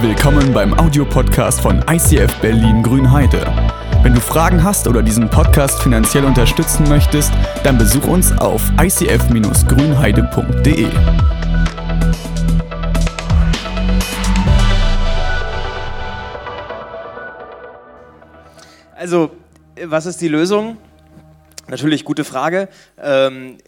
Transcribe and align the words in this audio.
Willkommen 0.00 0.52
beim 0.52 0.78
Audiopodcast 0.78 1.60
von 1.60 1.84
ICF 1.90 2.32
Berlin 2.40 2.84
Grünheide. 2.84 3.44
Wenn 4.04 4.14
du 4.14 4.20
Fragen 4.20 4.62
hast 4.62 4.86
oder 4.86 5.02
diesen 5.02 5.28
Podcast 5.28 5.82
finanziell 5.82 6.24
unterstützen 6.24 6.88
möchtest, 6.88 7.32
dann 7.64 7.78
besuch 7.78 8.06
uns 8.06 8.30
auf 8.38 8.62
icf-grünheide.de. 8.80 10.86
Also, 18.94 19.32
was 19.84 20.06
ist 20.06 20.20
die 20.20 20.28
Lösung? 20.28 20.76
Natürlich, 21.66 22.04
gute 22.04 22.22
Frage. 22.22 22.68
Ähm, 23.02 23.58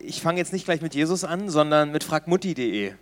ich 0.00 0.20
fange 0.20 0.38
jetzt 0.38 0.52
nicht 0.52 0.64
gleich 0.64 0.82
mit 0.82 0.96
Jesus 0.96 1.22
an, 1.22 1.48
sondern 1.48 1.92
mit 1.92 2.02
fragmutti.de. 2.02 2.94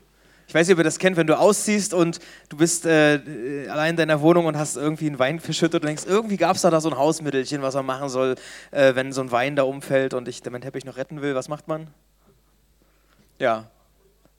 Ich 0.46 0.55
weiß 0.55 0.66
nicht, 0.66 0.74
ob 0.74 0.80
ihr 0.80 0.84
das 0.84 0.98
kennt, 0.98 1.16
wenn 1.16 1.27
du 1.27 1.38
ausziehst 1.38 1.95
und 1.95 2.19
du 2.48 2.56
bist 2.56 2.84
äh, 2.84 3.66
allein 3.69 3.91
in 3.91 3.96
deiner 3.96 4.20
Wohnung 4.20 4.46
und 4.46 4.56
hast 4.56 4.77
irgendwie 4.77 5.06
einen 5.06 5.19
Wein 5.19 5.41
verschüttet 5.41 5.83
und 5.83 5.88
denkst, 5.88 6.05
irgendwie 6.06 6.37
gab 6.37 6.56
es 6.56 6.62
da, 6.62 6.70
da 6.70 6.80
so 6.80 6.91
ein 6.91 6.96
Hausmittelchen, 6.96 7.62
was 7.62 7.74
man 7.74 7.87
machen 7.87 8.09
soll, 8.09 8.34
äh, 8.70 8.95
wenn 8.95 9.12
so 9.12 9.23
ein 9.23 9.30
Wein 9.30 9.56
da 9.56 9.62
umfällt 9.62 10.14
und 10.14 10.28
ich 10.28 10.45
meinen 10.45 10.60
Teppich 10.60 10.84
noch 10.84 10.97
retten 10.97 11.23
will. 11.23 11.34
Was 11.34 11.48
macht 11.48 11.69
man? 11.69 11.88
Ja. 13.38 13.70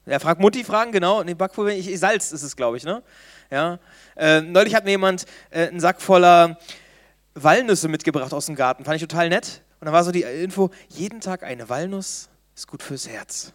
Ja, 0.05 0.20
frag 0.20 0.39
Mutti 0.39 0.63
fragen, 0.63 0.91
genau. 0.91 1.23
Nee, 1.23 1.34
Backpulver, 1.34 1.71
ich, 1.71 1.97
Salz 1.99 2.31
ist 2.31 2.44
es, 2.44 2.55
glaube 2.55 2.77
ich, 2.77 2.83
ne? 2.83 3.02
Ja. 3.49 3.80
Äh, 4.16 4.41
neulich 4.41 4.75
hat 4.75 4.83
mir 4.83 4.91
jemand 4.91 5.25
äh, 5.49 5.67
einen 5.67 5.80
Sack 5.80 6.02
voller 6.02 6.59
Walnüsse 7.35 7.88
mitgebracht 7.88 8.33
aus 8.33 8.47
dem 8.47 8.55
Garten. 8.55 8.83
Fand 8.83 8.97
ich 8.97 9.02
total 9.02 9.30
nett. 9.30 9.61
Und 9.80 9.85
dann 9.85 9.94
war 9.94 10.03
so 10.03 10.11
die 10.11 10.23
Info, 10.23 10.70
jeden 10.89 11.22
Tag 11.22 11.44
eine 11.44 11.70
Walnuss 11.70 12.30
ist 12.55 12.67
gut 12.67 12.83
fürs 12.83 13.08
Herz. 13.08 13.53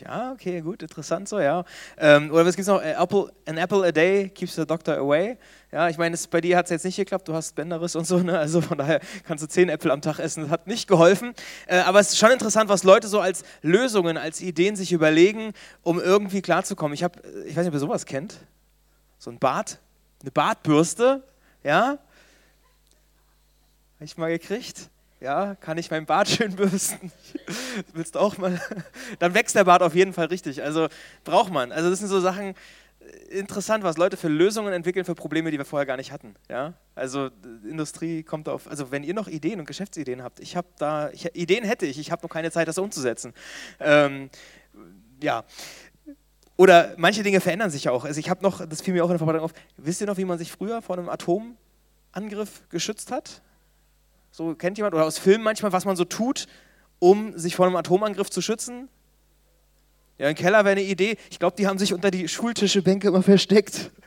Ja, 0.00 0.32
okay, 0.32 0.60
gut, 0.60 0.82
interessant 0.82 1.28
so, 1.28 1.40
ja. 1.40 1.64
Ähm, 1.96 2.30
oder 2.30 2.44
was 2.44 2.56
gibt 2.56 2.68
es 2.68 2.74
noch? 2.74 2.82
Apple, 2.82 3.32
an 3.46 3.56
apple 3.56 3.86
a 3.86 3.92
day 3.92 4.28
keeps 4.28 4.54
the 4.54 4.66
doctor 4.66 4.96
away. 4.96 5.38
Ja, 5.72 5.88
ich 5.88 5.96
meine, 5.96 6.16
bei 6.30 6.40
dir 6.40 6.56
hat 6.56 6.66
es 6.66 6.70
jetzt 6.70 6.84
nicht 6.84 6.96
geklappt, 6.96 7.28
du 7.28 7.34
hast 7.34 7.54
Bänderriss 7.54 7.96
und 7.96 8.06
so, 8.06 8.18
ne? 8.18 8.38
also 8.38 8.60
von 8.60 8.78
daher 8.78 9.00
kannst 9.24 9.44
du 9.44 9.48
zehn 9.48 9.68
Äpfel 9.68 9.90
am 9.90 10.02
Tag 10.02 10.18
essen, 10.18 10.42
das 10.42 10.50
hat 10.50 10.66
nicht 10.66 10.88
geholfen. 10.88 11.34
Äh, 11.66 11.78
aber 11.78 12.00
es 12.00 12.10
ist 12.10 12.18
schon 12.18 12.30
interessant, 12.30 12.68
was 12.68 12.82
Leute 12.82 13.08
so 13.08 13.20
als 13.20 13.44
Lösungen, 13.62 14.16
als 14.16 14.40
Ideen 14.40 14.76
sich 14.76 14.92
überlegen, 14.92 15.52
um 15.82 16.00
irgendwie 16.00 16.42
klarzukommen. 16.42 16.94
Ich 16.94 17.02
habe, 17.02 17.20
ich 17.46 17.56
weiß 17.56 17.64
nicht, 17.64 17.68
ob 17.68 17.74
ihr 17.74 17.80
sowas 17.80 18.06
kennt, 18.06 18.36
so 19.18 19.30
ein 19.30 19.38
Bart, 19.38 19.78
eine 20.20 20.30
Bartbürste, 20.30 21.22
ja, 21.62 21.98
habe 23.96 24.04
ich 24.04 24.16
mal 24.18 24.30
gekriegt 24.30 24.90
ja, 25.20 25.54
kann 25.56 25.78
ich 25.78 25.90
meinen 25.90 26.06
Bart 26.06 26.28
schön 26.28 26.54
bürsten? 26.56 27.10
Willst 27.92 28.14
du 28.14 28.18
auch 28.18 28.36
mal? 28.38 28.60
Dann 29.18 29.34
wächst 29.34 29.56
der 29.56 29.64
Bart 29.64 29.82
auf 29.82 29.94
jeden 29.94 30.12
Fall 30.12 30.26
richtig. 30.26 30.62
Also 30.62 30.88
braucht 31.24 31.52
man. 31.52 31.72
Also 31.72 31.90
das 31.90 32.00
sind 32.00 32.08
so 32.08 32.20
Sachen 32.20 32.54
äh, 33.00 33.38
interessant, 33.38 33.82
was 33.82 33.96
Leute 33.96 34.16
für 34.16 34.28
Lösungen 34.28 34.72
entwickeln 34.72 35.04
für 35.04 35.14
Probleme, 35.14 35.50
die 35.50 35.58
wir 35.58 35.64
vorher 35.64 35.86
gar 35.86 35.96
nicht 35.96 36.12
hatten. 36.12 36.34
Ja, 36.48 36.74
also 36.94 37.30
Industrie 37.68 38.22
kommt 38.22 38.48
auf. 38.48 38.68
Also 38.68 38.90
wenn 38.90 39.04
ihr 39.04 39.14
noch 39.14 39.28
Ideen 39.28 39.58
und 39.60 39.66
Geschäftsideen 39.66 40.22
habt, 40.22 40.40
ich 40.40 40.56
habe 40.56 40.68
da 40.78 41.10
ich, 41.10 41.34
Ideen 41.34 41.64
hätte 41.64 41.86
ich, 41.86 41.98
ich 41.98 42.10
habe 42.10 42.22
noch 42.22 42.30
keine 42.30 42.50
Zeit, 42.50 42.68
das 42.68 42.78
umzusetzen. 42.78 43.32
Ähm, 43.80 44.28
ja. 45.22 45.44
Oder 46.58 46.94
manche 46.96 47.22
Dinge 47.22 47.40
verändern 47.40 47.70
sich 47.70 47.88
auch. 47.88 48.04
Also 48.04 48.18
ich 48.18 48.30
habe 48.30 48.42
noch, 48.42 48.66
das 48.66 48.80
fiel 48.80 48.94
mir 48.94 49.04
auch 49.04 49.08
in 49.08 49.12
der 49.12 49.18
Vorbereitung 49.18 49.44
auf. 49.44 49.52
Wisst 49.76 50.00
ihr 50.00 50.06
noch, 50.06 50.16
wie 50.16 50.24
man 50.24 50.38
sich 50.38 50.50
früher 50.50 50.80
vor 50.80 50.96
einem 50.96 51.10
Atomangriff 51.10 52.66
geschützt 52.70 53.10
hat? 53.10 53.42
So 54.30 54.54
kennt 54.54 54.78
jemand, 54.78 54.94
oder 54.94 55.04
aus 55.04 55.18
Filmen 55.18 55.44
manchmal, 55.44 55.72
was 55.72 55.84
man 55.84 55.96
so 55.96 56.04
tut, 56.04 56.46
um 56.98 57.36
sich 57.38 57.56
vor 57.56 57.66
einem 57.66 57.76
Atomangriff 57.76 58.30
zu 58.30 58.42
schützen? 58.42 58.88
Ja, 60.18 60.28
ein 60.28 60.34
Keller 60.34 60.64
wäre 60.64 60.72
eine 60.72 60.82
Idee. 60.82 61.16
Ich 61.30 61.38
glaube, 61.38 61.56
die 61.56 61.66
haben 61.66 61.78
sich 61.78 61.92
unter 61.92 62.10
die 62.10 62.28
Schultischebänke 62.28 63.08
immer 63.08 63.22
versteckt. 63.22 63.90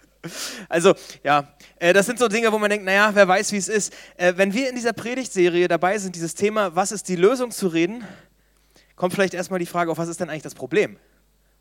Also, 0.67 0.95
ja, 1.23 1.47
äh, 1.77 1.93
das 1.93 2.05
sind 2.05 2.19
so 2.19 2.27
Dinge, 2.27 2.51
wo 2.51 2.57
man 2.59 2.69
denkt, 2.69 2.85
naja, 2.85 3.11
wer 3.13 3.25
weiß, 3.25 3.53
wie 3.53 3.57
es 3.57 3.69
ist. 3.69 3.93
Äh, 4.17 4.33
wenn 4.35 4.53
wir 4.53 4.67
in 4.67 4.75
dieser 4.75 4.91
Predigtserie 4.91 5.69
dabei 5.69 5.97
sind, 5.97 6.13
dieses 6.13 6.35
Thema, 6.35 6.75
was 6.75 6.91
ist 6.91 7.07
die 7.07 7.15
Lösung 7.15 7.51
zu 7.51 7.69
reden, 7.69 8.03
kommt 8.97 9.13
vielleicht 9.13 9.33
erstmal 9.33 9.59
die 9.59 9.65
Frage 9.65 9.89
auf, 9.89 9.97
was 9.97 10.09
ist 10.09 10.19
denn 10.19 10.29
eigentlich 10.29 10.43
das 10.43 10.55
Problem? 10.55 10.97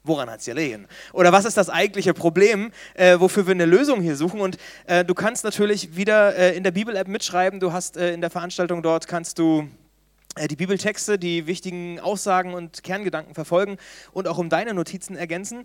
Woran 0.08 0.30
hat 0.30 0.40
es 0.40 0.46
gelegen? 0.46 0.88
Oder 1.12 1.32
was 1.32 1.44
ist 1.44 1.58
das 1.58 1.68
eigentliche 1.68 2.14
Problem, 2.14 2.72
äh, 2.94 3.20
wofür 3.20 3.46
wir 3.46 3.52
eine 3.52 3.66
Lösung 3.66 4.00
hier 4.00 4.16
suchen? 4.16 4.40
Und 4.40 4.56
äh, 4.86 5.04
du 5.04 5.14
kannst 5.14 5.44
natürlich 5.44 5.96
wieder 5.96 6.34
äh, 6.34 6.56
in 6.56 6.64
der 6.64 6.70
Bibel-App 6.70 7.08
mitschreiben. 7.08 7.60
Du 7.60 7.74
hast 7.74 7.98
äh, 7.98 8.14
in 8.14 8.22
der 8.22 8.30
Veranstaltung 8.30 8.82
dort, 8.82 9.06
kannst 9.06 9.38
du 9.38 9.68
die 10.46 10.56
Bibeltexte, 10.56 11.18
die 11.18 11.46
wichtigen 11.46 11.98
Aussagen 12.00 12.54
und 12.54 12.82
Kerngedanken 12.82 13.34
verfolgen 13.34 13.78
und 14.12 14.28
auch 14.28 14.38
um 14.38 14.48
deine 14.48 14.74
Notizen 14.74 15.16
ergänzen. 15.16 15.64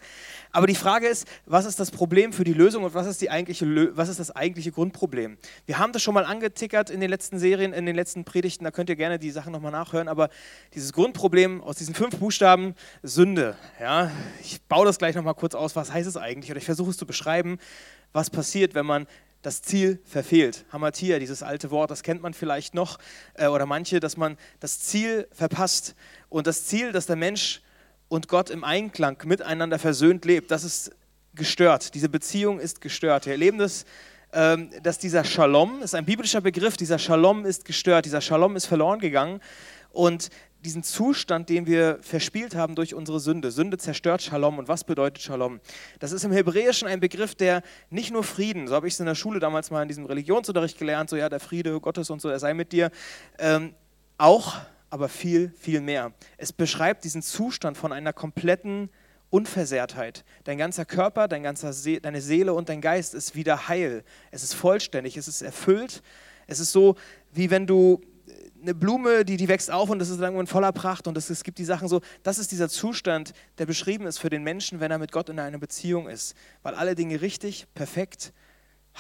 Aber 0.51 0.66
die 0.66 0.75
Frage 0.75 1.07
ist, 1.07 1.28
was 1.45 1.66
ist 1.66 1.79
das 1.79 1.91
Problem 1.91 2.34
für 2.34 2.44
die 2.44 2.53
Lösung 2.53 2.83
und 2.83 2.94
was 2.95 3.06
ist, 3.06 3.22
die 3.22 3.29
eigentliche, 3.29 3.95
was 3.95 4.09
ist 4.09 4.19
das 4.19 4.31
eigentliche 4.31 4.72
Grundproblem? 4.72 5.38
Wir 5.66 5.78
haben 5.78 5.94
das 5.94 6.01
schon 6.01 6.13
mal 6.13 6.25
angetickert 6.25 6.89
in 6.89 7.00
den 7.00 7.09
letzten 7.09 7.38
Serien, 7.38 7.73
in 7.73 7.85
den 7.85 7.95
letzten 7.95 8.23
Predigten, 8.23 8.63
da 8.63 8.72
könnt 8.72 8.89
ihr 8.89 8.95
gerne 8.95 9.19
die 9.19 9.31
Sachen 9.31 9.51
nochmal 9.51 9.72
nachhören, 9.72 10.07
aber 10.07 10.29
dieses 10.73 10.94
Grundproblem 10.94 11.62
aus 11.62 11.78
diesen 11.78 11.94
fünf 11.94 12.17
Buchstaben, 12.17 12.75
Sünde, 13.03 13.56
ja, 13.79 14.09
ich 14.41 14.62
baue 14.63 14.85
das 14.85 14.97
gleich 14.97 15.16
nochmal 15.16 15.35
kurz 15.35 15.53
aus, 15.56 15.75
was 15.75 15.91
heißt 15.91 16.07
es 16.07 16.17
eigentlich 16.17 16.50
oder 16.50 16.59
ich 16.59 16.66
versuche 16.66 16.89
es 16.89 16.97
zu 16.97 17.06
beschreiben, 17.06 17.59
was 18.13 18.29
passiert, 18.29 18.75
wenn 18.75 18.85
man 18.85 19.07
das 19.44 19.62
Ziel 19.62 20.02
verfehlt. 20.06 20.66
Hamatia, 20.72 21.20
dieses 21.20 21.44
alte 21.44 21.70
Wort, 21.70 21.92
das 21.92 22.02
kennt 22.02 22.22
man 22.22 22.34
vielleicht 22.34 22.74
noch, 22.74 22.98
äh, 23.36 23.48
oder 23.48 23.68
manche, 23.68 24.00
dass 24.00 24.18
man 24.18 24.38
das 24.59 24.80
Ziel 24.80 25.28
verpasst. 25.31 25.96
Und 26.30 26.48
das 26.48 26.66
Ziel, 26.66 26.92
dass 26.92 27.06
der 27.06 27.18
Mensch 27.18 27.62
und 28.08 28.28
Gott 28.28 28.50
im 28.50 28.64
Einklang 28.64 29.22
miteinander 29.26 29.78
versöhnt 29.78 30.26
lebt, 30.26 30.50
das 30.50 30.64
ist 30.64 30.92
gestört. 31.36 31.94
Diese 31.94 32.09
Beziehung 32.09 32.59
ist 32.59 32.81
gestört. 32.81 33.26
Wir 33.26 33.34
erleben 33.34 33.58
das, 33.58 33.86
ähm, 34.31 34.70
dass 34.81 34.98
dieser 34.98 35.24
Shalom, 35.24 35.81
ist 35.81 35.94
ein 35.94 36.06
biblischer 36.06 36.42
Begriff, 36.42 36.78
dieser 36.78 36.98
Shalom 36.98 37.46
ist 37.46 37.66
gestört, 37.66 38.06
dieser 38.06 38.22
Shalom 38.22 38.56
ist 38.56 38.66
verloren 38.66 39.00
gegangen. 39.00 39.42
Und 39.92 40.30
diesen 40.63 40.84
Zustand, 40.84 41.50
den 41.50 41.68
wir 41.68 42.00
verspielt 42.01 42.56
haben 42.56 42.75
durch 42.75 42.96
unsere 42.96 43.19
Sünde. 43.19 43.51
Sünde 43.51 43.78
zerstört 43.78 44.22
Shalom. 44.22 44.57
Und 44.57 44.68
was 44.68 44.84
bedeutet 44.84 45.22
Shalom? 45.22 45.59
Das 46.00 46.12
ist 46.12 46.24
im 46.24 46.31
Hebräischen 46.31 46.88
ein 46.88 47.00
Begriff, 47.00 47.35
der 47.35 47.62
nicht 47.90 48.12
nur 48.12 48.24
Frieden, 48.24 48.68
so 48.68 48.75
habe 48.75 48.88
ich 48.88 48.94
es 48.94 49.00
in 49.00 49.06
der 49.06 49.16
Schule 49.16 49.40
damals 49.40 49.72
mal 49.72 49.81
in 49.81 49.88
diesem 49.88 50.06
Religionsunterricht 50.06 50.78
gelernt, 50.78 51.09
so 51.09 51.16
ja, 51.16 51.29
der 51.29 51.40
Friede 51.40 51.79
Gottes 51.79 52.09
und 52.09 52.22
so, 52.22 52.29
er 52.29 52.40
sei 52.40 52.53
mit 52.53 52.72
dir, 52.72 52.91
ähm, 53.38 53.74
auch, 54.18 54.56
aber 54.90 55.09
viel, 55.09 55.51
viel 55.59 55.81
mehr. 55.81 56.13
Es 56.38 56.53
beschreibt 56.53 57.03
diesen 57.03 57.22
Zustand 57.22 57.78
von 57.78 57.91
einer 57.91 58.13
kompletten 58.13 58.90
Unversehrtheit. 59.30 60.24
Dein 60.44 60.59
ganzer 60.59 60.85
Körper, 60.85 61.28
dein 61.28 61.44
ganzer 61.44 61.74
See 61.74 62.00
deine 62.00 62.22
Seele 62.22 62.53
und 62.53 62.69
dein 62.69 62.81
Geist 62.81 63.16
ist 63.16 63.35
wieder 63.35 63.68
heil. 63.68 64.03
Es 64.31 64.44
ist 64.44 64.53
vollständig, 64.53 65.18
es 65.18 65.28
ist 65.28 65.41
erfüllt. 65.41 66.03
Es 66.45 66.59
ist 66.59 66.72
so, 66.72 66.95
wie 67.31 67.50
wenn 67.50 67.66
du 67.66 68.01
eine 68.63 68.74
Blume, 68.74 69.25
die, 69.25 69.35
die 69.35 69.50
wächst 69.50 69.69
auf 69.69 69.90
und 69.90 70.00
das 70.00 70.09
ist 70.09 70.22
irgendwann 70.22 70.47
voller 70.47 70.72
Pracht 70.72 71.07
und 71.07 71.18
es, 71.18 71.29
es 71.29 71.44
gibt 71.44 71.57
die 71.57 71.66
Sachen 71.66 71.90
so, 71.90 72.00
das 72.24 72.40
ist 72.40 72.51
dieser 72.51 72.69
Zustand, 72.69 73.34
der 73.57 73.66
beschrieben 73.66 74.07
ist 74.07 74.19
für 74.19 74.29
den 74.29 74.41
Menschen, 74.41 74.79
wenn 74.79 74.90
er 74.90 74.97
mit 74.97 75.12
Gott 75.12 75.28
in 75.28 75.38
einer 75.38 75.57
Beziehung 75.57 76.07
ist, 76.07 76.34
weil 76.63 76.74
alle 76.74 76.96
Dinge 76.96 77.22
richtig, 77.22 77.68
perfekt, 77.75 78.31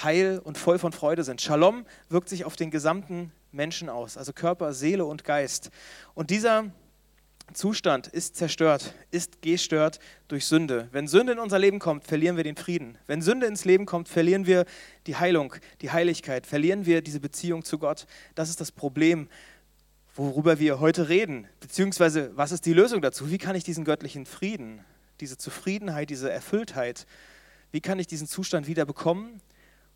heil 0.03 0.41
und 0.43 0.57
voll 0.57 0.79
von 0.79 0.91
Freude 0.91 1.23
sind. 1.23 1.41
Shalom 1.41 1.85
wirkt 2.09 2.27
sich 2.27 2.43
auf 2.43 2.57
den 2.57 2.71
gesamten 2.71 3.31
Menschen 3.53 3.87
aus, 3.87 4.17
also 4.17 4.33
Körper, 4.33 4.73
Seele 4.73 5.05
und 5.05 5.23
Geist. 5.23 5.69
Und 6.13 6.29
dieser 6.29 6.65
Zustand 7.53 8.07
ist 8.07 8.35
zerstört, 8.35 8.93
ist 9.11 9.41
gestört 9.41 9.99
durch 10.27 10.45
Sünde. 10.45 10.87
Wenn 10.91 11.07
Sünde 11.07 11.33
in 11.33 11.39
unser 11.39 11.59
Leben 11.59 11.77
kommt, 11.77 12.05
verlieren 12.05 12.37
wir 12.37 12.43
den 12.43 12.55
Frieden. 12.55 12.97
Wenn 13.05 13.21
Sünde 13.21 13.45
ins 13.45 13.65
Leben 13.65 13.85
kommt, 13.85 14.09
verlieren 14.09 14.45
wir 14.47 14.65
die 15.07 15.17
Heilung, 15.17 15.53
die 15.81 15.91
Heiligkeit, 15.91 16.47
verlieren 16.47 16.85
wir 16.85 17.01
diese 17.01 17.19
Beziehung 17.19 17.63
zu 17.63 17.77
Gott. 17.77 18.07
Das 18.33 18.49
ist 18.49 18.59
das 18.59 18.71
Problem, 18.71 19.27
worüber 20.15 20.59
wir 20.59 20.79
heute 20.79 21.09
reden. 21.09 21.47
Beziehungsweise, 21.59 22.31
was 22.35 22.51
ist 22.51 22.65
die 22.65 22.73
Lösung 22.73 23.01
dazu? 23.01 23.31
Wie 23.31 23.37
kann 23.37 23.55
ich 23.55 23.63
diesen 23.63 23.83
göttlichen 23.83 24.25
Frieden, 24.25 24.83
diese 25.19 25.37
Zufriedenheit, 25.37 26.09
diese 26.09 26.31
Erfülltheit, 26.31 27.07
wie 27.71 27.81
kann 27.81 27.97
ich 27.99 28.07
diesen 28.07 28.27
Zustand 28.27 28.67
wieder 28.67 28.85
bekommen? 28.85 29.41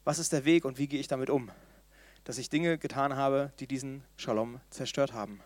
Was 0.04 0.20
ist 0.20 0.34
der 0.34 0.46
Weg 0.46 0.66
und 0.66 0.78
wie 0.80 0.88
gehe 0.88 1.00
ich 1.00 1.08
damit 1.08 1.30
um? 1.30 1.52
Dass 2.24 2.40
ich 2.40 2.50
Dinge 2.50 2.78
getan 2.78 3.16
habe, 3.16 3.52
die 3.60 3.68
diesen 3.68 4.04
Shalom 4.16 4.60
zerstört 4.70 5.14
haben. 5.14 5.40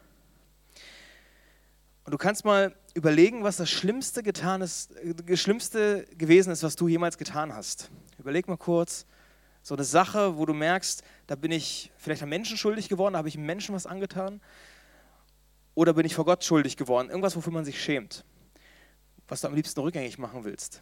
Und 2.04 2.12
du 2.12 2.18
kannst 2.18 2.46
mal 2.46 2.74
überlegen, 2.94 3.44
was 3.44 3.58
das 3.58 3.70
Schlimmste, 3.70 4.24
getan 4.24 4.62
ist, 4.62 4.92
das 5.26 5.40
Schlimmste 5.40 6.06
gewesen 6.18 6.52
ist, 6.52 6.64
was 6.64 6.76
du 6.76 6.88
jemals 6.88 7.18
getan 7.18 7.54
hast. 7.54 7.92
Überleg 8.18 8.48
mal 8.48 8.58
kurz, 8.58 9.06
so 9.62 9.76
eine 9.76 9.84
Sache, 9.84 10.38
wo 10.38 10.46
du 10.46 10.54
merkst, 10.54 11.04
da 11.32 11.36
bin 11.36 11.54
ich 11.54 11.94
vielleicht 11.96 12.22
einem 12.22 12.32
Menschen 12.32 12.58
schuldig 12.58 12.90
geworden, 12.90 13.14
da 13.14 13.20
habe 13.20 13.30
ich 13.30 13.38
einem 13.38 13.46
Menschen 13.46 13.74
was 13.74 13.86
angetan. 13.86 14.42
Oder 15.76 15.94
bin 15.94 16.06
ich 16.06 16.14
vor 16.14 16.26
Gott 16.26 16.44
schuldig 16.44 16.76
geworden? 16.76 17.08
Irgendwas, 17.08 17.38
wofür 17.38 17.54
man 17.54 17.64
sich 17.64 17.82
schämt. 17.82 18.26
Was 19.30 19.40
du 19.40 19.48
am 19.48 19.56
liebsten 19.56 19.80
rückgängig 19.80 20.18
machen 20.18 20.44
willst. 20.44 20.82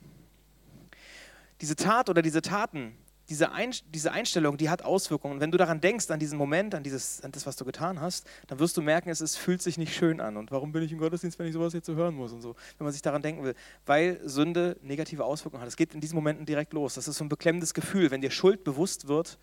Diese 1.61 1.75
Tat 1.75 2.09
oder 2.09 2.23
diese 2.23 2.41
Taten, 2.41 2.97
diese, 3.29 3.51
Ein 3.51 3.75
diese 3.93 4.11
Einstellung, 4.11 4.57
die 4.57 4.71
hat 4.71 4.81
Auswirkungen. 4.81 5.35
Und 5.35 5.39
wenn 5.39 5.51
du 5.51 5.59
daran 5.59 5.81
denkst, 5.81 6.09
an 6.09 6.19
diesen 6.19 6.39
Moment, 6.39 6.73
an, 6.73 6.81
dieses, 6.81 7.21
an 7.21 7.31
das, 7.31 7.45
was 7.45 7.55
du 7.55 7.63
getan 7.63 8.01
hast, 8.01 8.25
dann 8.47 8.57
wirst 8.57 8.75
du 8.75 8.81
merken, 8.81 9.11
es 9.11 9.21
ist, 9.21 9.35
fühlt 9.35 9.61
sich 9.61 9.77
nicht 9.77 9.93
schön 9.93 10.19
an. 10.19 10.35
Und 10.35 10.49
warum 10.49 10.71
bin 10.71 10.81
ich 10.81 10.91
im 10.91 10.97
Gottesdienst, 10.97 11.37
wenn 11.37 11.45
ich 11.45 11.53
sowas 11.53 11.73
jetzt 11.73 11.85
so 11.85 11.93
hören 11.93 12.15
muss 12.15 12.33
und 12.33 12.41
so, 12.41 12.55
wenn 12.79 12.85
man 12.85 12.91
sich 12.91 13.03
daran 13.03 13.21
denken 13.21 13.43
will. 13.43 13.53
Weil 13.85 14.19
Sünde 14.27 14.77
negative 14.81 15.25
Auswirkungen 15.25 15.61
hat. 15.61 15.67
Es 15.67 15.77
geht 15.77 15.93
in 15.93 16.01
diesen 16.01 16.15
Momenten 16.15 16.47
direkt 16.47 16.73
los. 16.73 16.95
Das 16.95 17.07
ist 17.07 17.17
so 17.17 17.23
ein 17.23 17.29
beklemmendes 17.29 17.75
Gefühl. 17.75 18.09
Wenn 18.09 18.21
dir 18.21 18.31
Schuld 18.31 18.63
bewusst 18.63 19.07
wird, 19.07 19.37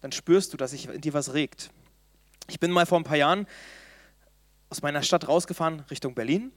dann 0.00 0.12
spürst 0.12 0.52
du, 0.52 0.56
dass 0.56 0.70
sich 0.72 0.88
in 0.88 1.00
dir 1.00 1.14
was 1.14 1.34
regt. 1.34 1.70
Ich 2.48 2.58
bin 2.58 2.70
mal 2.70 2.86
vor 2.86 2.98
ein 2.98 3.04
paar 3.04 3.16
Jahren 3.16 3.46
aus 4.70 4.82
meiner 4.82 5.02
Stadt 5.02 5.28
rausgefahren 5.28 5.80
Richtung 5.90 6.14
Berlin. 6.14 6.52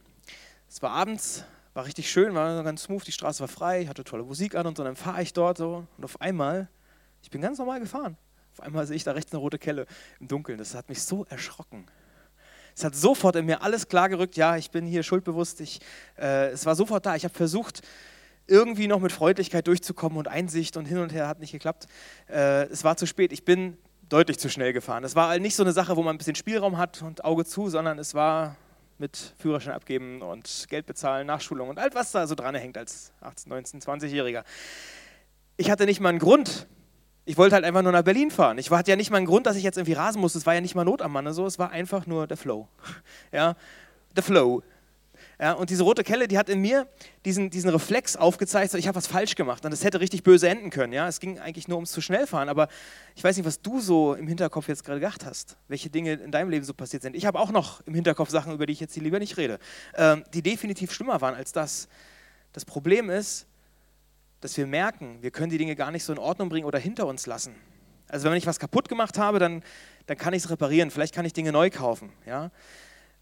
Es 0.70 0.82
war 0.82 0.92
abends, 0.92 1.46
war 1.74 1.86
richtig 1.86 2.12
schön, 2.12 2.34
war 2.34 2.64
ganz 2.64 2.84
smooth, 2.84 3.06
die 3.06 3.12
Straße 3.12 3.42
war 3.42 3.48
frei, 3.48 3.86
hatte 3.86 4.04
tolle 4.04 4.24
Musik 4.24 4.56
an 4.56 4.68
und 4.68 4.78
so. 4.78 4.84
Dann 4.84 4.96
fahre 4.96 5.22
ich 5.22 5.34
dort 5.34 5.58
so 5.58 5.88
und 5.98 6.04
auf 6.04 6.22
einmal, 6.22 6.70
ich 7.22 7.30
bin 7.30 7.42
ganz 7.42 7.58
normal 7.58 7.80
gefahren. 7.80 8.18
Auf 8.54 8.62
einmal 8.62 8.86
sehe 8.86 8.96
ich 8.96 9.04
da 9.04 9.14
rechts 9.14 9.32
eine 9.32 9.40
rote 9.40 9.58
Kelle 9.58 9.88
im 10.20 10.28
Dunkeln. 10.28 10.60
Das 10.60 10.76
hat 10.76 10.90
mich 10.90 11.02
so 11.02 11.26
erschrocken. 11.26 11.88
Es 12.76 12.84
hat 12.84 12.96
sofort 12.96 13.36
in 13.36 13.46
mir 13.46 13.62
alles 13.62 13.88
klargerückt, 13.88 14.36
ja, 14.36 14.58
ich 14.58 14.72
bin 14.72 14.86
hier 14.86 15.04
schuldbewusst. 15.04 15.62
Ich, 15.62 15.80
äh, 16.18 16.50
es 16.50 16.66
war 16.66 16.76
sofort 16.76 17.06
da. 17.06 17.16
Ich 17.16 17.24
habe 17.24 17.34
versucht, 17.34 17.82
irgendwie 18.48 18.88
noch 18.88 19.00
mit 19.00 19.12
Freundlichkeit 19.12 19.68
durchzukommen 19.68 20.18
und 20.18 20.28
Einsicht 20.28 20.78
und 20.78 20.86
hin 20.86 20.98
und 20.98 21.14
her 21.14 21.28
hat 21.28 21.40
nicht 21.40 21.52
geklappt. 21.52 21.88
Äh, 22.30 22.66
es 22.66 22.84
war 22.84 22.98
zu 22.98 23.06
spät. 23.06 23.32
Ich 23.32 23.46
bin 23.46 23.78
deutlich 24.10 24.38
zu 24.38 24.50
schnell 24.50 24.74
gefahren. 24.74 25.04
Es 25.04 25.16
war 25.16 25.30
halt 25.30 25.42
nicht 25.42 25.56
so 25.56 25.64
eine 25.64 25.72
Sache, 25.72 25.96
wo 25.96 26.04
man 26.04 26.16
ein 26.16 26.18
bisschen 26.18 26.36
Spielraum 26.36 26.78
hat 26.78 27.02
und 27.02 27.24
Auge 27.24 27.46
zu, 27.46 27.70
sondern 27.70 28.00
es 28.00 28.14
war 28.14 28.56
mit 29.00 29.34
Führerschein 29.40 29.74
abgeben 29.74 30.22
und 30.22 30.66
Geld 30.70 30.86
bezahlen, 30.86 31.26
Nachschulung 31.28 31.70
und 31.70 31.80
all 31.80 31.90
was 31.94 32.12
da 32.12 32.28
so 32.28 32.36
dran 32.36 32.56
hängt 32.56 32.78
als 32.78 33.12
18, 33.22 33.50
19, 33.50 33.82
20-Jähriger. 33.82 34.44
Ich 35.58 35.72
hatte 35.72 35.86
nicht 35.86 36.00
mal 36.00 36.10
einen 36.10 36.20
Grund. 36.20 36.68
Ich 37.26 37.38
wollte 37.38 37.56
halt 37.56 37.66
einfach 37.66 37.82
nur 37.82 37.92
nach 37.92 38.04
Berlin 38.04 38.32
fahren. 38.32 38.58
Ich 38.58 38.70
hatte 38.70 38.92
ja 38.92 38.98
nicht 38.98 39.10
mal 39.10 39.18
einen 39.18 39.26
Grund, 39.26 39.46
dass 39.46 39.56
ich 39.56 39.64
jetzt 39.64 39.78
irgendwie 39.78 39.94
rasen 39.94 40.20
musste. 40.20 40.38
Es 40.38 40.46
war 40.46 40.54
ja 40.54 40.62
nicht 40.62 40.76
mal 40.76 40.84
Not 40.84 41.02
am 41.02 41.14
Mann. 41.14 41.32
So. 41.34 41.46
Es 41.46 41.58
war 41.58 41.72
einfach 41.72 42.06
nur 42.06 42.28
der 42.28 42.38
Flow. 42.38 42.68
Ja, 43.32 43.56
der 44.16 44.24
Flow. 44.24 44.62
Ja, 45.40 45.54
und 45.54 45.70
diese 45.70 45.84
rote 45.84 46.04
Kelle, 46.04 46.28
die 46.28 46.38
hat 46.38 46.48
in 46.48 46.62
mir 46.62 46.88
diesen, 47.26 47.50
diesen 47.50 47.70
Reflex 47.70 48.16
aufgezeigt, 48.16 48.74
ich 48.76 48.88
habe 48.88 48.96
was 48.96 49.08
falsch 49.08 49.36
gemacht. 49.36 49.66
Und 49.66 49.72
das 49.72 49.84
hätte 49.84 50.00
richtig 50.00 50.24
böse 50.24 50.48
enden 50.48 50.70
können. 50.70 50.94
Ja? 50.94 51.08
Es 51.08 51.20
ging 51.20 51.40
eigentlich 51.40 51.68
nur 51.68 51.78
ums 51.78 51.92
zu 51.92 52.02
schnell 52.02 52.28
fahren. 52.28 52.50
Aber 52.50 52.68
ich 53.16 53.24
weiß 53.24 53.36
nicht, 53.38 53.46
was 53.46 53.62
du 53.62 53.80
so 53.80 54.14
im 54.14 54.28
Hinterkopf 54.28 54.68
jetzt 54.68 54.84
gerade 54.84 55.00
gedacht 55.00 55.26
hast. 55.26 55.58
Welche 55.68 55.90
Dinge 55.90 56.14
in 56.14 56.32
deinem 56.32 56.50
Leben 56.50 56.64
so 56.64 56.74
passiert 56.74 57.02
sind. 57.02 57.16
Ich 57.16 57.26
habe 57.26 57.40
auch 57.40 57.52
noch 57.52 57.82
im 57.82 57.96
Hinterkopf 57.96 58.30
Sachen, 58.30 58.54
über 58.54 58.66
die 58.66 58.74
ich 58.74 58.80
jetzt 58.80 58.94
hier 58.94 59.04
lieber 59.04 59.20
nicht 59.20 59.38
rede. 59.38 59.60
Ähm, 59.96 60.24
die 60.34 60.42
definitiv 60.42 60.94
schlimmer 60.94 61.20
waren 61.22 61.36
als 61.36 61.52
das. 61.52 61.88
Das 62.52 62.64
Problem 62.64 63.10
ist, 63.10 63.48
dass 64.42 64.56
wir 64.58 64.68
merken, 64.68 65.18
wir 65.22 65.32
können 65.32 65.50
die 65.50 65.58
Dinge 65.58 65.76
gar 65.76 65.90
nicht 65.90 66.04
so 66.04 66.14
in 66.14 66.20
Ordnung 66.20 66.50
bringen 66.50 66.66
oder 66.66 66.78
hinter 66.78 67.08
uns 67.08 67.26
lassen. 67.26 67.56
Also 68.08 68.30
wenn 68.30 68.38
ich 68.38 68.46
was 68.46 68.60
kaputt 68.60 68.90
gemacht 68.90 69.18
habe, 69.18 69.40
dann, 69.40 69.64
dann 70.06 70.18
kann 70.18 70.34
ich 70.34 70.44
es 70.44 70.50
reparieren. 70.50 70.92
Vielleicht 70.92 71.16
kann 71.16 71.26
ich 71.26 71.34
Dinge 71.34 71.52
neu 71.52 71.70
kaufen. 71.70 72.12
Ja? 72.28 72.52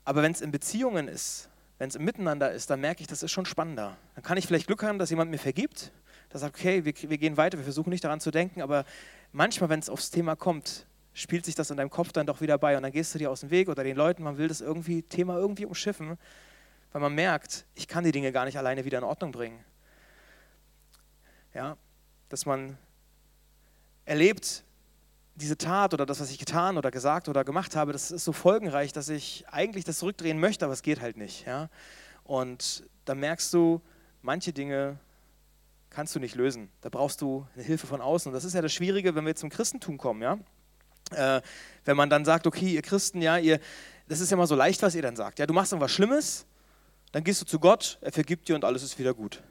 Aber 0.04 0.24
wenn 0.24 0.32
es 0.32 0.42
in 0.42 0.52
Beziehungen 0.52 1.08
ist, 1.08 1.51
wenn 1.82 1.90
es 1.90 1.96
im 1.96 2.06
Miteinander 2.06 2.52
ist, 2.52 2.70
dann 2.70 2.80
merke 2.80 3.02
ich, 3.02 3.08
das 3.08 3.24
ist 3.24 3.32
schon 3.32 3.48
spannender. 3.48 3.98
Dann 4.14 4.24
kann 4.24 4.38
ich 4.38 4.46
vielleicht 4.46 4.68
Glück 4.68 4.84
haben, 4.84 5.00
dass 5.00 5.10
jemand 5.10 5.32
mir 5.32 5.40
vergibt, 5.40 5.92
der 6.32 6.40
sagt, 6.40 6.56
okay, 6.56 6.86
wir, 6.86 6.94
wir 7.10 7.18
gehen 7.18 7.38
weiter, 7.38 7.58
wir 7.58 7.64
versuchen 7.64 7.90
nicht 7.90 8.04
daran 8.04 8.20
zu 8.20 8.30
denken, 8.30 8.62
aber 8.62 8.86
manchmal, 9.32 9.72
wenn 9.72 9.80
es 9.80 9.90
aufs 9.90 10.12
Thema 10.12 10.36
kommt, 10.36 10.86
spielt 11.16 11.44
sich 11.44 11.56
das 11.56 11.72
in 11.72 11.78
deinem 11.78 11.90
Kopf 11.90 12.12
dann 12.12 12.28
doch 12.28 12.40
wieder 12.40 12.60
bei 12.60 12.78
und 12.78 12.84
dann 12.84 12.92
gehst 12.92 13.16
du 13.16 13.18
dir 13.18 13.32
aus 13.32 13.40
dem 13.40 13.50
Weg 13.50 13.68
oder 13.68 13.84
den 13.84 13.98
Leuten, 13.98 14.22
man 14.22 14.38
will 14.38 14.48
das 14.48 14.62
irgendwie, 14.62 15.02
Thema 15.02 15.38
irgendwie 15.38 15.66
umschiffen, 15.66 16.20
weil 16.92 17.02
man 17.02 17.16
merkt, 17.16 17.66
ich 17.74 17.88
kann 17.88 18.04
die 18.04 18.12
Dinge 18.12 18.32
gar 18.32 18.46
nicht 18.46 18.60
alleine 18.60 18.86
wieder 18.86 19.00
in 19.00 19.04
Ordnung 19.04 19.32
bringen. 19.32 19.66
Ja, 21.56 21.78
dass 22.30 22.46
man 22.46 22.78
erlebt, 24.06 24.64
diese 25.42 25.58
Tat 25.58 25.94
oder 25.94 26.06
das, 26.06 26.20
was 26.20 26.32
ich 26.32 26.38
getan 26.38 26.78
oder 26.78 26.92
gesagt 26.92 27.28
oder 27.28 27.44
gemacht 27.44 27.76
habe, 27.76 27.92
das 27.92 28.12
ist 28.12 28.24
so 28.24 28.32
folgenreich, 28.32 28.94
dass 28.94 29.10
ich 29.10 29.46
eigentlich 29.50 29.84
das 29.84 29.98
zurückdrehen 29.98 30.40
möchte, 30.40 30.66
aber 30.66 30.74
es 30.74 30.84
geht 30.84 31.02
halt 31.02 31.18
nicht. 31.18 31.46
Ja? 31.46 31.70
Und 32.24 32.88
da 33.06 33.16
merkst 33.16 33.54
du, 33.54 33.82
manche 34.22 34.54
Dinge 34.54 35.00
kannst 35.90 36.16
du 36.16 36.20
nicht 36.20 36.36
lösen. 36.36 36.70
Da 36.82 36.90
brauchst 36.90 37.22
du 37.22 37.46
eine 37.56 37.64
Hilfe 37.64 37.88
von 37.88 38.02
außen. 38.02 38.30
Und 38.30 38.34
das 38.34 38.46
ist 38.46 38.54
ja 38.54 38.62
das 38.62 38.72
Schwierige, 38.72 39.16
wenn 39.16 39.26
wir 39.26 39.36
zum 39.36 39.50
Christentum 39.50 39.98
kommen. 39.98 40.22
Ja? 40.22 40.38
Äh, 41.38 41.42
wenn 41.84 41.98
man 41.98 42.10
dann 42.10 42.24
sagt, 42.24 42.48
okay, 42.48 42.74
ihr 42.74 42.82
Christen, 42.82 43.22
ja, 43.22 43.38
ihr, 43.38 43.60
das 44.08 44.20
ist 44.20 44.32
ja 44.32 44.38
mal 44.38 44.48
so 44.48 44.56
leicht, 44.56 44.82
was 44.82 44.96
ihr 44.96 45.02
dann 45.02 45.16
sagt. 45.16 45.40
Ja, 45.40 45.46
du 45.46 45.54
machst 45.54 45.72
irgendwas 45.74 45.92
Schlimmes, 45.92 46.46
dann 47.12 47.24
gehst 47.24 47.42
du 47.42 47.46
zu 47.46 47.60
Gott, 47.60 47.98
er 48.02 48.12
vergibt 48.12 48.48
dir 48.48 48.56
und 48.56 48.64
alles 48.64 48.84
ist 48.84 48.98
wieder 48.98 49.14
gut. 49.14 49.42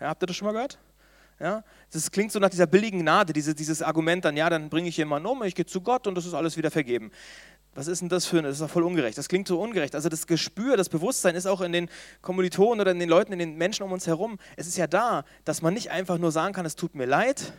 Ja, 0.00 0.08
habt 0.08 0.22
ihr 0.22 0.26
das 0.26 0.36
schon 0.36 0.46
mal 0.46 0.52
gehört? 0.52 0.78
Ja? 1.40 1.64
Das 1.90 2.10
klingt 2.10 2.30
so 2.30 2.38
nach 2.38 2.50
dieser 2.50 2.66
billigen 2.66 3.00
Gnade, 3.00 3.32
diese, 3.32 3.54
dieses 3.54 3.82
Argument 3.82 4.24
dann, 4.24 4.36
ja, 4.36 4.48
dann 4.50 4.68
bringe 4.68 4.88
ich 4.88 4.96
jemanden 4.96 5.26
um, 5.26 5.42
ich 5.42 5.54
gehe 5.54 5.66
zu 5.66 5.80
Gott 5.80 6.06
und 6.06 6.14
das 6.14 6.26
ist 6.26 6.34
alles 6.34 6.56
wieder 6.56 6.70
vergeben. 6.70 7.10
Was 7.74 7.86
ist 7.86 8.00
denn 8.00 8.08
das 8.08 8.26
für 8.26 8.38
ein, 8.38 8.44
das 8.44 8.54
ist 8.54 8.62
doch 8.62 8.70
voll 8.70 8.82
ungerecht. 8.82 9.16
Das 9.16 9.28
klingt 9.28 9.46
so 9.46 9.60
ungerecht. 9.60 9.94
Also 9.94 10.08
das 10.08 10.26
Gespür, 10.26 10.76
das 10.76 10.88
Bewusstsein 10.88 11.36
ist 11.36 11.46
auch 11.46 11.60
in 11.60 11.72
den 11.72 11.88
Kommilitonen 12.20 12.80
oder 12.80 12.90
in 12.90 12.98
den 12.98 13.08
Leuten, 13.08 13.32
in 13.32 13.38
den 13.38 13.56
Menschen 13.56 13.84
um 13.84 13.92
uns 13.92 14.06
herum. 14.06 14.38
Es 14.56 14.66
ist 14.66 14.76
ja 14.76 14.88
da, 14.88 15.24
dass 15.44 15.62
man 15.62 15.72
nicht 15.72 15.90
einfach 15.90 16.18
nur 16.18 16.32
sagen 16.32 16.52
kann, 16.52 16.66
es 16.66 16.74
tut 16.74 16.96
mir 16.96 17.06
leid, 17.06 17.52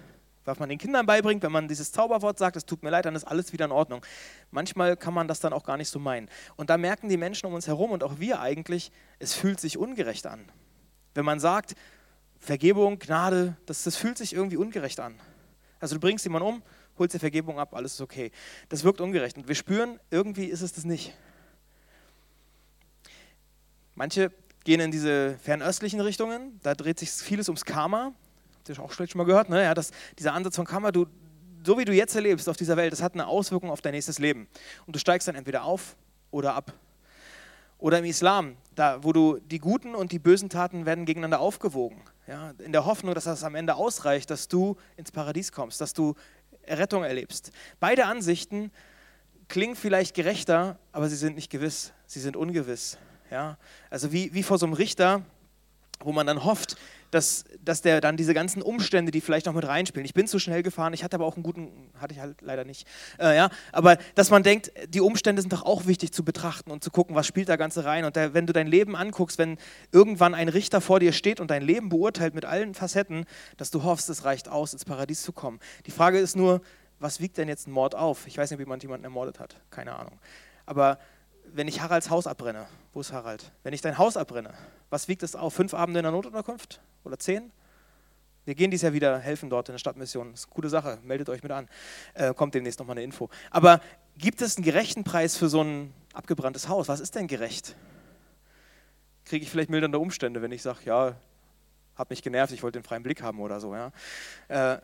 was 0.44 0.60
man 0.60 0.68
den 0.68 0.80
Kindern 0.80 1.06
beibringt, 1.06 1.44
wenn 1.44 1.52
man 1.52 1.68
dieses 1.68 1.92
Zauberwort 1.92 2.38
sagt, 2.38 2.58
es 2.58 2.66
tut 2.66 2.84
mir 2.84 2.90
leid, 2.90 3.06
dann 3.06 3.16
ist 3.16 3.24
alles 3.24 3.54
wieder 3.54 3.66
in 3.66 3.72
Ordnung. 3.72 4.06
Manchmal 4.50 4.98
kann 4.98 5.14
man 5.14 5.28
das 5.28 5.40
dann 5.40 5.54
auch 5.54 5.64
gar 5.64 5.78
nicht 5.78 5.90
so 5.90 6.00
meinen. 6.00 6.30
Und 6.58 6.70
da 6.70 6.78
merken 6.78 7.08
die 7.08 7.18
Menschen 7.18 7.46
um 7.46 7.54
uns 7.54 7.68
herum 7.68 7.92
und 7.92 8.04
auch 8.04 8.20
wir 8.20 8.42
eigentlich, 8.42 8.92
es 9.20 9.34
fühlt 9.34 9.62
sich 9.62 9.78
ungerecht 9.78 10.28
an. 10.28 10.52
Wenn 11.14 11.26
man 11.26 11.40
sagt, 11.40 11.76
Vergebung, 12.42 12.98
Gnade, 12.98 13.56
das, 13.68 13.84
das 13.84 13.96
fühlt 13.96 14.18
sich 14.18 14.34
irgendwie 14.34 14.58
ungerecht 14.58 15.00
an. 15.00 15.16
Also 15.80 15.96
du 15.96 16.02
bringst 16.02 16.26
jemanden 16.26 16.48
um, 16.48 16.64
holst 16.98 17.14
dir 17.14 17.20
Vergebung 17.20 17.60
ab, 17.60 17.76
alles 17.76 17.94
ist 17.94 18.02
okay. 18.02 18.32
Das 18.70 18.84
wirkt 18.84 19.00
ungerecht 19.00 19.38
und 19.38 19.48
wir 19.48 19.56
spüren, 19.56 20.00
irgendwie 20.10 20.46
ist 20.46 20.62
es 20.62 20.74
das 20.74 20.84
nicht. 20.84 21.14
Manche 23.94 24.32
gehen 24.64 24.80
in 24.80 24.92
diese 24.92 25.38
fernöstlichen 25.44 26.02
Richtungen, 26.02 26.60
da 26.64 26.74
dreht 26.74 26.98
sich 27.00 27.12
vieles 27.12 27.48
ums 27.48 27.64
Karma. 27.64 28.14
Habt 28.56 28.70
ihr 28.70 28.80
auch 28.80 28.92
vielleicht 28.92 29.12
schon 29.12 29.20
mal 29.20 29.26
gehört, 29.26 29.50
ne? 29.50 29.62
ja, 29.62 29.74
das, 29.74 29.92
dieser 30.18 30.34
Ansatz 30.34 30.56
von 30.56 30.66
Karma, 30.66 30.92
du, 30.92 31.06
so 31.64 31.78
wie 31.78 31.86
du 31.86 31.94
jetzt 31.94 32.16
erlebst 32.16 32.50
auf 32.50 32.58
dieser 32.58 32.76
Welt, 32.76 32.92
das 32.92 33.04
hat 33.04 33.14
eine 33.14 33.28
Auswirkung 33.28 33.70
auf 33.70 33.82
dein 33.82 33.94
nächstes 33.94 34.18
Leben. 34.18 34.48
Und 34.88 34.96
du 34.96 35.00
steigst 35.00 35.28
dann 35.28 35.36
entweder 35.36 35.64
auf 35.64 35.96
oder 36.32 36.56
ab. 36.56 36.74
Oder 37.82 37.98
im 37.98 38.06
Islam, 38.06 38.58
da, 38.76 39.04
wo 39.04 39.12
du 39.12 39.40
die 39.40 39.58
guten 39.58 39.96
und 39.96 40.12
die 40.12 40.20
bösen 40.20 40.50
Taten 40.50 40.86
werden 40.86 41.06
gegeneinander 41.06 41.40
aufgewogen. 41.40 42.00
Ja, 42.28 42.54
in 42.60 42.72
der 42.72 42.86
Hoffnung, 42.86 43.16
dass 43.16 43.24
das 43.24 43.44
am 43.44 43.56
Ende 43.56 43.74
ausreicht, 43.74 44.30
dass 44.30 44.48
du 44.48 44.78
ins 44.98 45.12
Paradies 45.12 45.52
kommst, 45.52 45.82
dass 45.82 45.92
du 45.94 46.14
Errettung 46.62 47.04
erlebst. 47.04 47.52
Beide 47.80 48.06
Ansichten 48.06 48.72
klingen 49.48 49.76
vielleicht 49.76 50.14
gerechter, 50.14 50.78
aber 50.92 51.10
sie 51.10 51.16
sind 51.16 51.36
nicht 51.36 51.50
gewiss, 51.50 51.92
sie 52.06 52.20
sind 52.20 52.38
ungewiss. 52.38 53.00
Ja? 53.32 53.58
Also 53.90 54.12
wie, 54.12 54.32
wie 54.32 54.44
vor 54.44 54.60
so 54.60 54.68
einem 54.68 54.74
Richter, 54.74 55.24
wo 56.02 56.12
man 56.12 56.28
dann 56.28 56.46
hofft, 56.46 56.78
dass, 57.12 57.44
dass 57.64 57.82
der 57.82 58.02
dann 58.02 58.18
diese 58.18 58.34
ganzen 58.34 58.62
Umstände, 58.62 59.12
die 59.12 59.22
vielleicht 59.22 59.46
noch 59.46 59.54
mit 59.54 59.68
reinspielen. 59.68 60.06
Ich 60.06 60.14
bin 60.14 60.28
zu 60.28 60.40
schnell 60.40 60.64
gefahren, 60.64 60.94
ich 60.94 61.04
hatte 61.04 61.16
aber 61.16 61.26
auch 61.26 61.36
einen 61.36 61.44
guten, 61.44 61.92
hatte 62.00 62.14
ich 62.14 62.20
halt 62.20 62.42
leider 62.42 62.64
nicht. 62.64 62.88
Äh, 63.20 63.36
ja, 63.36 63.50
aber 63.72 63.98
dass 64.16 64.30
man 64.30 64.44
denkt, 64.44 64.72
die 64.90 65.02
Umstände 65.02 65.42
sind 65.42 65.54
doch 65.54 65.64
auch 65.64 65.86
wichtig 65.86 66.12
zu 66.12 66.24
betrachten 66.24 66.72
und 66.72 66.84
zu 66.84 66.90
gucken, 66.90 67.16
was 67.16 67.28
spielt 67.28 67.50
da 67.50 67.58
Ganze 67.58 67.86
rein. 67.86 68.06
Und 68.06 68.16
der, 68.16 68.34
wenn 68.34 68.48
du 68.48 68.54
dein 68.54 68.68
Leben 68.68 68.96
anguckst, 68.96 69.38
wenn 69.38 69.58
irgendwann 69.92 70.34
ein 70.34 70.50
Richter 70.50 70.82
vor 70.82 71.00
dir 71.00 71.12
steht 71.12 71.40
und 71.40 71.52
dein 71.52 71.62
Leben 71.62 71.90
beurteilt 71.90 72.34
mit 72.34 72.46
allen 72.46 72.74
Facetten, 72.74 73.26
dass 73.58 73.72
du 73.72 73.84
hoffst, 73.84 74.10
es 74.10 74.26
reicht 74.26 74.48
aus, 74.50 74.74
ins 74.74 74.86
Paradies 74.86 75.22
zu 75.22 75.34
kommen. 75.34 75.60
Die 75.86 75.92
Frage 75.92 76.18
ist 76.18 76.36
nur, 76.36 76.62
was 77.00 77.20
wiegt 77.20 77.38
denn 77.38 77.48
jetzt 77.48 77.68
ein 77.68 77.72
Mord 77.72 77.96
auf? 77.96 78.28
Ich 78.28 78.38
weiß 78.38 78.52
nicht, 78.52 78.60
wie 78.60 78.66
man 78.66 78.80
jemanden 78.80 79.04
ermordet 79.04 79.40
hat, 79.40 79.56
keine 79.70 79.96
Ahnung. 79.96 80.20
Aber 80.66 81.00
wenn 81.54 81.68
ich 81.68 81.82
Haralds 81.82 82.10
Haus 82.10 82.28
abbrenne, 82.28 82.68
wo 82.94 83.02
ist 83.02 83.12
Harald? 83.12 83.52
Wenn 83.64 83.74
ich 83.74 83.82
dein 83.82 83.98
Haus 83.98 84.18
abbrenne, 84.18 84.54
was 84.90 85.08
wiegt 85.08 85.24
es 85.24 85.36
auf? 85.36 85.54
Fünf 85.54 85.74
Abende 85.74 86.00
in 86.00 86.04
der 86.04 86.12
Notunterkunft 86.12 86.82
oder 87.04 87.18
zehn? 87.18 87.52
Wir 88.46 88.56
gehen 88.56 88.72
dies 88.72 88.82
Jahr 88.82 88.94
wieder 88.94 89.20
helfen 89.20 89.50
dort 89.50 89.70
in 89.70 89.74
der 89.74 89.80
Stadtmission. 89.80 90.32
Das 90.32 90.42
ist 90.42 90.46
eine 90.48 90.56
gute 90.56 90.70
Sache, 90.70 90.98
meldet 91.04 91.30
euch 91.30 91.44
mit 91.44 91.52
an. 91.52 91.70
Äh, 92.16 92.34
kommt 92.34 92.56
demnächst 92.56 92.80
nochmal 92.80 92.96
eine 92.96 93.04
Info. 93.04 93.30
Aber 93.52 93.82
gibt 94.18 94.42
es 94.42 94.58
einen 94.58 94.66
gerechten 94.66 95.04
Preis 95.04 95.38
für 95.38 95.48
so 95.48 95.64
ein 95.64 95.94
abgebranntes 96.14 96.68
Haus? 96.68 96.88
Was 96.88 97.00
ist 97.00 97.16
denn 97.16 97.28
gerecht? 97.28 97.76
Kriege 99.26 99.44
ich 99.44 99.52
vielleicht 99.52 99.70
mildernde 99.70 100.00
Umstände, 100.00 100.42
wenn 100.42 100.52
ich 100.52 100.64
sage, 100.64 100.80
ja, 100.86 101.16
hat 101.96 102.10
mich 102.10 102.24
genervt, 102.24 102.52
ich 102.52 102.64
wollte 102.64 102.80
den 102.80 102.84
freien 102.84 103.04
Blick 103.04 103.22
haben 103.22 103.40
oder 103.40 103.60
so. 103.60 103.76
Ja? 103.76 103.92
Äh, 104.48 104.80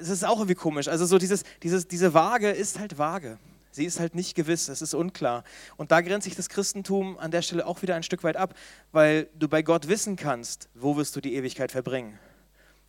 es 0.00 0.10
ist 0.10 0.24
auch 0.24 0.36
irgendwie 0.36 0.54
komisch. 0.54 0.88
Also 0.88 1.06
so 1.06 1.16
dieses, 1.16 1.44
dieses, 1.62 1.88
diese 1.88 2.12
Waage 2.12 2.50
ist 2.50 2.78
halt 2.78 2.98
vage. 2.98 3.38
Sie 3.70 3.84
ist 3.84 4.00
halt 4.00 4.14
nicht 4.14 4.34
gewiss, 4.34 4.68
es 4.68 4.82
ist 4.82 4.94
unklar. 4.94 5.44
Und 5.76 5.90
da 5.90 6.00
grenzt 6.00 6.24
sich 6.24 6.36
das 6.36 6.48
Christentum 6.48 7.18
an 7.18 7.30
der 7.30 7.42
Stelle 7.42 7.66
auch 7.66 7.82
wieder 7.82 7.94
ein 7.94 8.02
Stück 8.02 8.24
weit 8.24 8.36
ab, 8.36 8.54
weil 8.92 9.28
du 9.38 9.48
bei 9.48 9.62
Gott 9.62 9.88
wissen 9.88 10.16
kannst, 10.16 10.68
wo 10.74 10.96
wirst 10.96 11.14
du 11.16 11.20
die 11.20 11.34
Ewigkeit 11.34 11.72
verbringen. 11.72 12.18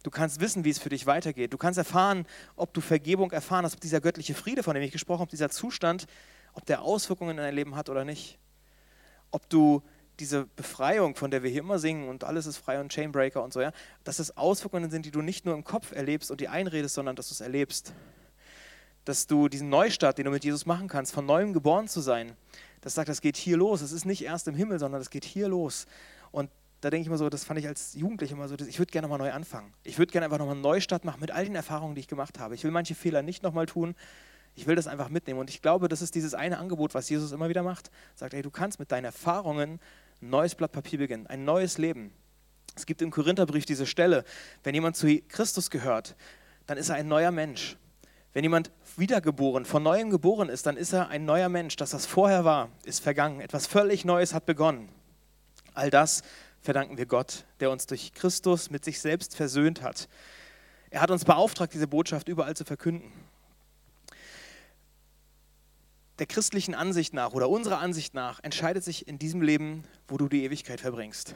Du 0.03 0.12
kannst 0.12 0.39
wissen, 0.39 0.63
wie 0.63 0.69
es 0.69 0.79
für 0.79 0.89
dich 0.89 1.05
weitergeht. 1.05 1.51
Du 1.51 1.57
kannst 1.57 1.77
erfahren, 1.77 2.25
ob 2.55 2.74
du 2.74 2.79
Vergebung 2.79 3.31
erfahren 3.31 3.65
hast, 3.65 3.74
ob 3.74 3.81
dieser 3.81 4.00
göttliche 4.00 4.33
Friede, 4.33 4.63
von 4.63 4.74
dem 4.74 4.83
ich 4.83 4.91
gesprochen 4.91 5.21
habe, 5.21 5.31
dieser 5.31 5.50
Zustand, 5.50 6.05
ob 6.53 6.65
der 6.65 6.81
Auswirkungen 6.81 7.31
in 7.31 7.38
dein 7.38 7.55
Leben 7.55 7.75
hat 7.75 7.89
oder 7.89 8.05
nicht. 8.05 8.39
Ob 9.31 9.50
du 9.50 9.83
diese 10.19 10.45
Befreiung, 10.55 11.15
von 11.15 11.31
der 11.31 11.43
wir 11.43 11.50
hier 11.50 11.62
immer 11.62 11.79
singen 11.79 12.09
und 12.09 12.24
alles 12.24 12.45
ist 12.45 12.57
frei 12.57 12.79
und 12.79 12.91
Chainbreaker 12.91 13.43
und 13.43 13.53
so, 13.53 13.62
ja, 13.62 13.71
dass 14.03 14.19
es 14.19 14.36
Auswirkungen 14.38 14.89
sind, 14.89 15.05
die 15.05 15.12
du 15.12 15.21
nicht 15.21 15.45
nur 15.45 15.53
im 15.53 15.63
Kopf 15.63 15.91
erlebst 15.91 16.31
und 16.31 16.41
die 16.41 16.48
einredest, 16.48 16.95
sondern 16.95 17.15
dass 17.15 17.29
du 17.29 17.33
es 17.33 17.41
erlebst. 17.41 17.93
Dass 19.10 19.25
du 19.25 19.50
diesen 19.50 19.70
Neustart, 19.70 20.20
den 20.20 20.25
du 20.25 20.30
mit 20.30 20.44
Jesus 20.44 20.68
machen 20.68 20.88
kannst, 20.88 21.13
von 21.13 21.25
neuem 21.25 21.51
geboren 21.51 21.88
zu 21.88 22.00
sein, 22.00 22.34
das 22.82 22.94
sagt, 22.94 23.10
das 23.10 23.22
geht 23.22 23.38
hier 23.38 23.58
los. 23.58 23.82
Es 23.82 23.92
ist 23.92 24.06
nicht 24.06 24.24
erst 24.24 24.48
im 24.48 24.54
Himmel, 24.54 24.78
sondern 24.78 25.01
es 25.01 25.10
geht 25.10 25.25
hier 25.25 25.48
los. 25.48 25.88
Und 26.30 26.51
da 26.82 26.92
denke 26.92 27.01
ich 27.01 27.08
immer 27.08 27.18
so, 27.18 27.28
das 27.28 27.44
fand 27.44 27.60
ich 27.60 27.66
als 27.66 27.96
Jugendlicher 27.96 28.36
immer 28.36 28.48
so, 28.48 28.54
ich 28.54 28.78
würde 28.78 28.92
gerne 28.92 29.08
nochmal 29.08 29.18
neu 29.18 29.34
anfangen. 29.34 29.74
Ich 29.84 29.98
würde 29.98 30.12
gerne 30.12 30.25
einfach 30.25 30.38
nochmal 30.38 30.54
einen 30.54 30.62
Neustart 30.62 31.06
machen 31.06 31.22
mit 31.22 31.32
all 31.32 31.44
den 31.44 31.56
Erfahrungen, 31.56 31.96
die 31.96 32.01
ich 32.01 32.08
gemacht 32.08 32.38
habe. 32.38 32.54
Ich 32.54 32.63
will 32.63 32.70
manche 32.70 32.94
Fehler 32.94 33.24
nicht 33.24 33.42
nochmal 33.42 33.66
tun. 33.66 33.96
Ich 34.54 34.68
will 34.68 34.75
das 34.75 34.86
einfach 34.86 35.10
mitnehmen. 35.10 35.39
Und 35.39 35.50
ich 35.50 35.63
glaube, 35.63 35.88
das 35.88 36.04
ist 36.04 36.13
dieses 36.13 36.36
eine 36.36 36.60
Angebot, 36.60 36.94
was 36.94 37.10
Jesus 37.10 37.32
immer 37.32 37.50
wieder 37.50 37.63
macht. 37.63 37.89
Sagt, 38.13 38.36
ey, 38.36 38.44
du 38.44 38.51
kannst 38.51 38.78
mit 38.78 38.92
deinen 38.92 39.06
Erfahrungen 39.06 39.80
ein 40.22 40.30
neues 40.30 40.54
Blatt 40.54 40.72
Papier 40.72 41.00
beginnen, 41.00 41.25
ein 41.25 41.46
neues 41.46 41.80
Leben. 41.80 42.13
Es 42.75 42.86
gibt 42.86 43.01
im 43.01 43.10
Korintherbrief 43.10 43.66
diese 43.66 43.88
Stelle, 43.88 44.24
wenn 44.63 44.75
jemand 44.75 44.98
zu 44.98 45.20
Christus 45.30 45.72
gehört, 45.72 46.16
dann 46.68 46.78
ist 46.78 46.89
er 46.89 46.96
ein 46.98 47.08
neuer 47.08 47.32
Mensch. 47.32 47.75
Wenn 48.34 48.44
jemand 48.44 48.72
wiedergeboren, 49.00 49.65
von 49.65 49.84
neuem 49.84 50.10
geboren 50.10 50.50
ist, 50.50 50.65
dann 50.65 50.77
ist 50.77 50.94
er 50.94 51.10
ein 51.10 51.25
neuer 51.25 51.50
Mensch. 51.50 51.75
Das, 51.75 51.94
was 51.94 52.06
vorher 52.06 52.46
war, 52.46 52.70
ist 52.84 53.01
vergangen. 53.01 53.41
Etwas 53.41 53.68
völlig 53.68 54.06
Neues 54.06 54.34
hat 54.34 54.46
begonnen. 54.46 54.89
All 55.74 55.89
das 55.89 56.22
verdanken 56.62 56.98
wir 56.98 57.06
Gott, 57.06 57.46
der 57.60 57.72
uns 57.72 57.88
durch 57.88 58.13
Christus 58.13 58.70
mit 58.70 58.84
sich 58.84 59.00
selbst 59.00 59.36
versöhnt 59.36 59.82
hat. 59.82 60.08
Er 60.89 61.01
hat 61.01 61.12
uns 61.12 61.25
beauftragt, 61.25 61.74
diese 61.74 61.88
Botschaft 61.88 62.27
überall 62.27 62.56
zu 62.56 62.65
verkünden. 62.65 63.12
Der 66.20 66.27
christlichen 66.27 66.75
Ansicht 66.75 67.13
nach 67.13 67.32
oder 67.32 67.50
unserer 67.50 67.79
Ansicht 67.79 68.13
nach 68.13 68.44
entscheidet 68.44 68.84
sich 68.84 69.08
in 69.08 69.20
diesem 69.20 69.41
Leben, 69.41 69.86
wo 70.08 70.18
du 70.18 70.27
die 70.27 70.44
Ewigkeit 70.44 70.82
verbringst. 70.82 71.34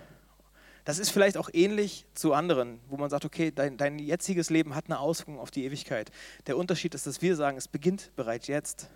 Das 0.85 0.99
ist 0.99 1.11
vielleicht 1.11 1.37
auch 1.37 1.49
ähnlich 1.53 2.05
zu 2.13 2.33
anderen, 2.33 2.79
wo 2.89 2.97
man 2.97 3.09
sagt, 3.09 3.23
okay, 3.23 3.51
dein, 3.51 3.77
dein 3.77 3.99
jetziges 3.99 4.49
Leben 4.49 4.75
hat 4.75 4.85
eine 4.87 4.99
Auswirkung 4.99 5.39
auf 5.39 5.49
die 5.49 5.63
Ewigkeit. 5.63 6.11
Der 6.45 6.57
Unterschied 6.57 6.93
ist, 6.93 7.07
dass 7.07 7.21
wir 7.21 7.35
sagen, 7.35 7.57
es 7.57 7.69
beginnt 7.69 8.11
bereits 8.15 8.47
jetzt. 8.47 8.89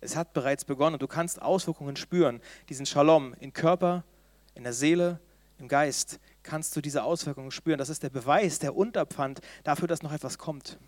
Es 0.00 0.16
hat 0.16 0.32
bereits 0.32 0.64
begonnen 0.64 0.94
und 0.94 1.02
du 1.02 1.06
kannst 1.06 1.42
Auswirkungen 1.42 1.96
spüren. 1.96 2.40
Diesen 2.70 2.86
Shalom 2.86 3.34
in 3.38 3.52
Körper, 3.52 4.02
in 4.54 4.62
der 4.62 4.72
Seele, 4.72 5.20
im 5.58 5.68
Geist 5.68 6.20
kannst 6.42 6.74
du 6.74 6.80
diese 6.80 7.04
Auswirkungen 7.04 7.50
spüren. 7.50 7.78
Das 7.78 7.90
ist 7.90 8.02
der 8.02 8.08
Beweis, 8.08 8.58
der 8.58 8.74
Unterpfand 8.74 9.40
dafür, 9.62 9.88
dass 9.88 10.02
noch 10.02 10.12
etwas 10.12 10.38
kommt. 10.38 10.78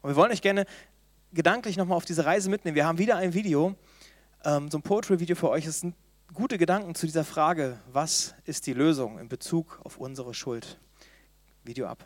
Und 0.00 0.10
wir 0.10 0.16
wollen 0.16 0.30
euch 0.30 0.42
gerne 0.42 0.64
gedanklich 1.32 1.76
nochmal 1.76 1.96
auf 1.96 2.04
diese 2.04 2.24
Reise 2.24 2.48
mitnehmen. 2.48 2.76
Wir 2.76 2.86
haben 2.86 2.98
wieder 2.98 3.16
ein 3.16 3.34
Video, 3.34 3.74
ähm, 4.44 4.70
so 4.70 4.78
ein 4.78 4.82
Poetry-Video 4.82 5.34
für 5.34 5.50
euch. 5.50 5.66
Es 5.66 5.80
sind 5.80 5.96
gute 6.34 6.58
Gedanken 6.58 6.94
zu 6.94 7.06
dieser 7.06 7.24
Frage, 7.24 7.78
was 7.92 8.34
ist 8.44 8.66
die 8.66 8.72
Lösung 8.72 9.18
in 9.18 9.28
Bezug 9.28 9.80
auf 9.84 9.98
unsere 9.98 10.34
Schuld? 10.34 10.78
Video 11.64 11.86
ab. 11.86 12.04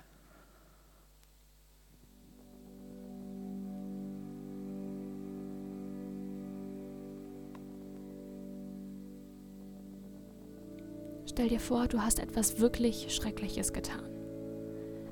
Stell 11.29 11.49
dir 11.49 11.61
vor, 11.61 11.89
du 11.89 12.03
hast 12.03 12.19
etwas 12.19 12.59
wirklich 12.59 13.15
Schreckliches 13.15 13.73
getan. 13.73 14.05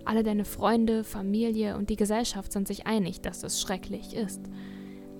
Alle 0.04 0.22
deine 0.22 0.44
Freunde, 0.44 1.04
Familie 1.04 1.76
und 1.76 1.90
die 1.90 1.96
Gesellschaft 1.96 2.52
sind 2.52 2.66
sich 2.66 2.86
einig, 2.86 3.20
dass 3.20 3.42
es 3.42 3.60
schrecklich 3.60 4.14
ist. 4.14 4.40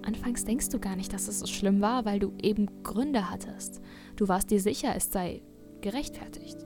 Anfangs 0.09 0.47
denkst 0.47 0.71
du 0.71 0.79
gar 0.79 0.97
nicht, 0.97 1.13
dass 1.13 1.29
es 1.29 1.41
so 1.41 1.47
schlimm 1.47 1.83
war, 1.83 2.07
weil 2.07 2.19
du 2.19 2.33
eben 2.41 2.83
Gründe 2.83 3.31
hattest. 3.31 3.83
Du 4.17 4.27
warst 4.27 4.51
dir 4.51 4.59
sicher, 4.59 4.95
es 4.97 5.13
sei 5.13 5.43
gerechtfertigt. 5.83 6.65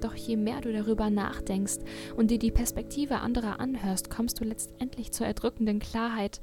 Doch 0.00 0.16
je 0.16 0.36
mehr 0.36 0.60
du 0.62 0.72
darüber 0.72 1.08
nachdenkst 1.08 1.78
und 2.16 2.28
dir 2.32 2.40
die 2.40 2.50
Perspektive 2.50 3.20
anderer 3.20 3.60
anhörst, 3.60 4.10
kommst 4.10 4.40
du 4.40 4.44
letztendlich 4.44 5.12
zur 5.12 5.28
erdrückenden 5.28 5.78
Klarheit, 5.78 6.40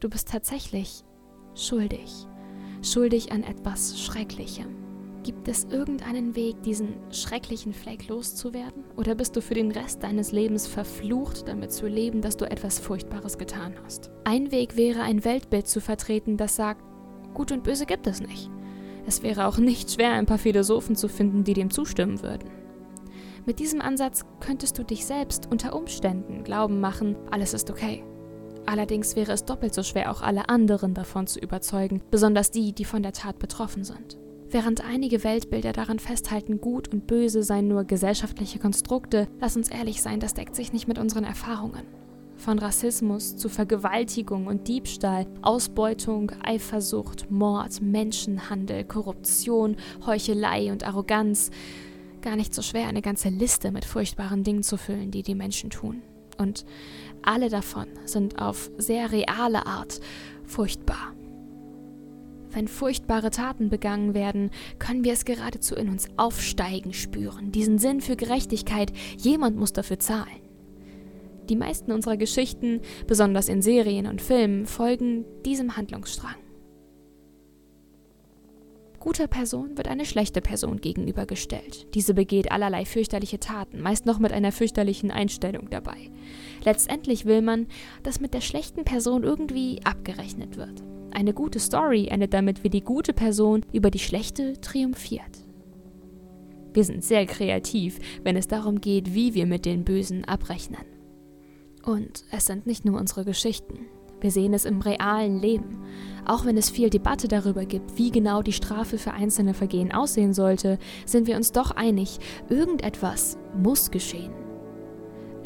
du 0.00 0.10
bist 0.10 0.28
tatsächlich 0.28 1.02
schuldig. 1.54 2.26
Schuldig 2.82 3.32
an 3.32 3.42
etwas 3.42 3.98
Schrecklichem. 3.98 4.83
Gibt 5.24 5.48
es 5.48 5.64
irgendeinen 5.64 6.36
Weg, 6.36 6.62
diesen 6.64 6.96
schrecklichen 7.10 7.72
Fleck 7.72 8.08
loszuwerden? 8.08 8.84
Oder 8.94 9.14
bist 9.14 9.34
du 9.34 9.40
für 9.40 9.54
den 9.54 9.72
Rest 9.72 10.02
deines 10.02 10.32
Lebens 10.32 10.66
verflucht, 10.66 11.48
damit 11.48 11.72
zu 11.72 11.86
leben, 11.86 12.20
dass 12.20 12.36
du 12.36 12.44
etwas 12.44 12.78
Furchtbares 12.78 13.38
getan 13.38 13.72
hast? 13.82 14.10
Ein 14.24 14.52
Weg 14.52 14.76
wäre, 14.76 15.00
ein 15.00 15.24
Weltbild 15.24 15.66
zu 15.66 15.80
vertreten, 15.80 16.36
das 16.36 16.56
sagt, 16.56 16.84
Gut 17.32 17.52
und 17.52 17.62
Böse 17.64 17.86
gibt 17.86 18.06
es 18.06 18.20
nicht. 18.20 18.50
Es 19.06 19.22
wäre 19.22 19.46
auch 19.46 19.56
nicht 19.56 19.92
schwer, 19.92 20.12
ein 20.12 20.26
paar 20.26 20.36
Philosophen 20.36 20.94
zu 20.94 21.08
finden, 21.08 21.42
die 21.42 21.54
dem 21.54 21.70
zustimmen 21.70 22.22
würden. 22.22 22.50
Mit 23.46 23.60
diesem 23.60 23.80
Ansatz 23.80 24.26
könntest 24.40 24.76
du 24.76 24.84
dich 24.84 25.06
selbst 25.06 25.48
unter 25.50 25.74
Umständen 25.74 26.44
glauben 26.44 26.80
machen, 26.80 27.16
alles 27.30 27.54
ist 27.54 27.70
okay. 27.70 28.04
Allerdings 28.66 29.16
wäre 29.16 29.32
es 29.32 29.46
doppelt 29.46 29.72
so 29.72 29.82
schwer, 29.82 30.10
auch 30.10 30.20
alle 30.20 30.50
anderen 30.50 30.92
davon 30.92 31.26
zu 31.26 31.38
überzeugen, 31.38 32.02
besonders 32.10 32.50
die, 32.50 32.74
die 32.74 32.84
von 32.84 33.02
der 33.02 33.12
Tat 33.12 33.38
betroffen 33.38 33.84
sind. 33.84 34.18
Während 34.54 34.84
einige 34.84 35.24
Weltbilder 35.24 35.72
daran 35.72 35.98
festhalten, 35.98 36.60
Gut 36.60 36.86
und 36.92 37.08
Böse 37.08 37.42
seien 37.42 37.66
nur 37.66 37.82
gesellschaftliche 37.82 38.60
Konstrukte, 38.60 39.26
lass 39.40 39.56
uns 39.56 39.68
ehrlich 39.68 40.00
sein, 40.00 40.20
das 40.20 40.32
deckt 40.32 40.54
sich 40.54 40.72
nicht 40.72 40.86
mit 40.86 40.96
unseren 40.96 41.24
Erfahrungen. 41.24 41.82
Von 42.36 42.60
Rassismus 42.60 43.36
zu 43.36 43.48
Vergewaltigung 43.48 44.46
und 44.46 44.68
Diebstahl, 44.68 45.26
Ausbeutung, 45.42 46.30
Eifersucht, 46.44 47.32
Mord, 47.32 47.82
Menschenhandel, 47.82 48.84
Korruption, 48.84 49.74
Heuchelei 50.06 50.70
und 50.70 50.86
Arroganz. 50.86 51.50
Gar 52.22 52.36
nicht 52.36 52.54
so 52.54 52.62
schwer, 52.62 52.86
eine 52.86 53.02
ganze 53.02 53.30
Liste 53.30 53.72
mit 53.72 53.84
furchtbaren 53.84 54.44
Dingen 54.44 54.62
zu 54.62 54.76
füllen, 54.76 55.10
die 55.10 55.24
die 55.24 55.34
Menschen 55.34 55.70
tun. 55.70 56.00
Und 56.38 56.64
alle 57.22 57.48
davon 57.48 57.86
sind 58.04 58.40
auf 58.40 58.70
sehr 58.78 59.10
reale 59.10 59.66
Art 59.66 60.00
furchtbar. 60.44 61.12
Wenn 62.54 62.68
furchtbare 62.68 63.30
Taten 63.30 63.68
begangen 63.68 64.14
werden, 64.14 64.50
können 64.78 65.02
wir 65.02 65.12
es 65.12 65.24
geradezu 65.24 65.74
in 65.74 65.88
uns 65.88 66.08
aufsteigen 66.16 66.92
spüren, 66.92 67.50
diesen 67.50 67.78
Sinn 67.78 68.00
für 68.00 68.14
Gerechtigkeit, 68.14 68.92
jemand 69.18 69.56
muss 69.56 69.72
dafür 69.72 69.98
zahlen. 69.98 70.40
Die 71.48 71.56
meisten 71.56 71.90
unserer 71.90 72.16
Geschichten, 72.16 72.80
besonders 73.06 73.48
in 73.48 73.60
Serien 73.60 74.06
und 74.06 74.22
Filmen, 74.22 74.66
folgen 74.66 75.24
diesem 75.44 75.76
Handlungsstrang. 75.76 76.36
Guter 79.00 79.26
Person 79.26 79.76
wird 79.76 79.88
eine 79.88 80.06
schlechte 80.06 80.40
Person 80.40 80.80
gegenübergestellt. 80.80 81.94
Diese 81.94 82.14
begeht 82.14 82.50
allerlei 82.50 82.86
fürchterliche 82.86 83.38
Taten, 83.38 83.82
meist 83.82 84.06
noch 84.06 84.18
mit 84.18 84.32
einer 84.32 84.50
fürchterlichen 84.50 85.10
Einstellung 85.10 85.68
dabei. 85.68 86.10
Letztendlich 86.64 87.26
will 87.26 87.42
man, 87.42 87.66
dass 88.02 88.20
mit 88.20 88.32
der 88.32 88.40
schlechten 88.40 88.84
Person 88.84 89.24
irgendwie 89.24 89.80
abgerechnet 89.84 90.56
wird. 90.56 90.82
Eine 91.14 91.32
gute 91.32 91.60
Story 91.60 92.08
endet 92.08 92.34
damit, 92.34 92.64
wie 92.64 92.70
die 92.70 92.82
gute 92.82 93.12
Person 93.12 93.64
über 93.72 93.90
die 93.90 94.00
schlechte 94.00 94.60
triumphiert. 94.60 95.44
Wir 96.72 96.82
sind 96.82 97.04
sehr 97.04 97.24
kreativ, 97.24 98.00
wenn 98.24 98.36
es 98.36 98.48
darum 98.48 98.80
geht, 98.80 99.14
wie 99.14 99.32
wir 99.32 99.46
mit 99.46 99.64
den 99.64 99.84
Bösen 99.84 100.24
abrechnen. 100.24 100.84
Und 101.84 102.24
es 102.32 102.46
sind 102.46 102.66
nicht 102.66 102.84
nur 102.84 102.98
unsere 102.98 103.24
Geschichten. 103.24 103.86
Wir 104.20 104.32
sehen 104.32 104.54
es 104.54 104.64
im 104.64 104.80
realen 104.80 105.38
Leben. 105.38 105.78
Auch 106.24 106.46
wenn 106.46 106.56
es 106.56 106.70
viel 106.70 106.90
Debatte 106.90 107.28
darüber 107.28 107.64
gibt, 107.64 107.96
wie 107.96 108.10
genau 108.10 108.42
die 108.42 108.52
Strafe 108.52 108.98
für 108.98 109.12
einzelne 109.12 109.54
Vergehen 109.54 109.92
aussehen 109.92 110.34
sollte, 110.34 110.78
sind 111.06 111.28
wir 111.28 111.36
uns 111.36 111.52
doch 111.52 111.70
einig, 111.70 112.18
irgendetwas 112.48 113.38
muss 113.56 113.92
geschehen. 113.92 114.43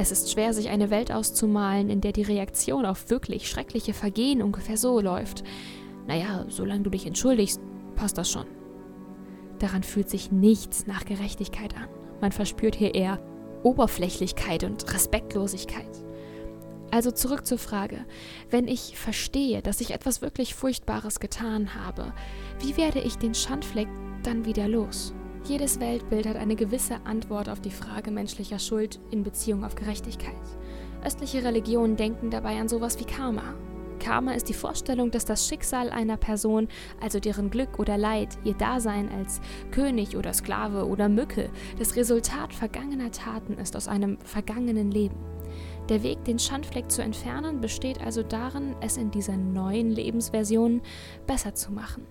Es 0.01 0.13
ist 0.13 0.31
schwer, 0.31 0.55
sich 0.55 0.69
eine 0.69 0.91
Welt 0.91 1.11
auszumalen, 1.11 1.91
in 1.91 2.01
der 2.01 2.13
die 2.13 2.23
Reaktion 2.23 2.87
auf 2.87 3.11
wirklich 3.11 3.49
schreckliche 3.49 3.93
Vergehen 3.93 4.43
ungefähr 4.43 4.77
so 4.77 5.01
läuft. 5.01 5.43
Naja, 6.07 6.47
solange 6.49 6.83
du 6.83 6.91
dich 6.91 7.05
entschuldigst, 7.05 7.61
passt 7.97 8.17
das 8.17 8.31
schon. 8.31 8.47
Daran 9.59 9.83
fühlt 9.83 10.09
sich 10.09 10.31
nichts 10.31 10.87
nach 10.87 11.05
Gerechtigkeit 11.05 11.77
an. 11.77 11.89
Man 12.21 12.31
verspürt 12.31 12.77
hier 12.77 12.95
eher 12.95 13.21
Oberflächlichkeit 13.65 14.63
und 14.63 14.95
Respektlosigkeit. 14.95 15.91
Also 16.93 17.11
zurück 17.11 17.45
zur 17.45 17.59
Frage, 17.59 18.07
wenn 18.51 18.69
ich 18.69 18.97
verstehe, 18.97 19.63
dass 19.63 19.81
ich 19.81 19.91
etwas 19.91 20.23
wirklich 20.23 20.55
Furchtbares 20.55 21.19
getan 21.19 21.75
habe, 21.75 22.13
wie 22.61 22.77
werde 22.77 23.01
ich 23.01 23.17
den 23.17 23.35
Schandfleck 23.35 23.89
dann 24.23 24.45
wieder 24.45 24.69
los? 24.69 25.13
Jedes 25.45 25.81
Weltbild 25.81 26.27
hat 26.27 26.37
eine 26.37 26.57
gewisse 26.57 26.97
Antwort 27.05 27.49
auf 27.49 27.61
die 27.61 27.71
Frage 27.71 28.11
menschlicher 28.11 28.59
Schuld 28.59 29.01
in 29.11 29.23
Beziehung 29.23 29.65
auf 29.65 29.75
Gerechtigkeit. 29.75 30.35
Östliche 31.05 31.43
Religionen 31.43 31.97
denken 31.97 32.31
dabei 32.31 32.61
an 32.61 32.69
sowas 32.69 32.99
wie 32.99 33.05
Karma. 33.05 33.55
Karma 33.99 34.33
ist 34.33 34.49
die 34.49 34.55
Vorstellung, 34.55 35.11
dass 35.11 35.25
das 35.25 35.49
Schicksal 35.49 35.91
einer 35.91 36.17
Person, 36.17 36.69
also 37.01 37.19
deren 37.19 37.51
Glück 37.51 37.79
oder 37.79 37.99
Leid, 37.99 38.39
ihr 38.45 38.55
Dasein 38.55 39.11
als 39.11 39.41
König 39.71 40.17
oder 40.17 40.33
Sklave 40.33 40.87
oder 40.87 41.09
Mücke, 41.09 41.51
das 41.79 41.97
Resultat 41.97 42.53
vergangener 42.53 43.11
Taten 43.11 43.55
ist 43.55 43.77
aus 43.77 43.89
einem 43.89 44.19
vergangenen 44.21 44.91
Leben. 44.91 45.17
Der 45.89 46.03
Weg, 46.03 46.25
den 46.25 46.39
Schandfleck 46.39 46.91
zu 46.91 47.03
entfernen, 47.03 47.61
besteht 47.61 48.01
also 48.01 48.23
darin, 48.23 48.77
es 48.81 48.97
in 48.97 49.11
dieser 49.11 49.37
neuen 49.37 49.91
Lebensversion 49.91 50.83
besser 51.27 51.55
zu 51.55 51.73
machen. 51.73 52.07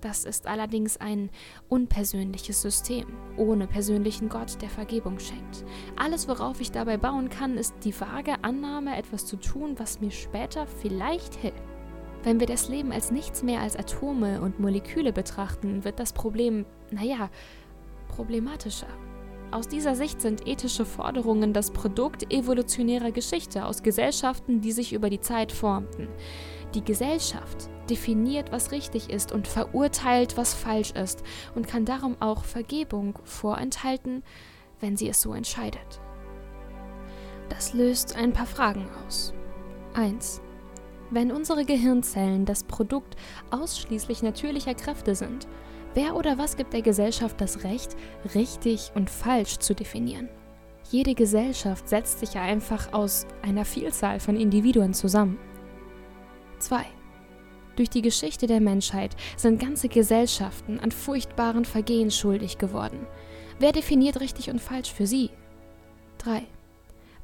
Das 0.00 0.24
ist 0.24 0.46
allerdings 0.46 0.98
ein 0.98 1.30
unpersönliches 1.68 2.60
System, 2.62 3.06
ohne 3.36 3.66
persönlichen 3.66 4.28
Gott, 4.28 4.60
der 4.60 4.68
Vergebung 4.68 5.18
schenkt. 5.18 5.64
Alles, 5.96 6.28
worauf 6.28 6.60
ich 6.60 6.70
dabei 6.70 6.96
bauen 6.96 7.28
kann, 7.28 7.56
ist 7.56 7.74
die 7.82 7.98
vage 7.98 8.34
Annahme, 8.42 8.96
etwas 8.96 9.26
zu 9.26 9.36
tun, 9.36 9.78
was 9.78 10.00
mir 10.00 10.10
später 10.10 10.66
vielleicht 10.66 11.34
hilft. 11.34 11.62
Wenn 12.22 12.40
wir 12.40 12.46
das 12.46 12.68
Leben 12.68 12.92
als 12.92 13.10
nichts 13.10 13.42
mehr 13.42 13.60
als 13.60 13.76
Atome 13.76 14.40
und 14.40 14.58
Moleküle 14.58 15.12
betrachten, 15.12 15.84
wird 15.84 16.00
das 16.00 16.12
Problem, 16.12 16.66
naja, 16.90 17.30
problematischer. 18.08 18.88
Aus 19.52 19.68
dieser 19.68 19.94
Sicht 19.94 20.20
sind 20.20 20.46
ethische 20.46 20.84
Forderungen 20.84 21.52
das 21.52 21.70
Produkt 21.70 22.32
evolutionärer 22.32 23.12
Geschichte 23.12 23.64
aus 23.64 23.82
Gesellschaften, 23.82 24.60
die 24.60 24.72
sich 24.72 24.92
über 24.92 25.08
die 25.08 25.20
Zeit 25.20 25.52
formten. 25.52 26.08
Die 26.74 26.84
Gesellschaft 26.84 27.70
definiert, 27.90 28.52
was 28.52 28.72
richtig 28.72 29.10
ist 29.10 29.32
und 29.32 29.48
verurteilt, 29.48 30.36
was 30.36 30.54
falsch 30.54 30.92
ist 30.92 31.22
und 31.54 31.66
kann 31.66 31.84
darum 31.84 32.16
auch 32.20 32.44
Vergebung 32.44 33.18
vorenthalten, 33.24 34.22
wenn 34.80 34.96
sie 34.96 35.08
es 35.08 35.20
so 35.20 35.32
entscheidet. 35.32 36.00
Das 37.48 37.72
löst 37.72 38.16
ein 38.16 38.32
paar 38.32 38.46
Fragen 38.46 38.88
aus. 39.06 39.32
1. 39.94 40.42
Wenn 41.10 41.30
unsere 41.30 41.64
Gehirnzellen 41.64 42.44
das 42.44 42.64
Produkt 42.64 43.16
ausschließlich 43.50 44.22
natürlicher 44.22 44.74
Kräfte 44.74 45.14
sind, 45.14 45.46
wer 45.94 46.16
oder 46.16 46.36
was 46.36 46.56
gibt 46.56 46.72
der 46.72 46.82
Gesellschaft 46.82 47.40
das 47.40 47.62
Recht, 47.64 47.96
richtig 48.34 48.90
und 48.94 49.08
falsch 49.08 49.58
zu 49.58 49.74
definieren? 49.74 50.28
Jede 50.90 51.14
Gesellschaft 51.14 51.88
setzt 51.88 52.20
sich 52.20 52.34
ja 52.34 52.42
einfach 52.42 52.92
aus 52.92 53.26
einer 53.42 53.64
Vielzahl 53.64 54.20
von 54.20 54.36
Individuen 54.36 54.94
zusammen. 54.94 55.38
2. 56.58 56.84
Durch 57.76 57.90
die 57.90 58.02
Geschichte 58.02 58.46
der 58.46 58.60
Menschheit 58.60 59.14
sind 59.36 59.60
ganze 59.60 59.88
Gesellschaften 59.88 60.80
an 60.80 60.90
furchtbaren 60.90 61.66
Vergehen 61.66 62.10
schuldig 62.10 62.56
geworden. 62.56 63.06
Wer 63.58 63.72
definiert 63.72 64.20
richtig 64.20 64.50
und 64.50 64.60
falsch 64.60 64.92
für 64.92 65.06
sie? 65.06 65.30
3. 66.18 66.42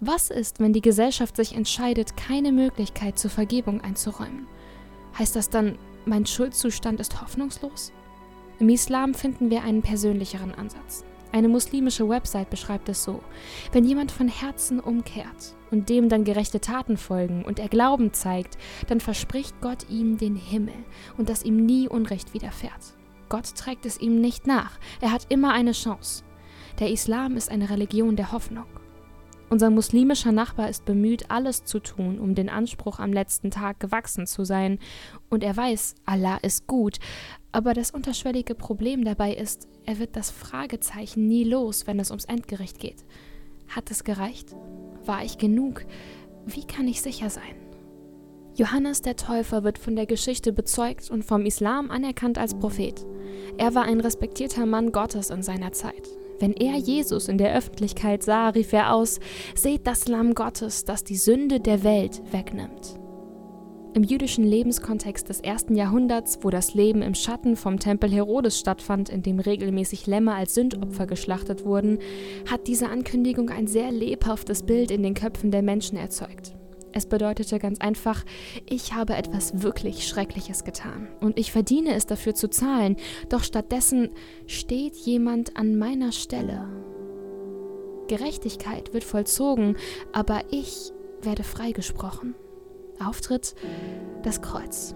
Was 0.00 0.30
ist, 0.30 0.61
wenn 0.61 0.75
die 0.75 0.82
Gesellschaft 0.82 1.37
sich 1.37 1.54
entscheidet, 1.54 2.16
keine 2.16 2.52
Möglichkeit 2.52 3.18
zur 3.18 3.30
Vergebung 3.30 3.80
einzuräumen? 3.80 4.47
Heißt 5.18 5.37
das 5.37 5.49
dann, 5.49 5.78
mein 6.04 6.26
Schuldzustand 6.26 7.00
ist 7.00 7.23
hoffnungslos? 7.23 7.92
Im 8.59 8.68
Islam 8.68 9.14
finden 9.14 9.50
wir 9.50 9.62
einen 9.62 9.82
persönlicheren 9.82 10.54
Ansatz. 10.54 11.04
Eine 11.32 11.49
muslimische 11.49 12.09
Website 12.09 12.50
beschreibt 12.50 12.90
es 12.90 13.02
so, 13.02 13.23
wenn 13.73 13.85
jemand 13.85 14.12
von 14.12 14.28
Herzen 14.28 14.80
umkehrt 14.80 15.56
und 15.73 15.88
dem 15.88 16.09
dann 16.09 16.23
gerechte 16.23 16.61
Taten 16.61 16.97
folgen 16.97 17.45
und 17.45 17.59
er 17.59 17.69
Glauben 17.69 18.12
zeigt, 18.12 18.57
dann 18.87 19.00
verspricht 19.00 19.61
Gott 19.61 19.91
ihm 19.91 20.19
den 20.19 20.37
Himmel 20.37 20.75
und 21.17 21.29
dass 21.29 21.43
ihm 21.43 21.57
nie 21.57 21.88
Unrecht 21.88 22.35
widerfährt. 22.35 22.95
Gott 23.29 23.57
trägt 23.57 23.87
es 23.87 23.99
ihm 23.99 24.21
nicht 24.21 24.47
nach, 24.47 24.79
er 25.00 25.11
hat 25.11 25.26
immer 25.31 25.52
eine 25.52 25.73
Chance. 25.73 26.23
Der 26.79 26.91
Islam 26.91 27.37
ist 27.37 27.50
eine 27.50 27.71
Religion 27.71 28.14
der 28.14 28.31
Hoffnung. 28.31 28.67
Unser 29.49 29.69
muslimischer 29.69 30.33
Nachbar 30.33 30.71
ist 30.71 30.87
bemüht, 30.87 31.31
alles 31.31 31.64
zu 31.64 31.79
tun, 31.79 32.19
um 32.19 32.35
den 32.35 32.49
Anspruch 32.49 32.99
am 32.99 33.12
letzten 33.12 33.50
Tag 33.50 33.81
gewachsen 33.81 34.26
zu 34.26 34.45
sein, 34.45 34.79
und 35.29 35.45
er 35.45 35.55
weiß, 35.55 35.95
Allah 36.07 36.38
ist 36.38 36.67
gut, 36.67 36.99
aber 37.52 37.75
das 37.75 37.91
unterschwellige 37.91 38.55
Problem 38.55 39.05
dabei 39.05 39.35
ist, 39.35 39.69
er 39.85 39.99
wird 39.99 40.17
das 40.17 40.31
Fragezeichen 40.31 41.29
nie 41.29 41.45
los, 41.45 41.87
wenn 41.87 42.00
es 42.00 42.11
ums 42.11 42.25
Endgericht 42.25 42.79
geht. 42.79 43.05
Hat 43.69 43.91
es 43.91 44.05
gereicht? 44.05 44.55
War 45.06 45.25
ich 45.25 45.38
genug? 45.38 45.85
Wie 46.47 46.64
kann 46.64 46.88
ich 46.88 47.02
sicher 47.02 47.30
sein? 47.30 47.54
Johannes 48.54 49.00
der 49.00 49.16
Täufer 49.16 49.64
wird 49.64 49.78
von 49.78 49.97
der 49.97 50.06
Geschichte 50.06 50.52
bezeugt 50.52 51.11
und 51.11 51.25
vom 51.25 51.47
Islam 51.47 51.90
anerkannt 51.90 52.37
als 52.37 52.54
Prophet. 52.54 53.06
Er 53.56 53.75
war 53.75 53.85
ein 53.85 54.00
respektierter 54.00 54.66
Mann 54.66 54.92
Gottes 54.92 55.30
in 55.30 55.42
seiner 55.42 55.73
Zeit. 55.73 56.09
Wenn 56.38 56.52
er 56.52 56.76
Jesus 56.76 57.28
in 57.28 57.38
der 57.38 57.56
Öffentlichkeit 57.56 58.23
sah, 58.23 58.50
rief 58.50 58.73
er 58.73 58.92
aus, 58.94 59.21
Seht 59.54 59.87
das 59.87 60.09
Lamm 60.09 60.35
Gottes, 60.35 60.85
das 60.85 61.04
die 61.04 61.16
Sünde 61.16 61.61
der 61.61 61.82
Welt 61.82 62.21
wegnimmt. 62.32 63.01
Im 63.94 64.04
jüdischen 64.04 64.44
Lebenskontext 64.44 65.28
des 65.28 65.40
ersten 65.40 65.76
Jahrhunderts, 65.76 66.38
wo 66.40 66.49
das 66.49 66.72
Leben 66.72 67.02
im 67.02 67.14
Schatten 67.14 67.56
vom 67.56 67.78
Tempel 67.78 68.11
Herodes 68.11 68.58
stattfand, 68.58 69.11
in 69.11 69.22
dem 69.22 69.38
regelmäßig 69.38 70.06
Lämmer 70.06 70.34
als 70.34 70.54
Sündopfer 70.54 71.06
geschlachtet 71.06 71.66
wurden, 71.66 71.99
hat 72.50 72.68
diese 72.68 72.88
Ankündigung 72.88 73.50
ein 73.50 73.66
sehr 73.66 73.92
lebhaftes 73.92 74.62
Bild 74.62 74.90
in 74.90 75.02
den 75.02 75.12
Köpfen 75.12 75.50
der 75.50 75.61
Menschen 75.61 75.98
erzeugt. 75.98 76.55
Es 76.92 77.05
bedeutete 77.05 77.59
ganz 77.59 77.81
einfach, 77.83 78.24
ich 78.68 78.94
habe 78.94 79.14
etwas 79.14 79.62
wirklich 79.62 80.09
Schreckliches 80.09 80.64
getan 80.64 81.09
und 81.20 81.38
ich 81.38 81.52
verdiene 81.52 81.94
es 81.94 82.07
dafür 82.07 82.35
zu 82.35 82.48
zahlen, 82.48 82.96
doch 83.28 83.44
stattdessen 83.44 84.09
steht 84.46 84.96
jemand 84.96 85.59
an 85.59 85.76
meiner 85.76 86.12
Stelle. 86.12 86.66
Gerechtigkeit 88.09 88.94
wird 88.94 89.05
vollzogen, 89.05 89.76
aber 90.14 90.40
ich 90.50 90.92
werde 91.20 91.44
freigesprochen. 91.44 92.35
Auftritt 93.07 93.55
das 94.23 94.43
Kreuz. 94.43 94.95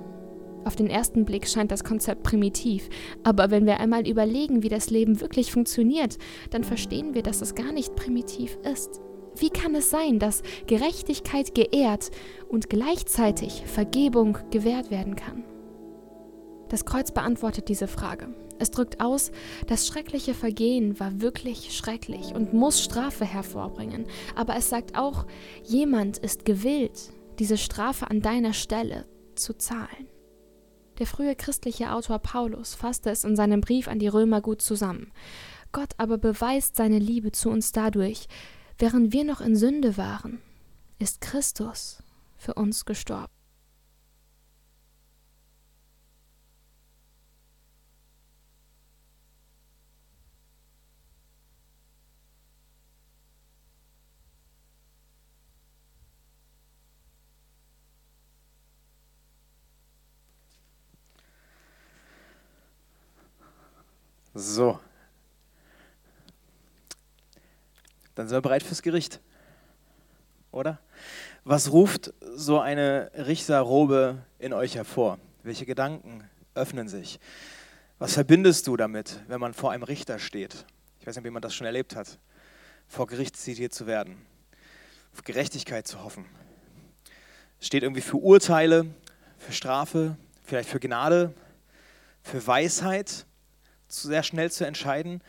Auf 0.65 0.75
den 0.75 0.91
ersten 0.91 1.25
Blick 1.25 1.47
scheint 1.47 1.71
das 1.71 1.85
Konzept 1.85 2.25
primitiv, 2.25 2.89
aber 3.23 3.51
wenn 3.53 3.67
wir 3.67 3.79
einmal 3.79 4.07
überlegen, 4.09 4.65
wie 4.65 4.69
das 4.69 4.91
Leben 4.91 5.21
wirklich 5.21 5.53
funktioniert, 5.53 6.19
dann 6.51 6.65
verstehen 6.65 7.15
wir, 7.15 7.23
dass 7.23 7.41
es 7.41 7.55
gar 7.55 7.71
nicht 7.71 7.95
primitiv 7.95 8.59
ist. 8.65 9.01
Wie 9.37 9.51
kann 9.51 9.75
es 9.75 9.91
sein, 9.91 10.19
dass 10.19 10.43
Gerechtigkeit 10.67 11.55
geehrt 11.55 12.11
und 12.49 12.69
gleichzeitig 12.69 13.63
Vergebung 13.67 14.39
gewährt 14.51 14.91
werden 14.91 15.15
kann? 15.15 15.45
Das 16.69 16.85
Kreuz 16.85 17.13
beantwortet 17.13 17.69
diese 17.69 17.87
Frage. 17.87 18.35
Es 18.59 18.71
drückt 18.71 19.01
aus, 19.01 19.31
das 19.67 19.87
schreckliche 19.87 20.35
Vergehen 20.35 20.99
war 20.99 21.21
wirklich 21.21 21.77
schrecklich 21.77 22.35
und 22.35 22.55
muss 22.55 22.83
Strafe 22.83 23.25
hervorbringen. 23.25 24.07
Aber 24.35 24.57
es 24.57 24.69
sagt 24.69 24.97
auch, 24.97 25.27
jemand 25.63 26.19
ist 26.19 26.45
gewillt, 26.45 27.13
diese 27.39 27.59
Strafe 27.59 28.11
an 28.11 28.21
deiner 28.21 28.53
Stelle 28.53 29.07
zu 29.35 29.55
zahlen. 29.55 30.09
Der 30.99 31.07
frühe 31.07 31.37
christliche 31.37 31.93
Autor 31.93 32.19
Paulus 32.19 32.75
fasste 32.75 33.11
es 33.11 33.25
in 33.25 33.37
seinem 33.37 33.61
Brief 33.61 33.87
an 33.89 33.99
die 33.99 34.09
Römer 34.09 34.41
gut 34.41 34.63
zusammen. 34.63 35.13
Gott 35.73 35.93
aber 35.99 36.17
beweist 36.17 36.77
seine 36.77 36.99
Liebe 36.99 37.33
zu 37.33 37.51
uns 37.51 37.73
dadurch, 37.73 38.29
während 38.79 39.13
wir 39.13 39.25
noch 39.25 39.41
in 39.41 39.57
Sünde 39.57 39.97
waren, 39.97 40.41
ist 40.99 41.21
Christus 41.21 42.03
für 42.37 42.55
uns 42.55 42.85
gestorben. 42.87 43.36
So. 64.39 64.79
Dann 68.15 68.29
sind 68.29 68.37
wir 68.37 68.43
bereit 68.43 68.63
fürs 68.63 68.83
Gericht. 68.83 69.23
Oder? 70.53 70.79
Was 71.45 71.73
ruft 71.73 72.13
so 72.35 72.61
eine 72.61 73.11
Richterrobe 73.15 74.23
in 74.39 74.53
euch 74.53 74.75
hervor? 74.75 75.19
Welche 75.43 75.65
Gedanken 75.65 76.29
öffnen 76.55 76.87
sich? 76.87 77.19
Was 77.99 78.13
verbindest 78.13 78.67
du 78.67 78.77
damit, 78.77 79.23
wenn 79.27 79.41
man 79.41 79.55
vor 79.55 79.73
einem 79.73 79.85
Richter 79.85 80.19
steht? 80.19 80.67
Ich 81.01 81.07
weiß 81.07 81.17
nicht, 81.17 81.25
wie 81.25 81.31
man 81.31 81.41
das 81.41 81.55
schon 81.55 81.67
erlebt 81.67 81.97
hat. 81.97 82.19
Vor 82.89 83.07
Gericht 83.07 83.39
zitiert 83.39 83.73
zu 83.73 83.87
werden, 83.87 84.27
auf 85.15 85.25
Gerechtigkeit 85.25 85.87
zu 85.87 86.05
hoffen. 86.05 86.27
Steht 87.59 87.85
irgendwie 87.85 88.03
für 88.03 88.19
Urteile, 88.19 88.85
für 89.39 89.53
Strafe, 89.53 90.19
vielleicht 90.45 90.69
für 90.69 90.79
Gnade, 90.79 91.33
für 92.23 92.47
Weisheit 92.47 93.25
sehr 93.89 94.23
schnell 94.23 94.51
zu 94.51 94.67
entscheiden, 94.67 95.23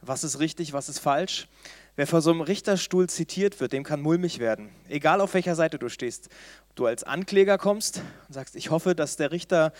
was 0.00 0.24
ist 0.24 0.38
richtig, 0.38 0.72
was 0.72 0.88
ist 0.88 0.98
falsch. 0.98 1.48
Wer 1.96 2.06
vor 2.06 2.20
so 2.20 2.30
einem 2.30 2.40
Richterstuhl 2.40 3.08
zitiert 3.08 3.60
wird, 3.60 3.72
dem 3.72 3.84
kann 3.84 4.00
mulmig 4.00 4.40
werden. 4.40 4.70
Egal 4.88 5.20
auf 5.20 5.34
welcher 5.34 5.54
Seite 5.54 5.78
du 5.78 5.88
stehst. 5.88 6.28
Ob 6.70 6.76
du 6.76 6.86
als 6.86 7.04
Ankläger 7.04 7.56
kommst 7.56 8.02
und 8.26 8.34
sagst, 8.34 8.56
ich 8.56 8.70
hoffe, 8.70 8.94
dass 8.94 9.16
der 9.16 9.30
Richter 9.30 9.72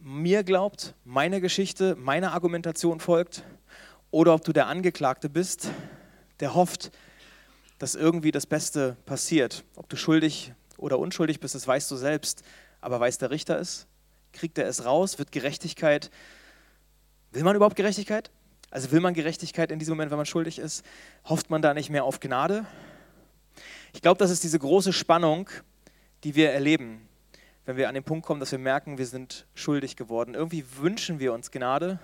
mir 0.00 0.42
glaubt, 0.42 0.94
meine 1.04 1.40
Geschichte, 1.40 1.94
meiner 1.96 2.32
Argumentation 2.32 3.00
folgt. 3.00 3.44
Oder 4.10 4.34
ob 4.34 4.44
du 4.44 4.52
der 4.52 4.66
Angeklagte 4.66 5.28
bist, 5.28 5.70
der 6.40 6.54
hofft, 6.54 6.90
dass 7.78 7.94
irgendwie 7.94 8.32
das 8.32 8.46
Beste 8.46 8.96
passiert. 9.06 9.64
Ob 9.76 9.88
du 9.88 9.96
schuldig 9.96 10.52
oder 10.76 10.98
unschuldig 10.98 11.40
bist, 11.40 11.54
das 11.54 11.66
weißt 11.66 11.90
du 11.90 11.96
selbst. 11.96 12.42
Aber 12.80 12.98
weiß 12.98 13.18
der 13.18 13.30
Richter 13.30 13.58
es? 13.58 13.86
Kriegt 14.32 14.58
er 14.58 14.66
es 14.66 14.84
raus? 14.84 15.18
Wird 15.18 15.32
Gerechtigkeit 15.32 16.10
Will 17.36 17.44
man 17.44 17.54
überhaupt 17.54 17.76
Gerechtigkeit? 17.76 18.30
Also 18.70 18.92
will 18.92 19.00
man 19.00 19.12
Gerechtigkeit 19.12 19.70
in 19.70 19.78
diesem 19.78 19.92
Moment, 19.92 20.10
wenn 20.10 20.16
man 20.16 20.24
schuldig 20.24 20.58
ist? 20.58 20.82
Hofft 21.26 21.50
man 21.50 21.60
da 21.60 21.74
nicht 21.74 21.90
mehr 21.90 22.04
auf 22.04 22.18
Gnade? 22.18 22.64
Ich 23.92 24.00
glaube, 24.00 24.16
das 24.16 24.30
ist 24.30 24.42
diese 24.42 24.58
große 24.58 24.94
Spannung, 24.94 25.50
die 26.24 26.34
wir 26.34 26.52
erleben. 26.52 27.06
wenn 27.66 27.76
wir 27.76 27.90
an 27.90 27.94
den 27.94 28.04
Punkt 28.04 28.24
kommen, 28.24 28.40
dass 28.40 28.52
wir 28.52 28.58
merken, 28.58 28.96
wir 28.96 29.04
sind 29.04 29.46
schuldig 29.52 29.96
geworden. 29.96 30.32
Irgendwie 30.32 30.64
wünschen 30.78 31.18
wir 31.18 31.34
uns 31.34 31.50
Gnade, 31.50 31.98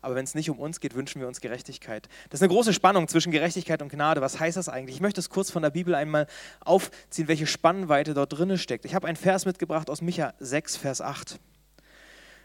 aber 0.00 0.16
wenn 0.16 0.24
es 0.24 0.34
nicht 0.34 0.50
um 0.50 0.58
uns 0.58 0.80
geht, 0.80 0.96
wünschen 0.96 1.20
wir 1.20 1.28
uns 1.28 1.40
Gerechtigkeit. 1.40 2.08
Das 2.30 2.40
ist 2.40 2.42
eine 2.42 2.52
große 2.52 2.72
Spannung 2.72 3.06
zwischen 3.06 3.30
Gerechtigkeit 3.30 3.82
und 3.82 3.88
Gnade. 3.88 4.20
Was 4.20 4.40
heißt 4.40 4.56
das 4.56 4.68
eigentlich? 4.68 4.96
Ich 4.96 5.00
möchte 5.00 5.20
es 5.20 5.30
kurz 5.30 5.52
von 5.52 5.62
der 5.62 5.70
Bibel 5.70 5.94
einmal 5.94 6.26
aufziehen, 6.58 7.28
welche 7.28 7.46
Spannweite 7.46 8.14
dort 8.14 8.36
drin 8.36 8.58
steckt. 8.58 8.84
Ich 8.84 8.96
habe 8.96 9.06
einen 9.06 9.16
Vers 9.16 9.46
mitgebracht 9.46 9.88
aus 9.90 10.02
Micha 10.02 10.34
6, 10.40 10.76
Vers 10.76 11.02
8. 11.02 11.38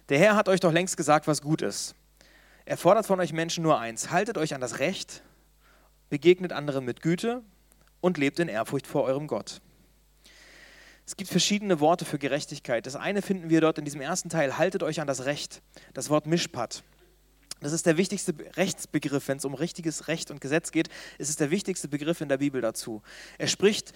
Der 0.10 0.18
Herr 0.18 0.36
hat 0.36 0.50
euch 0.50 0.60
doch 0.60 0.74
längst 0.74 0.98
gesagt, 0.98 1.28
was 1.28 1.42
gut 1.42 1.62
ist. 1.62 1.94
Er 2.66 2.78
fordert 2.78 3.06
von 3.06 3.20
euch 3.20 3.32
Menschen 3.32 3.64
nur 3.64 3.80
eins: 3.80 4.10
Haltet 4.10 4.38
euch 4.38 4.56
an 4.56 4.62
das 4.62 4.80
Recht, 4.80 5.22
begegnet 6.10 6.52
anderen 6.52 6.84
mit 6.84 7.02
Güte 7.02 7.44
und 8.02 8.18
lebt 8.18 8.40
in 8.40 8.48
Ehrfurcht 8.48 8.88
vor 8.88 9.04
eurem 9.04 9.28
Gott. 9.28 9.62
Es 11.06 11.16
gibt 11.16 11.30
verschiedene 11.30 11.80
Worte 11.80 12.06
für 12.06 12.20
Gerechtigkeit. 12.20 12.86
Das 12.86 12.96
eine 12.96 13.22
finden 13.22 13.50
wir 13.50 13.62
dort 13.62 13.78
in 13.78 13.86
diesem 13.86 14.02
ersten 14.02 14.30
Teil: 14.30 14.58
Haltet 14.58 14.82
euch 14.82 15.00
an 15.00 15.08
das 15.08 15.26
Recht. 15.26 15.62
Das 15.94 16.10
Wort 16.10 16.26
Mischpat. 16.26 16.84
Das 17.62 17.72
ist 17.72 17.86
der 17.86 17.98
wichtigste 17.98 18.34
Rechtsbegriff, 18.56 19.28
wenn 19.28 19.38
es 19.38 19.46
um 19.46 19.54
richtiges 19.54 20.08
Recht 20.08 20.32
und 20.32 20.40
Gesetz 20.40 20.72
geht, 20.72 20.88
ist 21.18 21.30
es 21.30 21.36
der 21.36 21.52
wichtigste 21.52 21.90
Begriff 21.90 22.22
in 22.22 22.30
der 22.30 22.38
Bibel 22.38 22.62
dazu. 22.62 23.02
Er 23.38 23.48
spricht 23.48 23.92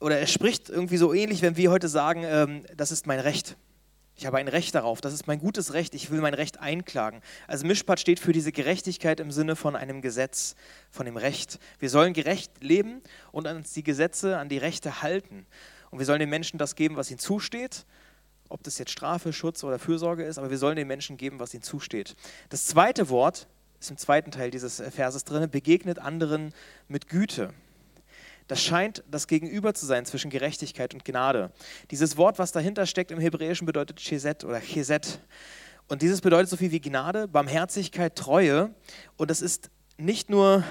oder 0.00 0.18
er 0.18 0.26
spricht 0.26 0.68
irgendwie 0.68 0.96
so 0.98 1.14
ähnlich, 1.14 1.42
wenn 1.42 1.56
wir 1.56 1.70
heute 1.70 1.88
sagen, 1.88 2.24
ähm, 2.24 2.66
das 2.76 2.92
ist 2.92 3.06
mein 3.06 3.20
Recht. 3.20 3.56
Ich 4.14 4.26
habe 4.26 4.38
ein 4.38 4.48
Recht 4.48 4.74
darauf, 4.74 5.00
das 5.00 5.14
ist 5.14 5.26
mein 5.26 5.38
gutes 5.40 5.72
Recht, 5.72 5.94
ich 5.94 6.10
will 6.10 6.20
mein 6.20 6.34
Recht 6.34 6.60
einklagen. 6.60 7.22
Also 7.46 7.66
Mischpat 7.66 7.98
steht 7.98 8.20
für 8.20 8.32
diese 8.32 8.52
Gerechtigkeit 8.52 9.20
im 9.20 9.30
Sinne 9.30 9.56
von 9.56 9.74
einem 9.74 10.02
Gesetz, 10.02 10.54
von 10.90 11.06
dem 11.06 11.16
Recht. 11.16 11.58
Wir 11.78 11.88
sollen 11.88 12.12
gerecht 12.12 12.62
leben 12.62 13.00
und 13.32 13.46
uns 13.46 13.72
die 13.72 13.82
Gesetze, 13.82 14.38
an 14.38 14.48
die 14.48 14.58
Rechte 14.58 15.02
halten. 15.02 15.46
Und 15.90 15.98
wir 15.98 16.06
sollen 16.06 16.20
den 16.20 16.30
Menschen 16.30 16.58
das 16.58 16.74
geben, 16.76 16.96
was 16.96 17.10
ihnen 17.10 17.18
zusteht 17.18 17.86
ob 18.52 18.62
das 18.62 18.78
jetzt 18.78 18.90
Strafe, 18.90 19.32
Schutz 19.32 19.64
oder 19.64 19.78
Fürsorge 19.78 20.24
ist, 20.24 20.38
aber 20.38 20.50
wir 20.50 20.58
sollen 20.58 20.76
den 20.76 20.86
Menschen 20.86 21.16
geben, 21.16 21.40
was 21.40 21.54
ihnen 21.54 21.62
zusteht. 21.62 22.14
Das 22.50 22.66
zweite 22.66 23.08
Wort 23.08 23.48
ist 23.80 23.90
im 23.90 23.96
zweiten 23.96 24.30
Teil 24.30 24.50
dieses 24.50 24.80
Verses 24.90 25.24
drin, 25.24 25.50
begegnet 25.50 25.98
anderen 25.98 26.52
mit 26.86 27.08
Güte. 27.08 27.54
Das 28.52 28.62
scheint 28.62 29.02
das 29.10 29.28
Gegenüber 29.28 29.72
zu 29.72 29.86
sein 29.86 30.04
zwischen 30.04 30.30
Gerechtigkeit 30.30 30.92
und 30.92 31.06
Gnade. 31.06 31.50
Dieses 31.90 32.18
Wort, 32.18 32.38
was 32.38 32.52
dahinter 32.52 32.84
steckt 32.84 33.10
im 33.10 33.18
Hebräischen, 33.18 33.64
bedeutet 33.64 33.96
Chesed 33.96 34.44
oder 34.44 34.60
Chesed. 34.60 35.20
Und 35.88 36.02
dieses 36.02 36.20
bedeutet 36.20 36.50
so 36.50 36.58
viel 36.58 36.70
wie 36.70 36.82
Gnade, 36.82 37.28
Barmherzigkeit, 37.28 38.14
Treue. 38.14 38.74
Und 39.16 39.30
das 39.30 39.40
ist 39.40 39.70
nicht 39.96 40.28
nur 40.28 40.64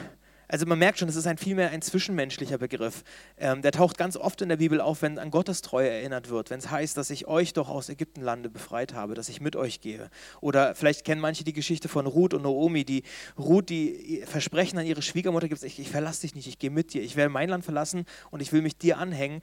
also 0.51 0.65
man 0.65 0.77
merkt 0.77 0.99
schon, 0.99 1.07
es 1.07 1.15
ist 1.15 1.27
ein 1.27 1.37
vielmehr 1.37 1.69
ein 1.69 1.81
zwischenmenschlicher 1.81 2.57
Begriff. 2.57 3.05
Ähm, 3.37 3.61
der 3.61 3.71
taucht 3.71 3.97
ganz 3.97 4.17
oft 4.17 4.41
in 4.41 4.49
der 4.49 4.57
Bibel 4.57 4.81
auf, 4.81 5.01
wenn 5.01 5.17
an 5.17 5.31
Gottes 5.31 5.61
Treue 5.61 5.89
erinnert 5.89 6.29
wird, 6.29 6.49
wenn 6.49 6.59
es 6.59 6.69
heißt, 6.69 6.97
dass 6.97 7.09
ich 7.09 7.25
euch 7.25 7.53
doch 7.53 7.69
aus 7.69 7.87
Ägyptenlande 7.87 8.49
befreit 8.49 8.93
habe, 8.93 9.13
dass 9.13 9.29
ich 9.29 9.39
mit 9.39 9.55
euch 9.55 9.79
gehe. 9.79 10.09
Oder 10.41 10.75
vielleicht 10.75 11.05
kennen 11.05 11.21
manche 11.21 11.45
die 11.45 11.53
Geschichte 11.53 11.87
von 11.87 12.05
Ruth 12.05 12.33
und 12.33 12.41
Naomi, 12.41 12.83
die 12.83 13.03
Ruth, 13.39 13.69
die 13.69 14.23
Versprechen 14.25 14.77
an 14.77 14.85
ihre 14.85 15.01
Schwiegermutter 15.01 15.47
gibt, 15.47 15.63
ich, 15.63 15.79
ich 15.79 15.89
verlasse 15.89 16.21
dich 16.21 16.35
nicht, 16.35 16.47
ich 16.47 16.59
gehe 16.59 16.69
mit 16.69 16.93
dir, 16.93 17.01
ich 17.01 17.15
werde 17.15 17.29
mein 17.29 17.47
Land 17.47 17.63
verlassen 17.63 18.05
und 18.29 18.41
ich 18.41 18.51
will 18.51 18.61
mich 18.61 18.77
dir 18.77 18.97
anhängen. 18.97 19.39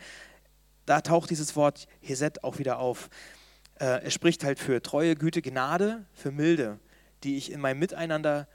Da 0.84 1.00
taucht 1.00 1.30
dieses 1.30 1.56
Wort 1.56 1.86
Heset 2.02 2.32
auch 2.42 2.58
wieder 2.58 2.80
auf. 2.80 3.08
Äh, 3.80 4.02
es 4.02 4.12
spricht 4.12 4.44
halt 4.44 4.58
für 4.58 4.82
Treue, 4.82 5.14
Güte, 5.16 5.40
Gnade, 5.40 6.04
für 6.12 6.32
Milde, 6.32 6.78
die 7.24 7.38
ich 7.38 7.50
in 7.50 7.60
meinem 7.60 7.78
Miteinander 7.78 8.46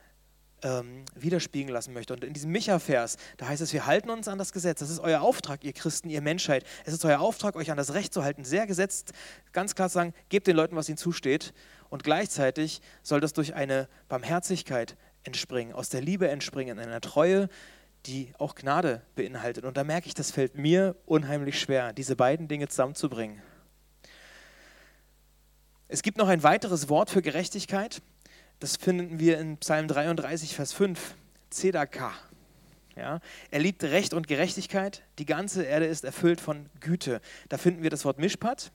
ähm, 0.64 1.04
widerspiegeln 1.14 1.72
lassen 1.72 1.92
möchte. 1.92 2.14
Und 2.14 2.24
in 2.24 2.32
diesem 2.32 2.50
Micha-Vers, 2.50 3.18
da 3.36 3.46
heißt 3.46 3.62
es, 3.62 3.72
wir 3.72 3.86
halten 3.86 4.10
uns 4.10 4.26
an 4.26 4.38
das 4.38 4.52
Gesetz. 4.52 4.80
Das 4.80 4.90
ist 4.90 4.98
euer 4.98 5.20
Auftrag, 5.20 5.62
ihr 5.62 5.74
Christen, 5.74 6.08
ihr 6.10 6.22
Menschheit. 6.22 6.64
Es 6.84 6.94
ist 6.94 7.04
euer 7.04 7.20
Auftrag, 7.20 7.54
euch 7.54 7.70
an 7.70 7.76
das 7.76 7.94
Recht 7.94 8.12
zu 8.12 8.24
halten. 8.24 8.44
Sehr 8.44 8.66
gesetzt, 8.66 9.12
ganz 9.52 9.74
klar 9.74 9.88
zu 9.88 9.94
sagen, 9.94 10.14
gebt 10.30 10.46
den 10.46 10.56
Leuten, 10.56 10.74
was 10.74 10.88
ihnen 10.88 10.98
zusteht. 10.98 11.52
Und 11.90 12.02
gleichzeitig 12.02 12.80
soll 13.02 13.20
das 13.20 13.34
durch 13.34 13.54
eine 13.54 13.88
Barmherzigkeit 14.08 14.96
entspringen, 15.22 15.74
aus 15.74 15.90
der 15.90 16.00
Liebe 16.00 16.28
entspringen, 16.28 16.78
in 16.78 16.84
einer 16.84 17.00
Treue, 17.00 17.48
die 18.06 18.32
auch 18.38 18.54
Gnade 18.54 19.02
beinhaltet. 19.14 19.64
Und 19.64 19.76
da 19.76 19.84
merke 19.84 20.08
ich, 20.08 20.14
das 20.14 20.30
fällt 20.30 20.56
mir 20.56 20.96
unheimlich 21.06 21.60
schwer, 21.60 21.92
diese 21.92 22.16
beiden 22.16 22.48
Dinge 22.48 22.68
zusammenzubringen. 22.68 23.40
Es 25.88 26.02
gibt 26.02 26.18
noch 26.18 26.28
ein 26.28 26.42
weiteres 26.42 26.88
Wort 26.88 27.10
für 27.10 27.22
Gerechtigkeit. 27.22 28.02
Das 28.64 28.76
finden 28.78 29.18
wir 29.18 29.38
in 29.40 29.58
Psalm 29.58 29.88
33, 29.88 30.54
Vers 30.54 30.72
5. 30.72 31.16
Zedaka. 31.50 32.14
Ja, 32.96 33.20
er 33.50 33.60
liebt 33.60 33.84
Recht 33.84 34.14
und 34.14 34.26
Gerechtigkeit. 34.26 35.02
Die 35.18 35.26
ganze 35.26 35.64
Erde 35.64 35.84
ist 35.84 36.02
erfüllt 36.02 36.40
von 36.40 36.70
Güte. 36.80 37.20
Da 37.50 37.58
finden 37.58 37.82
wir 37.82 37.90
das 37.90 38.06
Wort 38.06 38.18
Mishpat, 38.18 38.72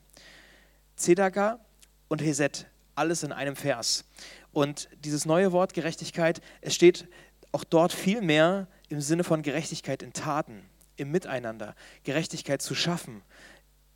Zedaka 0.94 1.58
und 2.06 2.22
Heset. 2.22 2.66
Alles 2.94 3.24
in 3.24 3.32
einem 3.32 3.56
Vers. 3.56 4.04
Und 4.52 4.88
dieses 5.02 5.26
neue 5.26 5.50
Wort 5.50 5.74
Gerechtigkeit, 5.74 6.40
es 6.60 6.76
steht 6.76 7.08
auch 7.50 7.64
dort 7.64 7.92
viel 7.92 8.22
mehr 8.22 8.68
im 8.90 9.00
Sinne 9.00 9.24
von 9.24 9.42
Gerechtigkeit 9.42 10.04
in 10.04 10.12
Taten, 10.12 10.62
im 10.98 11.10
Miteinander. 11.10 11.74
Gerechtigkeit 12.04 12.62
zu 12.62 12.76
schaffen, 12.76 13.22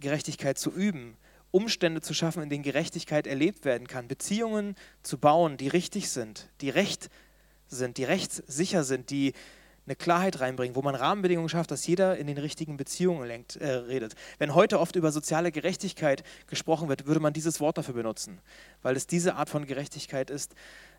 Gerechtigkeit 0.01 0.59
zu 0.59 0.73
üben, 0.73 1.17
Umstände 1.55 2.01
zu 2.01 2.15
schaffen, 2.15 2.43
in 2.43 2.51
denen 2.51 2.65
Gerechtigkeit 2.65 3.29
erlebt 3.29 3.65
werden 3.65 3.87
kann, 3.87 4.09
Beziehungen 4.09 4.75
zu 5.05 5.19
bauen, 5.19 5.57
die 5.57 5.69
richtig 5.69 6.11
sind, 6.11 6.49
die 6.61 6.69
recht 6.69 7.11
sind, 7.69 7.97
die 7.97 8.05
rechtssicher 8.05 8.83
sind, 8.83 9.11
die 9.11 9.35
eine 9.87 9.95
Klarheit 9.95 10.41
reinbringen, 10.41 10.75
wo 10.75 10.83
man 10.83 10.97
Rahmenbedingungen 10.97 11.49
schafft, 11.49 11.71
dass 11.71 11.87
jeder 11.87 12.17
in 12.17 12.27
den 12.27 12.39
richtigen 12.39 12.77
Beziehungen 12.77 13.25
lenkt, 13.29 13.57
äh, 13.57 13.69
redet. 13.69 14.15
Wenn 14.39 14.55
heute 14.55 14.81
oft 14.81 14.97
über 14.97 15.13
soziale 15.13 15.53
Gerechtigkeit 15.53 16.25
gesprochen 16.49 16.89
wird, 16.89 17.07
würde 17.07 17.21
man 17.21 17.33
dieses 17.33 17.61
Wort 17.61 17.79
dafür 17.79 17.95
benutzen, 17.95 18.41
weil 18.83 18.97
es 18.97 19.07
diese 19.07 19.37
Art 19.37 19.49
von 19.49 19.65
Gerechtigkeit 19.65 20.31
ist, 20.31 20.55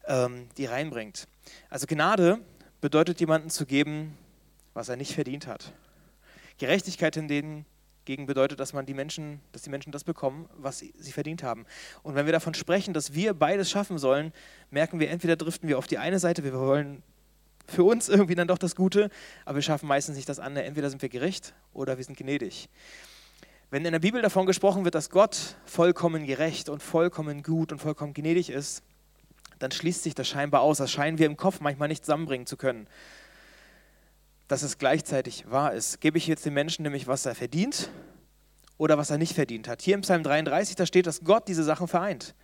ähm, 0.08 0.48
die 0.58 0.66
reinbringt. 0.66 1.28
Also 1.70 1.86
Gnade 1.86 2.40
bedeutet 2.80 3.20
jemandem 3.20 3.50
zu 3.50 3.66
geben, 3.66 4.18
was 4.74 4.88
er 4.88 4.96
nicht 4.96 5.16
verdient 5.16 5.48
hat. 5.48 5.74
Gerechtigkeit 6.60 7.18
in 7.18 7.28
denen 7.28 7.66
gegen 8.06 8.26
bedeutet, 8.26 8.60
dass 8.60 8.74
man 8.74 8.86
die 8.86 8.94
Menschen, 8.94 9.42
dass 9.52 9.64
die 9.64 9.70
Menschen 9.70 9.92
das 9.92 10.04
bekommen, 10.04 10.48
was 10.56 10.80
sie, 10.80 10.94
sie 10.98 11.12
verdient 11.12 11.44
haben. 11.44 11.66
Und 12.04 12.16
wenn 12.16 12.26
wir 12.26 12.34
davon 12.34 12.54
sprechen, 12.54 12.94
dass 12.94 13.14
wir 13.14 13.34
beides 13.34 13.70
schaffen 13.70 13.98
sollen, 13.98 14.32
merken 14.70 15.00
wir, 15.00 15.10
entweder 15.10 15.36
driften 15.36 15.68
wir 15.68 15.78
auf 15.78 15.88
die 15.88 15.98
eine 15.98 16.20
Seite, 16.20 16.44
wir 16.44 16.54
wollen 16.54 17.04
für 17.68 17.84
uns 17.84 18.10
irgendwie 18.10 18.36
dann 18.36 18.48
doch 18.48 18.60
das 18.60 18.76
Gute, 18.76 19.10
aber 19.44 19.56
wir 19.56 19.62
schaffen 19.64 19.88
meistens 19.88 20.16
nicht 20.16 20.30
das 20.30 20.40
andere. 20.40 20.66
Entweder 20.66 20.90
sind 20.90 21.02
wir 21.02 21.10
gerecht 21.10 21.54
oder 21.74 21.98
wir 21.98 22.04
sind 22.04 22.18
gnädig. 22.18 22.70
Wenn 23.72 23.84
in 23.84 23.92
der 23.92 24.00
Bibel 24.00 24.22
davon 24.22 24.46
gesprochen 24.46 24.86
wird, 24.86 24.94
dass 24.94 25.10
Gott 25.10 25.56
vollkommen 25.66 26.28
gerecht 26.28 26.70
und 26.70 26.84
vollkommen 26.84 27.42
gut 27.42 27.72
und 27.72 27.80
vollkommen 27.80 28.14
gnädig 28.14 28.52
ist, 28.52 28.84
dann 29.58 29.72
schließt 29.72 30.04
sich 30.04 30.14
das 30.14 30.28
scheinbar 30.28 30.62
aus. 30.62 30.78
Das 30.78 30.92
scheinen 30.92 31.18
wir 31.18 31.26
im 31.26 31.38
Kopf 31.38 31.60
manchmal 31.60 31.88
nicht 31.88 32.06
zusammenbringen 32.06 32.46
zu 32.46 32.58
können 32.58 32.88
dass 34.48 34.64
es 34.64 34.78
gleichzeitig 34.78 35.50
wahr 35.50 35.74
ist. 35.74 36.02
Gebe 36.02 36.18
ich 36.18 36.28
jetzt 36.28 36.46
dem 36.46 36.54
Menschen 36.54 36.84
nämlich, 36.84 37.08
was 37.08 37.26
er 37.26 37.36
verdient 37.36 37.90
oder 38.78 38.98
was 38.98 39.10
er 39.10 39.18
nicht 39.18 39.34
verdient 39.34 39.68
hat. 39.68 39.82
Hier 39.82 39.96
im 39.96 40.02
Psalm 40.02 40.24
33, 40.24 40.76
da 40.76 40.86
steht, 40.86 41.08
dass 41.08 41.24
Gott 41.24 41.48
diese 41.48 41.64
Sachen 41.64 41.88
vereint. 41.88 42.36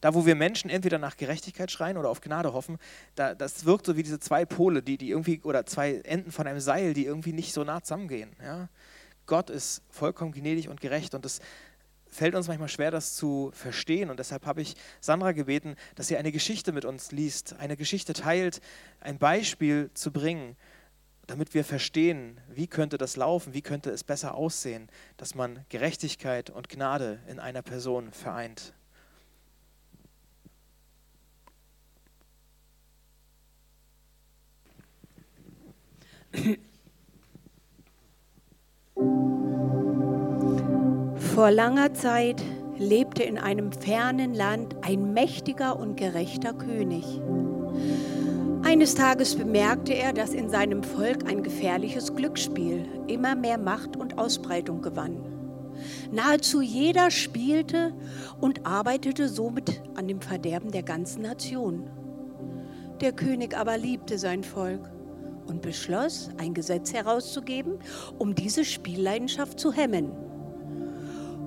Da, 0.00 0.14
wo 0.14 0.26
wir 0.26 0.34
Menschen 0.34 0.70
entweder 0.70 0.98
nach 0.98 1.16
Gerechtigkeit 1.16 1.70
schreien 1.70 1.96
oder 1.96 2.10
auf 2.10 2.20
Gnade 2.20 2.52
hoffen, 2.52 2.78
da, 3.14 3.34
das 3.34 3.64
wirkt 3.64 3.86
so 3.86 3.96
wie 3.96 4.02
diese 4.02 4.20
zwei 4.20 4.44
Pole, 4.44 4.82
die, 4.82 4.98
die 4.98 5.10
irgendwie, 5.10 5.40
oder 5.42 5.66
zwei 5.66 5.94
Enden 6.04 6.30
von 6.30 6.46
einem 6.46 6.60
Seil, 6.60 6.94
die 6.94 7.04
irgendwie 7.04 7.32
nicht 7.32 7.52
so 7.52 7.64
nah 7.64 7.82
zusammengehen. 7.82 8.30
Ja? 8.42 8.68
Gott 9.26 9.50
ist 9.50 9.82
vollkommen 9.90 10.32
gnädig 10.32 10.68
und 10.68 10.80
gerecht 10.80 11.14
und 11.14 11.24
es 11.26 11.40
fällt 12.06 12.34
uns 12.34 12.48
manchmal 12.48 12.68
schwer, 12.68 12.90
das 12.90 13.14
zu 13.14 13.50
verstehen. 13.52 14.10
Und 14.10 14.18
deshalb 14.18 14.46
habe 14.46 14.62
ich 14.62 14.74
Sandra 15.00 15.32
gebeten, 15.32 15.76
dass 15.94 16.08
sie 16.08 16.16
eine 16.16 16.32
Geschichte 16.32 16.72
mit 16.72 16.84
uns 16.84 17.12
liest, 17.12 17.54
eine 17.58 17.76
Geschichte 17.76 18.12
teilt, 18.12 18.60
ein 19.00 19.18
Beispiel 19.18 19.90
zu 19.94 20.10
bringen, 20.10 20.56
damit 21.28 21.54
wir 21.54 21.62
verstehen, 21.62 22.40
wie 22.48 22.66
könnte 22.66 22.98
das 22.98 23.16
laufen, 23.16 23.54
wie 23.54 23.62
könnte 23.62 23.90
es 23.90 24.02
besser 24.02 24.34
aussehen, 24.34 24.88
dass 25.18 25.34
man 25.34 25.64
Gerechtigkeit 25.68 26.50
und 26.50 26.68
Gnade 26.70 27.20
in 27.28 27.38
einer 27.38 27.62
Person 27.62 28.10
vereint. 28.12 28.72
Vor 41.34 41.50
langer 41.50 41.92
Zeit 41.92 42.42
lebte 42.78 43.22
in 43.22 43.38
einem 43.38 43.72
fernen 43.72 44.34
Land 44.34 44.76
ein 44.82 45.12
mächtiger 45.12 45.78
und 45.78 45.96
gerechter 45.96 46.54
König. 46.54 47.04
Eines 48.68 48.94
Tages 48.94 49.34
bemerkte 49.34 49.94
er, 49.94 50.12
dass 50.12 50.34
in 50.34 50.50
seinem 50.50 50.82
Volk 50.82 51.26
ein 51.26 51.42
gefährliches 51.42 52.14
Glücksspiel 52.14 52.84
immer 53.06 53.34
mehr 53.34 53.56
Macht 53.56 53.96
und 53.96 54.18
Ausbreitung 54.18 54.82
gewann. 54.82 55.16
Nahezu 56.12 56.60
jeder 56.60 57.10
spielte 57.10 57.94
und 58.42 58.66
arbeitete 58.66 59.30
somit 59.30 59.80
an 59.94 60.06
dem 60.06 60.20
Verderben 60.20 60.70
der 60.70 60.82
ganzen 60.82 61.22
Nation. 61.22 61.88
Der 63.00 63.12
König 63.12 63.56
aber 63.56 63.78
liebte 63.78 64.18
sein 64.18 64.44
Volk 64.44 64.90
und 65.46 65.62
beschloss, 65.62 66.28
ein 66.36 66.52
Gesetz 66.52 66.92
herauszugeben, 66.92 67.78
um 68.18 68.34
diese 68.34 68.66
Spielleidenschaft 68.66 69.58
zu 69.58 69.72
hemmen. 69.72 70.12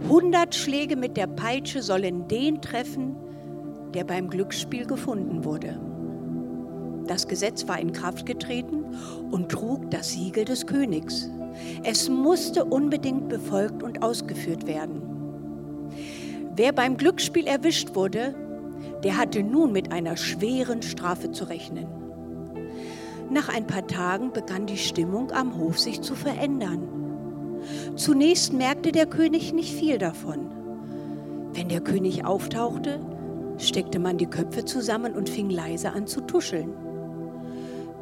100 0.05 0.55
Schläge 0.55 0.95
mit 0.95 1.17
der 1.17 1.27
Peitsche 1.27 1.83
sollen 1.83 2.27
den 2.27 2.63
treffen, 2.63 3.15
der 3.93 4.05
beim 4.05 4.27
Glücksspiel 4.27 4.87
gefunden 4.87 5.45
wurde. 5.45 5.90
Das 7.11 7.27
Gesetz 7.27 7.67
war 7.67 7.77
in 7.77 7.91
Kraft 7.91 8.25
getreten 8.25 8.85
und 9.31 9.49
trug 9.49 9.91
das 9.91 10.11
Siegel 10.11 10.45
des 10.45 10.65
Königs. 10.65 11.29
Es 11.83 12.07
musste 12.07 12.63
unbedingt 12.63 13.27
befolgt 13.27 13.83
und 13.83 14.01
ausgeführt 14.01 14.65
werden. 14.65 15.01
Wer 16.55 16.71
beim 16.71 16.95
Glücksspiel 16.95 17.47
erwischt 17.47 17.95
wurde, 17.95 18.33
der 19.03 19.17
hatte 19.17 19.43
nun 19.43 19.73
mit 19.73 19.91
einer 19.91 20.15
schweren 20.15 20.81
Strafe 20.81 21.33
zu 21.33 21.49
rechnen. 21.49 21.85
Nach 23.29 23.49
ein 23.49 23.67
paar 23.67 23.87
Tagen 23.87 24.31
begann 24.31 24.65
die 24.65 24.77
Stimmung 24.77 25.33
am 25.33 25.57
Hof 25.57 25.79
sich 25.79 25.99
zu 25.99 26.15
verändern. 26.15 26.87
Zunächst 27.97 28.53
merkte 28.53 28.93
der 28.93 29.05
König 29.05 29.51
nicht 29.51 29.73
viel 29.73 29.97
davon. 29.97 30.49
Wenn 31.51 31.67
der 31.67 31.81
König 31.81 32.23
auftauchte, 32.23 33.01
steckte 33.57 33.99
man 33.99 34.17
die 34.17 34.27
Köpfe 34.27 34.63
zusammen 34.63 35.11
und 35.11 35.29
fing 35.29 35.49
leise 35.49 35.91
an 35.91 36.07
zu 36.07 36.21
tuscheln. 36.21 36.73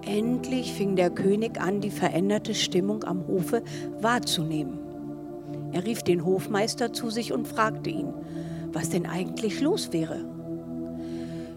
Endlich 0.06 0.74
fing 0.74 0.96
der 0.96 1.10
König 1.10 1.60
an, 1.60 1.82
die 1.82 1.92
veränderte 1.92 2.54
Stimmung 2.54 3.04
am 3.04 3.28
Hofe 3.28 3.62
wahrzunehmen. 4.02 4.80
Er 5.72 5.86
rief 5.86 6.04
den 6.04 6.26
Hofmeister 6.26 6.94
zu 6.94 7.10
sich 7.10 7.32
und 7.34 7.48
fragte 7.48 7.90
ihn, 7.90 8.14
was 8.72 8.90
denn 8.90 9.06
eigentlich 9.06 9.62
los 9.62 9.92
wäre. 9.92 10.26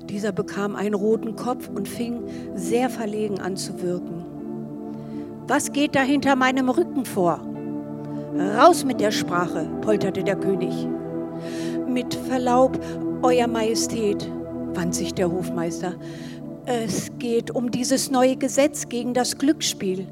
Dieser 0.08 0.32
bekam 0.32 0.76
einen 0.76 0.94
roten 0.94 1.36
Kopf 1.36 1.68
und 1.68 1.88
fing 1.88 2.22
sehr 2.54 2.90
verlegen 2.90 3.40
an 3.40 3.56
zu 3.56 3.80
wirken. 3.80 4.24
Was 5.46 5.72
geht 5.72 5.94
da 5.94 6.02
hinter 6.02 6.36
meinem 6.36 6.68
Rücken 6.68 7.04
vor? 7.04 7.40
Raus 8.58 8.84
mit 8.84 9.00
der 9.00 9.10
Sprache, 9.10 9.68
polterte 9.80 10.22
der 10.22 10.36
König. 10.36 10.88
Mit 11.86 12.14
Verlaub, 12.14 12.78
Euer 13.22 13.46
Majestät, 13.46 14.28
wandte 14.74 14.98
sich 14.98 15.14
der 15.14 15.30
Hofmeister, 15.30 15.94
es 16.66 17.10
geht 17.18 17.50
um 17.50 17.70
dieses 17.70 18.10
neue 18.10 18.36
Gesetz 18.36 18.88
gegen 18.88 19.14
das 19.14 19.38
Glücksspiel, 19.38 20.06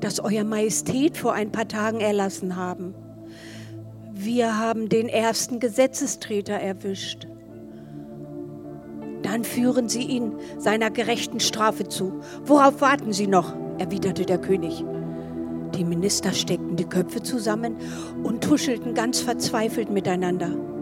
das 0.00 0.18
Euer 0.20 0.44
Majestät 0.44 1.16
vor 1.16 1.34
ein 1.34 1.52
paar 1.52 1.68
Tagen 1.68 2.00
erlassen 2.00 2.56
haben. 2.56 2.94
Wir 4.12 4.58
haben 4.58 4.88
den 4.88 5.08
ersten 5.08 5.60
Gesetzestreter 5.60 6.54
erwischt. 6.54 7.26
Dann 9.22 9.44
führen 9.44 9.88
Sie 9.88 10.02
ihn 10.02 10.32
seiner 10.58 10.90
gerechten 10.90 11.40
Strafe 11.40 11.88
zu. 11.88 12.20
Worauf 12.44 12.80
warten 12.80 13.12
Sie 13.12 13.26
noch? 13.26 13.54
erwiderte 13.78 14.24
der 14.24 14.38
König. 14.38 14.84
Die 15.74 15.84
Minister 15.84 16.32
steckten 16.32 16.76
die 16.76 16.84
Köpfe 16.84 17.22
zusammen 17.22 17.76
und 18.22 18.44
tuschelten 18.44 18.94
ganz 18.94 19.20
verzweifelt 19.20 19.90
miteinander. 19.90 20.73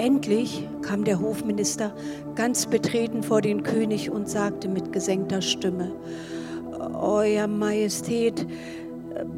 Endlich 0.00 0.66
kam 0.80 1.04
der 1.04 1.20
Hofminister 1.20 1.94
ganz 2.34 2.64
betreten 2.64 3.22
vor 3.22 3.42
den 3.42 3.62
König 3.62 4.10
und 4.10 4.30
sagte 4.30 4.66
mit 4.66 4.94
gesenkter 4.94 5.42
Stimme, 5.42 5.92
Euer 6.98 7.46
Majestät, 7.46 8.46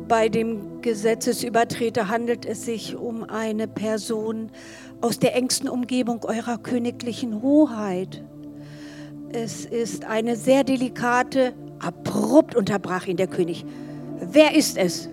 bei 0.06 0.28
dem 0.28 0.80
Gesetzesübertreter 0.80 2.08
handelt 2.08 2.46
es 2.46 2.64
sich 2.64 2.94
um 2.94 3.24
eine 3.24 3.66
Person 3.66 4.52
aus 5.00 5.18
der 5.18 5.34
engsten 5.34 5.68
Umgebung 5.68 6.24
eurer 6.24 6.58
königlichen 6.58 7.42
Hoheit. 7.42 8.22
Es 9.32 9.64
ist 9.64 10.04
eine 10.04 10.36
sehr 10.36 10.62
delikate, 10.62 11.54
abrupt 11.80 12.54
unterbrach 12.54 13.08
ihn 13.08 13.16
der 13.16 13.26
König. 13.26 13.64
Wer 14.20 14.54
ist 14.54 14.78
es? 14.78 15.08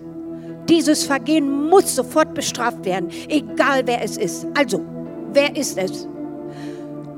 Dieses 0.68 1.02
Vergehen 1.02 1.68
muss 1.68 1.96
sofort 1.96 2.34
bestraft 2.34 2.84
werden, 2.84 3.08
egal 3.28 3.82
wer 3.86 4.04
es 4.04 4.16
ist. 4.16 4.46
Also, 4.54 4.84
wer 5.32 5.56
ist 5.56 5.78
es? 5.78 6.08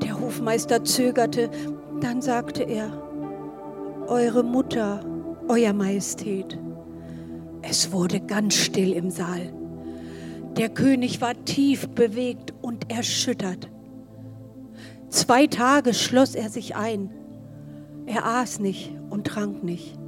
Der 0.03 0.21
Hofmeister 0.21 0.85
zögerte, 0.85 1.51
dann 2.01 2.21
sagte 2.21 2.63
er, 2.63 2.91
Eure 4.09 4.43
Mutter, 4.43 5.05
Euer 5.49 5.73
Majestät. 5.73 6.59
Es 7.63 7.93
wurde 7.93 8.21
ganz 8.21 8.55
still 8.55 8.93
im 8.93 9.11
Saal. 9.11 9.53
Der 10.57 10.69
König 10.69 11.21
war 11.21 11.35
tief 11.45 11.89
bewegt 11.89 12.53
und 12.61 12.93
erschüttert. 12.93 13.71
Zwei 15.09 15.47
Tage 15.47 15.95
schloss 15.95 16.35
er 16.35 16.51
sich 16.51 16.77
ein. 16.77 17.11
Er 18.07 18.27
aß 18.27 18.61
nicht 18.61 18.95
und 19.11 19.27
trank 19.27 19.63
nicht. 19.63 19.99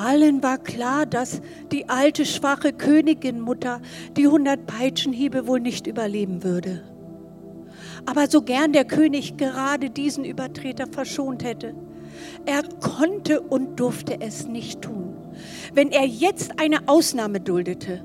Allen 0.00 0.42
war 0.42 0.56
klar, 0.56 1.04
dass 1.04 1.42
die 1.70 1.90
alte 1.90 2.24
schwache 2.24 2.72
Königinmutter 2.72 3.82
die 4.16 4.26
hundert 4.26 4.66
Peitschenhiebe 4.66 5.46
wohl 5.46 5.60
nicht 5.60 5.86
überleben 5.86 6.42
würde. 6.42 6.82
Aber 8.06 8.26
so 8.28 8.40
gern 8.40 8.72
der 8.72 8.86
König 8.86 9.36
gerade 9.36 9.90
diesen 9.90 10.24
Übertreter 10.24 10.86
verschont 10.86 11.44
hätte, 11.44 11.74
er 12.46 12.62
konnte 12.80 13.42
und 13.42 13.78
durfte 13.78 14.22
es 14.22 14.46
nicht 14.46 14.80
tun. 14.80 15.14
Wenn 15.74 15.90
er 15.90 16.06
jetzt 16.06 16.58
eine 16.58 16.88
Ausnahme 16.88 17.40
duldete, 17.40 18.02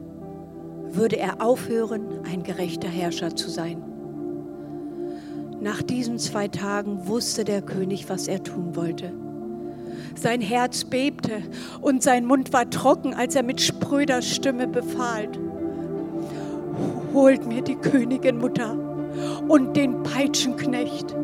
würde 0.90 1.18
er 1.18 1.42
aufhören, 1.42 2.26
ein 2.26 2.44
gerechter 2.44 2.90
Herrscher 2.90 3.38
zu 3.38 3.50
sein. 3.50 3.82
Nach 5.62 5.82
diesen 5.82 6.20
zwei 6.20 6.50
Tagen 6.50 7.08
wusste 7.08 7.46
der 7.46 7.62
König, 7.62 8.10
was 8.10 8.28
er 8.28 8.44
tun 8.44 8.76
wollte. 8.76 9.14
Sein 10.16 10.42
Herz 10.42 10.86
bebte 10.86 11.44
und 11.82 12.02
sein 12.02 12.26
Mund 12.26 12.54
war 12.54 12.70
trocken, 12.70 13.14
als 13.14 13.36
er 13.36 13.44
mit 13.44 13.62
spröder 13.62 14.22
Stimme 14.22 14.68
befahl. 14.68 15.28
Holt 17.14 17.46
mir 17.46 17.62
die 17.62 17.76
Königin 17.76 18.38
Mutter 18.38 18.76
und 19.48 19.76
den 19.78 20.04
Peitschenknecht. 20.04 21.16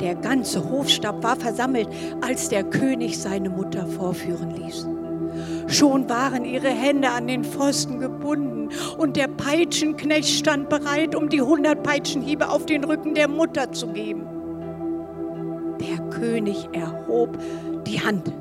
Der 0.00 0.14
ganze 0.14 0.68
Hofstab 0.68 1.22
war 1.22 1.36
versammelt, 1.36 1.88
als 2.20 2.48
der 2.48 2.64
König 2.64 3.18
seine 3.18 3.48
Mutter 3.48 3.86
vorführen 3.86 4.50
ließ. 4.50 4.86
Schon 5.68 6.08
waren 6.08 6.44
ihre 6.44 6.68
Hände 6.68 7.10
an 7.10 7.26
den 7.26 7.44
Pfosten 7.44 7.98
gebunden 7.98 8.68
und 8.98 9.16
der 9.16 9.28
Peitschenknecht 9.28 10.28
stand 10.28 10.68
bereit, 10.68 11.14
um 11.14 11.28
die 11.28 11.40
hundert 11.40 11.82
Peitschenhiebe 11.82 12.48
auf 12.48 12.66
den 12.66 12.84
Rücken 12.84 13.14
der 13.14 13.28
Mutter 13.28 13.72
zu 13.72 13.88
geben. 13.88 14.26
Der 15.80 15.98
König 16.08 16.68
erhob 16.72 17.36
die 17.86 18.00
Hand. 18.00 18.32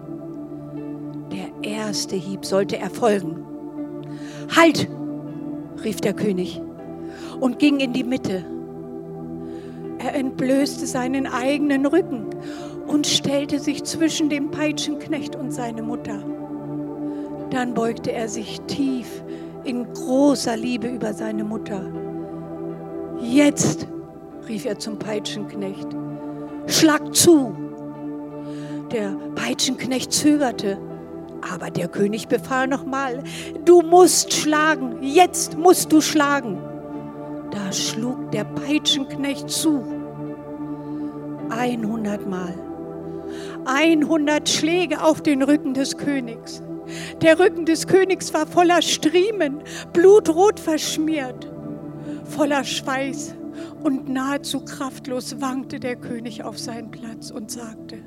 Der 1.31 1.69
erste 1.69 2.15
Hieb 2.15 2.45
sollte 2.45 2.77
erfolgen. 2.77 3.45
Halt! 4.55 4.89
rief 5.83 6.01
der 6.01 6.13
König 6.13 6.61
und 7.39 7.59
ging 7.59 7.79
in 7.79 7.93
die 7.93 8.03
Mitte. 8.03 8.43
Er 9.99 10.15
entblößte 10.15 10.85
seinen 10.87 11.27
eigenen 11.27 11.85
Rücken 11.85 12.25
und 12.87 13.07
stellte 13.07 13.59
sich 13.59 13.83
zwischen 13.83 14.29
dem 14.29 14.51
Peitschenknecht 14.51 15.35
und 15.35 15.51
seine 15.51 15.81
Mutter. 15.81 16.23
Dann 17.49 17.73
beugte 17.73 18.11
er 18.11 18.27
sich 18.27 18.61
tief 18.61 19.23
in 19.63 19.91
großer 19.93 20.57
Liebe 20.57 20.87
über 20.87 21.13
seine 21.13 21.43
Mutter. 21.43 21.81
Jetzt, 23.19 23.87
rief 24.47 24.65
er 24.65 24.77
zum 24.77 24.99
Peitschenknecht, 24.99 25.87
schlag 26.67 27.15
zu. 27.15 27.64
Der 28.91 29.15
Peitschenknecht 29.35 30.13
zögerte, 30.13 30.77
aber 31.53 31.69
der 31.69 31.87
König 31.87 32.27
befahl 32.27 32.67
nochmal, 32.67 33.23
du 33.65 33.81
musst 33.81 34.33
schlagen, 34.33 35.01
jetzt 35.01 35.57
musst 35.57 35.91
du 35.91 36.01
schlagen. 36.01 36.61
Da 37.51 37.71
schlug 37.71 38.31
der 38.31 38.43
Peitschenknecht 38.43 39.49
zu. 39.49 39.83
100 41.49 42.27
Mal. 42.27 42.53
100 43.65 44.47
Schläge 44.47 45.01
auf 45.01 45.21
den 45.21 45.41
Rücken 45.41 45.73
des 45.73 45.97
Königs. 45.97 46.61
Der 47.21 47.39
Rücken 47.39 47.65
des 47.65 47.87
Königs 47.87 48.33
war 48.33 48.45
voller 48.45 48.81
Striemen, 48.81 49.61
blutrot 49.93 50.59
verschmiert. 50.59 51.51
Voller 52.25 52.63
Schweiß 52.63 53.35
und 53.83 54.09
nahezu 54.09 54.63
kraftlos 54.63 55.41
wankte 55.41 55.79
der 55.79 55.95
König 55.95 56.43
auf 56.43 56.59
seinen 56.59 56.91
Platz 56.91 57.31
und 57.31 57.49
sagte, 57.51 57.99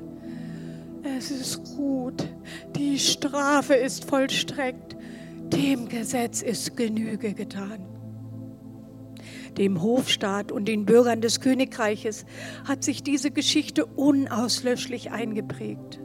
es 1.05 1.31
ist 1.31 1.65
gut, 1.77 2.27
die 2.77 2.99
Strafe 2.99 3.75
ist 3.75 4.05
vollstreckt, 4.05 4.97
dem 5.53 5.89
Gesetz 5.89 6.43
ist 6.43 6.77
Genüge 6.77 7.35
getan. 7.35 7.81
Dem 9.57 9.83
Hofstaat 9.83 10.53
und 10.53 10.67
den 10.67 10.85
Bürgern 10.85 11.21
des 11.21 11.41
Königreiches 11.41 12.25
hat 12.65 12.85
sich 12.85 13.03
diese 13.03 13.31
Geschichte 13.31 13.87
unauslöschlich 13.87 15.11
eingeprägt. 15.11 16.01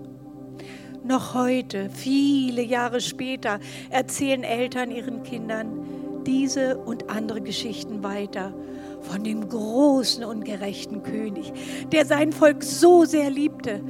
Noch 1.03 1.33
heute, 1.33 1.89
viele 1.89 2.63
Jahre 2.63 3.01
später, 3.01 3.59
erzählen 3.89 4.43
Eltern 4.43 4.89
ihren 4.89 5.23
Kindern 5.23 5.85
diese 6.25 6.77
und 6.77 7.09
andere 7.09 7.41
Geschichten 7.41 8.03
weiter 8.03 8.53
von 9.01 9.23
dem 9.23 9.49
großen 9.49 10.23
und 10.23 10.45
gerechten 10.45 11.03
König, 11.03 11.51
der 11.91 12.05
sein 12.05 12.31
Volk 12.31 12.63
so 12.63 13.03
sehr 13.03 13.29
liebte 13.29 13.81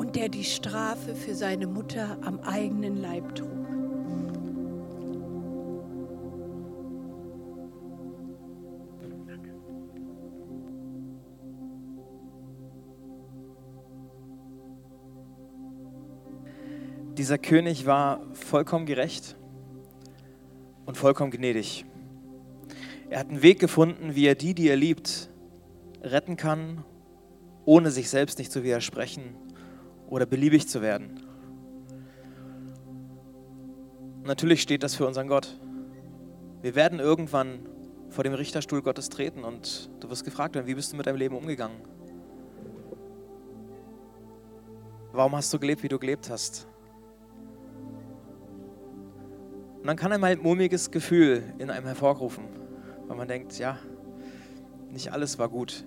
und 0.00 0.16
der 0.16 0.30
die 0.30 0.44
Strafe 0.44 1.14
für 1.14 1.34
seine 1.34 1.66
Mutter 1.66 2.16
am 2.22 2.40
eigenen 2.40 3.02
Leib 3.02 3.34
trug. 3.34 3.50
Dieser 17.18 17.36
König 17.36 17.84
war 17.84 18.22
vollkommen 18.32 18.86
gerecht 18.86 19.36
und 20.86 20.96
vollkommen 20.96 21.30
gnädig. 21.30 21.84
Er 23.10 23.18
hat 23.18 23.28
einen 23.28 23.42
Weg 23.42 23.58
gefunden, 23.58 24.14
wie 24.14 24.24
er 24.24 24.34
die, 24.34 24.54
die 24.54 24.70
er 24.70 24.76
liebt, 24.76 25.28
retten 26.02 26.38
kann, 26.38 26.84
ohne 27.66 27.90
sich 27.90 28.08
selbst 28.08 28.38
nicht 28.38 28.50
zu 28.50 28.64
widersprechen 28.64 29.36
oder 30.10 30.26
beliebig 30.26 30.68
zu 30.68 30.82
werden. 30.82 31.22
Natürlich 34.24 34.60
steht 34.60 34.82
das 34.82 34.94
für 34.94 35.06
unseren 35.06 35.28
Gott. 35.28 35.58
Wir 36.60 36.74
werden 36.74 37.00
irgendwann 37.00 37.60
vor 38.10 38.24
dem 38.24 38.34
Richterstuhl 38.34 38.82
Gottes 38.82 39.08
treten 39.08 39.44
und 39.44 39.88
du 40.00 40.10
wirst 40.10 40.24
gefragt 40.24 40.54
werden, 40.54 40.66
wie 40.66 40.74
bist 40.74 40.92
du 40.92 40.96
mit 40.96 41.06
deinem 41.06 41.16
Leben 41.16 41.34
umgegangen? 41.34 41.80
Warum 45.12 45.34
hast 45.34 45.52
du 45.52 45.58
gelebt, 45.58 45.82
wie 45.82 45.88
du 45.88 45.98
gelebt 45.98 46.28
hast? 46.28 46.66
Und 49.78 49.86
dann 49.86 49.96
kann 49.96 50.12
einmal 50.12 50.32
ein 50.32 50.40
mulmiges 50.40 50.90
Gefühl 50.90 51.42
in 51.58 51.70
einem 51.70 51.86
hervorrufen, 51.86 52.44
weil 53.06 53.16
man 53.16 53.26
denkt, 53.26 53.58
ja, 53.58 53.78
nicht 54.90 55.12
alles 55.12 55.38
war 55.38 55.48
gut. 55.48 55.84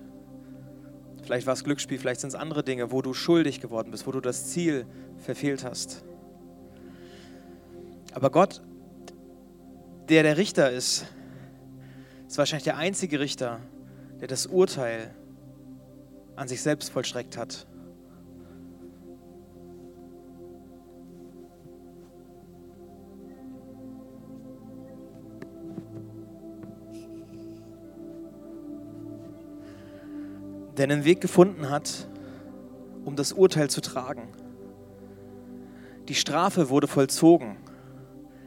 Vielleicht 1.24 1.48
war 1.48 1.54
es 1.54 1.64
Glücksspiel, 1.64 1.98
vielleicht 1.98 2.20
sind 2.22 2.30
es 2.30 2.36
andere 2.36 2.64
Dinge, 2.64 2.92
wo 2.92 3.02
du 3.02 3.14
schuldig 3.14 3.62
geworden 3.62 3.92
bist, 3.92 4.06
wo 4.06 4.12
du 4.12 4.20
das 4.20 4.48
Ziel 4.48 4.86
verfehlt 5.18 5.64
hast. 5.64 6.04
Aber 8.14 8.30
Gott, 8.30 8.62
der 10.10 10.24
der 10.24 10.38
Richter 10.38 10.70
ist, 10.70 11.06
ist 12.28 12.38
wahrscheinlich 12.38 12.66
der 12.66 12.78
einzige 12.78 13.20
Richter, 13.20 13.62
der 14.20 14.28
das 14.28 14.48
Urteil 14.48 15.14
an 16.36 16.48
sich 16.48 16.62
selbst 16.62 16.92
vollstreckt 16.92 17.38
hat. 17.38 17.68
Der 30.78 30.86
einen 30.86 31.06
Weg 31.06 31.22
gefunden 31.22 31.70
hat, 31.70 32.08
um 33.06 33.16
das 33.16 33.34
Urteil 33.34 33.70
zu 33.70 33.82
tragen. 33.82 34.30
Die 36.08 36.16
Strafe 36.16 36.70
wurde 36.70 36.88
vollzogen. 36.88 37.58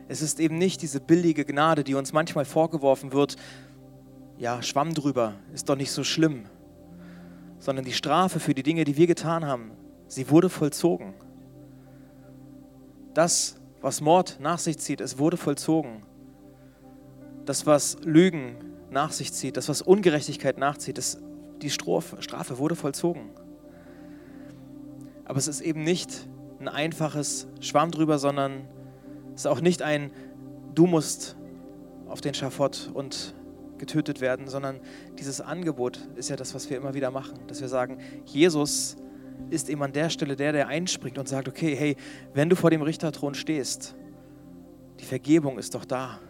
Es 0.08 0.22
ist 0.22 0.40
eben 0.40 0.58
nicht 0.58 0.82
diese 0.82 1.00
billige 1.00 1.44
Gnade, 1.44 1.84
die 1.84 1.94
uns 1.94 2.12
manchmal 2.12 2.44
vorgeworfen 2.44 3.12
wird, 3.12 3.36
ja, 4.38 4.62
schwamm 4.62 4.92
drüber, 4.92 5.34
ist 5.54 5.68
doch 5.68 5.76
nicht 5.76 5.90
so 5.90 6.04
schlimm, 6.04 6.44
sondern 7.58 7.84
die 7.84 7.92
Strafe 7.92 8.38
für 8.38 8.54
die 8.54 8.62
Dinge, 8.62 8.84
die 8.84 8.96
wir 8.96 9.06
getan 9.06 9.46
haben, 9.46 9.70
sie 10.08 10.28
wurde 10.30 10.50
vollzogen. 10.50 11.14
Das, 13.14 13.56
was 13.80 14.00
Mord 14.02 14.38
nach 14.40 14.58
sich 14.58 14.78
zieht, 14.78 15.00
es 15.00 15.18
wurde 15.18 15.38
vollzogen. 15.38 16.02
Das, 17.46 17.64
was 17.64 17.96
Lügen 18.04 18.56
nach 18.90 19.12
sich 19.12 19.32
zieht, 19.32 19.56
das, 19.56 19.68
was 19.68 19.80
Ungerechtigkeit 19.80 20.58
nachzieht, 20.58 20.98
das, 20.98 21.18
die 21.62 21.70
Strafe, 21.70 22.58
wurde 22.58 22.76
vollzogen. 22.76 23.30
Aber 25.24 25.38
es 25.38 25.48
ist 25.48 25.60
eben 25.60 25.82
nicht 25.82 26.28
ein 26.60 26.68
einfaches 26.68 27.48
Schwamm 27.60 27.90
drüber, 27.90 28.18
sondern 28.18 28.68
es 29.34 29.42
ist 29.42 29.46
auch 29.46 29.60
nicht 29.60 29.82
ein, 29.82 30.10
du 30.74 30.86
musst 30.86 31.36
auf 32.08 32.20
den 32.20 32.34
Schafott 32.34 32.90
und 32.94 33.34
getötet 33.78 34.20
werden, 34.20 34.48
sondern 34.48 34.80
dieses 35.18 35.40
Angebot 35.40 36.08
ist 36.14 36.30
ja 36.30 36.36
das, 36.36 36.54
was 36.54 36.70
wir 36.70 36.76
immer 36.76 36.94
wieder 36.94 37.10
machen, 37.10 37.38
dass 37.46 37.60
wir 37.60 37.68
sagen, 37.68 37.98
Jesus 38.24 38.96
ist 39.50 39.68
eben 39.68 39.82
an 39.82 39.92
der 39.92 40.08
Stelle 40.10 40.36
der, 40.36 40.52
der 40.52 40.68
einspringt 40.68 41.18
und 41.18 41.28
sagt, 41.28 41.48
okay, 41.48 41.76
hey, 41.76 41.96
wenn 42.32 42.48
du 42.48 42.56
vor 42.56 42.70
dem 42.70 42.82
Richterthron 42.82 43.34
stehst, 43.34 43.94
die 45.00 45.04
Vergebung 45.04 45.58
ist 45.58 45.74
doch 45.74 45.84
da. 45.84 46.20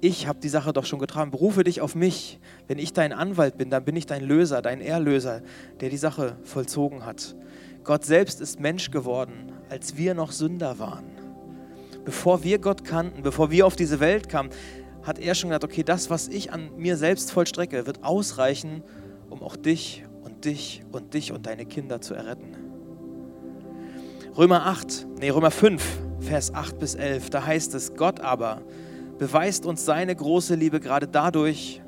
Ich 0.00 0.26
habe 0.26 0.40
die 0.40 0.48
Sache 0.48 0.72
doch 0.72 0.86
schon 0.86 0.98
getragen. 0.98 1.30
Berufe 1.30 1.64
dich 1.64 1.80
auf 1.80 1.94
mich. 1.94 2.40
Wenn 2.68 2.78
ich 2.78 2.92
dein 2.92 3.12
Anwalt 3.12 3.58
bin, 3.58 3.70
dann 3.70 3.84
bin 3.84 3.96
ich 3.96 4.06
dein 4.06 4.24
Löser, 4.24 4.62
dein 4.62 4.80
Erlöser, 4.80 5.42
der 5.80 5.90
die 5.90 5.96
Sache 5.96 6.36
vollzogen 6.44 7.04
hat. 7.04 7.36
Gott 7.84 8.04
selbst 8.04 8.40
ist 8.40 8.60
Mensch 8.60 8.90
geworden, 8.90 9.52
als 9.68 9.96
wir 9.96 10.14
noch 10.14 10.32
Sünder 10.32 10.78
waren 10.78 11.20
bevor 12.04 12.42
wir 12.42 12.58
Gott 12.58 12.84
kannten, 12.84 13.22
bevor 13.22 13.50
wir 13.50 13.66
auf 13.66 13.76
diese 13.76 14.00
Welt 14.00 14.28
kamen, 14.28 14.50
hat 15.02 15.18
er 15.18 15.34
schon 15.34 15.50
gesagt, 15.50 15.64
okay, 15.64 15.82
das, 15.82 16.10
was 16.10 16.28
ich 16.28 16.52
an 16.52 16.70
mir 16.76 16.96
selbst 16.96 17.32
vollstrecke, 17.32 17.86
wird 17.86 18.04
ausreichen, 18.04 18.82
um 19.28 19.42
auch 19.42 19.56
dich 19.56 20.04
und 20.22 20.44
dich 20.44 20.82
und 20.92 21.14
dich 21.14 21.32
und 21.32 21.46
deine 21.46 21.64
Kinder 21.66 22.00
zu 22.00 22.14
erretten. 22.14 22.56
Römer 24.36 24.66
8, 24.66 25.06
nee, 25.20 25.30
Römer 25.30 25.50
5, 25.50 25.82
Vers 26.20 26.54
8 26.54 26.78
bis 26.78 26.94
11, 26.94 27.30
da 27.30 27.46
heißt 27.46 27.74
es, 27.74 27.94
Gott 27.94 28.20
aber 28.20 28.62
beweist 29.20 29.66
uns 29.66 29.84
seine 29.84 30.16
große 30.16 30.54
Liebe 30.54 30.80
gerade 30.80 31.06
dadurch, 31.06 31.82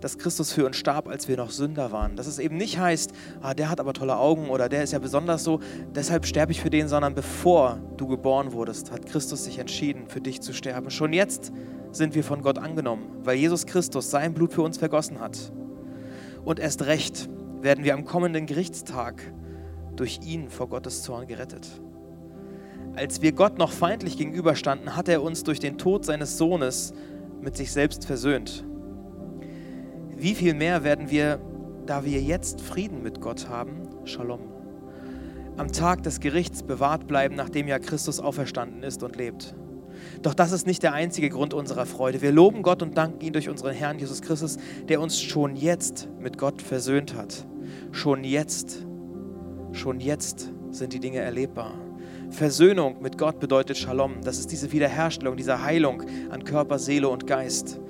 dass 0.00 0.18
Christus 0.18 0.52
für 0.52 0.66
uns 0.66 0.76
starb, 0.76 1.06
als 1.06 1.28
wir 1.28 1.36
noch 1.36 1.50
Sünder 1.50 1.92
waren. 1.92 2.16
Dass 2.16 2.26
es 2.26 2.40
eben 2.40 2.56
nicht 2.56 2.80
heißt, 2.80 3.12
ah, 3.40 3.54
der 3.54 3.70
hat 3.70 3.78
aber 3.78 3.92
tolle 3.92 4.16
Augen 4.16 4.50
oder 4.50 4.68
der 4.68 4.82
ist 4.82 4.92
ja 4.92 4.98
besonders 4.98 5.44
so, 5.44 5.60
deshalb 5.94 6.26
sterbe 6.26 6.50
ich 6.50 6.60
für 6.60 6.70
den, 6.70 6.88
sondern 6.88 7.14
bevor 7.14 7.78
du 7.96 8.08
geboren 8.08 8.52
wurdest, 8.52 8.90
hat 8.90 9.06
Christus 9.06 9.44
sich 9.44 9.60
entschieden, 9.60 10.08
für 10.08 10.20
dich 10.20 10.40
zu 10.40 10.52
sterben. 10.52 10.90
Schon 10.90 11.12
jetzt 11.12 11.52
sind 11.92 12.16
wir 12.16 12.24
von 12.24 12.42
Gott 12.42 12.58
angenommen, 12.58 13.04
weil 13.22 13.36
Jesus 13.36 13.64
Christus 13.64 14.10
sein 14.10 14.34
Blut 14.34 14.52
für 14.52 14.62
uns 14.62 14.78
vergossen 14.78 15.20
hat. 15.20 15.52
Und 16.44 16.58
erst 16.58 16.82
recht 16.86 17.28
werden 17.60 17.84
wir 17.84 17.94
am 17.94 18.04
kommenden 18.04 18.46
Gerichtstag 18.46 19.22
durch 19.94 20.18
ihn 20.26 20.50
vor 20.50 20.68
Gottes 20.68 21.04
Zorn 21.04 21.28
gerettet. 21.28 21.80
Als 22.96 23.22
wir 23.22 23.32
Gott 23.32 23.58
noch 23.58 23.72
feindlich 23.72 24.16
gegenüberstanden, 24.16 24.96
hat 24.96 25.08
er 25.08 25.22
uns 25.22 25.44
durch 25.44 25.60
den 25.60 25.78
Tod 25.78 26.04
seines 26.04 26.38
Sohnes 26.38 26.94
mit 27.40 27.56
sich 27.56 27.70
selbst 27.70 28.04
versöhnt 28.06 28.64
wie 30.16 30.34
viel 30.34 30.54
mehr 30.54 30.82
werden 30.82 31.10
wir, 31.10 31.38
da 31.84 32.04
wir 32.04 32.20
jetzt 32.20 32.60
Frieden 32.60 33.02
mit 33.02 33.20
Gott 33.20 33.48
haben, 33.48 33.82
Shalom, 34.04 34.40
am 35.56 35.72
Tag 35.72 36.02
des 36.02 36.20
Gerichts 36.20 36.62
bewahrt 36.62 37.06
bleiben, 37.06 37.34
nachdem 37.34 37.68
ja 37.68 37.78
Christus 37.78 38.18
auferstanden 38.18 38.82
ist 38.82 39.02
und 39.02 39.16
lebt. 39.16 39.54
Doch 40.22 40.34
das 40.34 40.52
ist 40.52 40.66
nicht 40.66 40.82
der 40.82 40.92
einzige 40.92 41.28
Grund 41.28 41.54
unserer 41.54 41.86
Freude. 41.86 42.22
Wir 42.22 42.32
loben 42.32 42.62
Gott 42.62 42.82
und 42.82 42.96
danken 42.96 43.20
ihn 43.20 43.32
durch 43.32 43.48
unseren 43.48 43.74
Herrn 43.74 43.98
Jesus 43.98 44.22
Christus, 44.22 44.58
der 44.88 45.00
uns 45.00 45.20
schon 45.20 45.56
jetzt 45.56 46.08
mit 46.18 46.38
Gott 46.38 46.62
versöhnt 46.62 47.14
hat. 47.14 47.46
Schon 47.92 48.24
jetzt, 48.24 48.86
schon 49.72 50.00
jetzt 50.00 50.50
sind 50.70 50.92
die 50.92 51.00
Dinge 51.00 51.18
erlebbar. 51.18 51.85
Versöhnung 52.30 52.96
mit 53.00 53.18
Gott 53.18 53.40
bedeutet 53.40 53.78
Shalom. 53.78 54.22
Das 54.22 54.38
ist 54.38 54.52
diese 54.52 54.72
Wiederherstellung, 54.72 55.36
diese 55.36 55.62
Heilung 55.62 56.02
an 56.30 56.44
Körper, 56.44 56.78
Seele 56.78 57.08
und 57.08 57.26
Geist. 57.26 57.80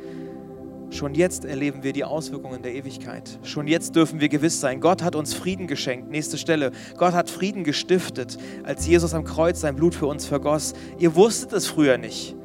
Schon 0.90 1.14
jetzt 1.14 1.44
erleben 1.44 1.83
wir 1.83 1.92
die 1.92 2.05
Auswirkungen 2.05 2.62
der 2.62 2.75
Ewigkeit. 2.75 3.38
Schon 3.42 3.66
jetzt 3.66 3.96
dürfen 3.96 4.20
wir 4.20 4.29
gewiss 4.29 4.61
sein, 4.61 4.81
Gott 4.81 5.03
hat 5.03 5.16
uns 5.16 5.35
Frieden 5.35 5.66
geschenkt. 5.66 6.11
Nächste 6.11 6.38
Stelle. 6.38 6.70
Gott 6.96 7.12
hat 7.12 7.29
Frieden 7.29 7.64
gestiftet, 7.64 8.38
als 8.62 8.87
Jesus 8.87 9.12
am 9.12 9.25
Kreuz 9.25 9.61
sein 9.61 9.75
Blut 9.75 9.94
für 9.94 10.07
uns 10.07 10.27
vergoss. 10.27 10.75
Ihr 10.99 11.16
wusstet 11.16 11.53
es 11.53 11.66
früher 11.66 11.99
nicht 11.99 12.36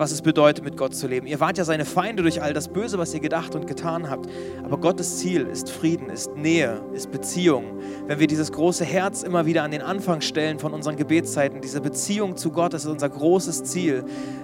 was 0.00 0.12
es 0.12 0.22
bedeutet, 0.22 0.64
mit 0.64 0.78
Gott 0.78 0.94
zu 0.94 1.06
leben. 1.06 1.26
Ihr 1.26 1.40
wart 1.40 1.58
ja 1.58 1.64
seine 1.64 1.84
Feinde 1.84 2.22
durch 2.22 2.40
all 2.42 2.54
das 2.54 2.68
Böse, 2.68 2.96
was 2.96 3.12
ihr 3.12 3.20
gedacht 3.20 3.54
und 3.54 3.66
getan 3.66 4.08
habt. 4.08 4.30
Aber 4.64 4.78
Gottes 4.78 5.18
Ziel 5.18 5.46
ist 5.46 5.70
Frieden, 5.70 6.08
ist 6.08 6.34
Nähe, 6.36 6.80
ist 6.94 7.10
Beziehung. 7.10 7.78
Wenn 8.06 8.18
wir 8.18 8.26
dieses 8.26 8.50
große 8.50 8.82
Herz 8.82 9.22
immer 9.22 9.44
wieder 9.44 9.62
an 9.62 9.70
den 9.70 9.82
Anfang 9.82 10.22
stellen 10.22 10.58
von 10.58 10.72
unseren 10.72 10.96
Gebetszeiten, 10.96 11.60
diese 11.60 11.82
Beziehung 11.82 12.38
zu 12.38 12.50
Gott, 12.50 12.72
das 12.72 12.86
ist 12.86 12.90
unser 12.90 13.10
großes 13.10 13.64
Ziel. 13.64 14.02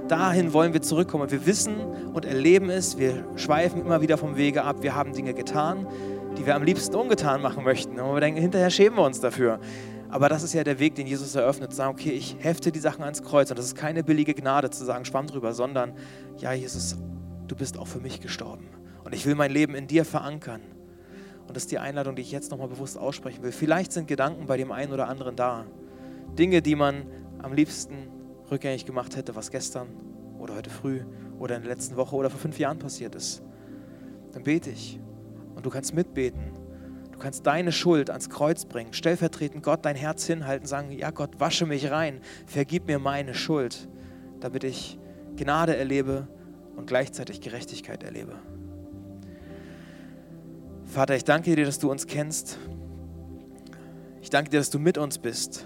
Dahin 0.09 0.53
wollen 0.53 0.75
wir 0.75 0.83
zurückkommen. 0.83 1.31
Wir 1.31 1.47
wissen 1.47 1.77
und 2.13 2.27
erleben 2.27 2.69
es, 2.69 2.99
wir 2.99 3.25
schweifen 3.37 3.81
immer 3.81 4.03
wieder 4.03 4.19
vom 4.19 4.37
Wege 4.37 4.63
ab. 4.63 4.83
Wir 4.83 4.95
haben 4.95 5.15
Dinge 5.15 5.33
getan, 5.33 5.87
die 6.37 6.45
wir 6.45 6.55
am 6.55 6.65
liebsten 6.65 6.95
ungetan 6.95 7.41
machen 7.41 7.65
möchten. 7.65 7.99
Und 7.99 8.13
wir 8.13 8.21
denken, 8.21 8.43
hinterher 8.43 8.69
schämen 8.69 8.99
wir 8.99 9.05
uns 9.05 9.21
dafür. 9.21 9.59
Aber 10.09 10.29
das 10.29 10.43
ist 10.43 10.53
ja 10.53 10.65
der 10.65 10.79
Weg, 10.79 10.95
den 10.95 11.07
Jesus 11.07 11.35
eröffnet, 11.35 11.71
zu 11.71 11.77
sagen, 11.77 11.93
okay, 11.93 12.11
ich 12.11 12.37
hefte 12.39 12.71
die 12.71 12.79
Sachen 12.79 13.03
ans 13.03 13.23
Kreuz 13.23 13.51
und 13.51 13.59
das 13.59 13.67
ist 13.67 13.75
keine 13.75 14.05
billige 14.05 14.35
Gnade 14.35 14.71
zu 14.71 14.85
sagen, 14.85 15.05
schwamm 15.05 15.27
drüber, 15.27 15.53
sondern, 15.53 15.93
ja, 16.39 16.53
Jesus, 16.53 16.97
du 17.49 17.57
bist 17.57 17.79
auch 17.79 17.87
für 17.87 18.01
mich 18.01 18.21
gestorben 18.21 18.69
und 19.05 19.15
ich 19.15 19.27
will 19.27 19.35
mein 19.35 19.51
Leben 19.51 19.75
in 19.75 19.87
dir 19.87 20.05
verankern. 20.05 20.61
Und 21.47 21.57
das 21.57 21.65
ist 21.65 21.73
die 21.73 21.79
Einladung, 21.79 22.17
die 22.17 22.23
ich 22.23 22.33
jetzt 22.33 22.51
nochmal 22.51 22.69
bewusst 22.69 22.99
aussprechen 22.99 23.43
will. 23.43 23.53
Vielleicht 23.53 23.93
sind 23.93 24.09
Gedanken 24.09 24.47
bei 24.47 24.57
dem 24.57 24.73
einen 24.73 24.93
oder 24.93 25.09
anderen 25.09 25.37
da. 25.37 25.65
Dinge, 26.37 26.61
die 26.61 26.75
man 26.75 27.07
am 27.39 27.53
liebsten 27.53 28.09
rückgängig 28.51 28.85
gemacht 28.85 29.17
hätte, 29.17 29.37
was 29.37 29.51
gestern 29.51 29.89
oder 30.39 30.57
heute 30.57 30.71
früh 30.71 31.03
oder 31.39 31.57
in 31.57 31.63
der 31.63 31.71
letzten 31.73 31.97
Woche 31.97 32.17
oder 32.17 32.31
vor 32.31 32.41
fünf 32.41 32.59
Jahren 32.59 32.79
passiert 32.79 33.15
ist. 33.15 33.43
Dann 34.33 34.43
bete 34.43 34.71
ich 34.71 34.99
und 35.55 35.65
du 35.65 35.71
kannst 35.71 35.95
mitbeten 35.95 36.56
Du 37.17 37.23
kannst 37.23 37.47
deine 37.47 37.73
Schuld 37.73 38.11
ans 38.11 38.29
Kreuz 38.29 38.67
bringen, 38.67 38.93
stellvertretend 38.93 39.63
Gott 39.63 39.87
dein 39.87 39.97
Herz 39.97 40.27
hinhalten, 40.27 40.67
sagen, 40.67 40.93
ja 40.93 41.11
Gott, 41.11 41.41
wasche 41.41 41.65
mich 41.65 41.91
rein, 41.91 42.21
vergib 42.45 42.89
mir 42.89 42.99
meine 42.99 43.33
Schuld, 43.33 43.89
damit 44.41 44.65
ich 44.65 44.99
Gnade 45.35 45.75
erlebe 45.75 46.29
und 46.77 46.87
gleichzeitig 46.87 47.41
Gerechtigkeit 47.41 48.03
erlebe. 48.03 48.35
Vater, 50.85 51.17
ich 51.17 51.25
danke 51.25 51.57
dir, 51.57 51.65
dass 51.65 51.79
du 51.79 51.91
uns 51.91 52.07
kennst. 52.07 52.59
Ich 54.21 54.29
danke 54.29 54.51
dir, 54.51 54.59
dass 54.59 54.69
du 54.69 54.79
mit 54.79 54.99
uns 54.99 55.17
bist. 55.17 55.65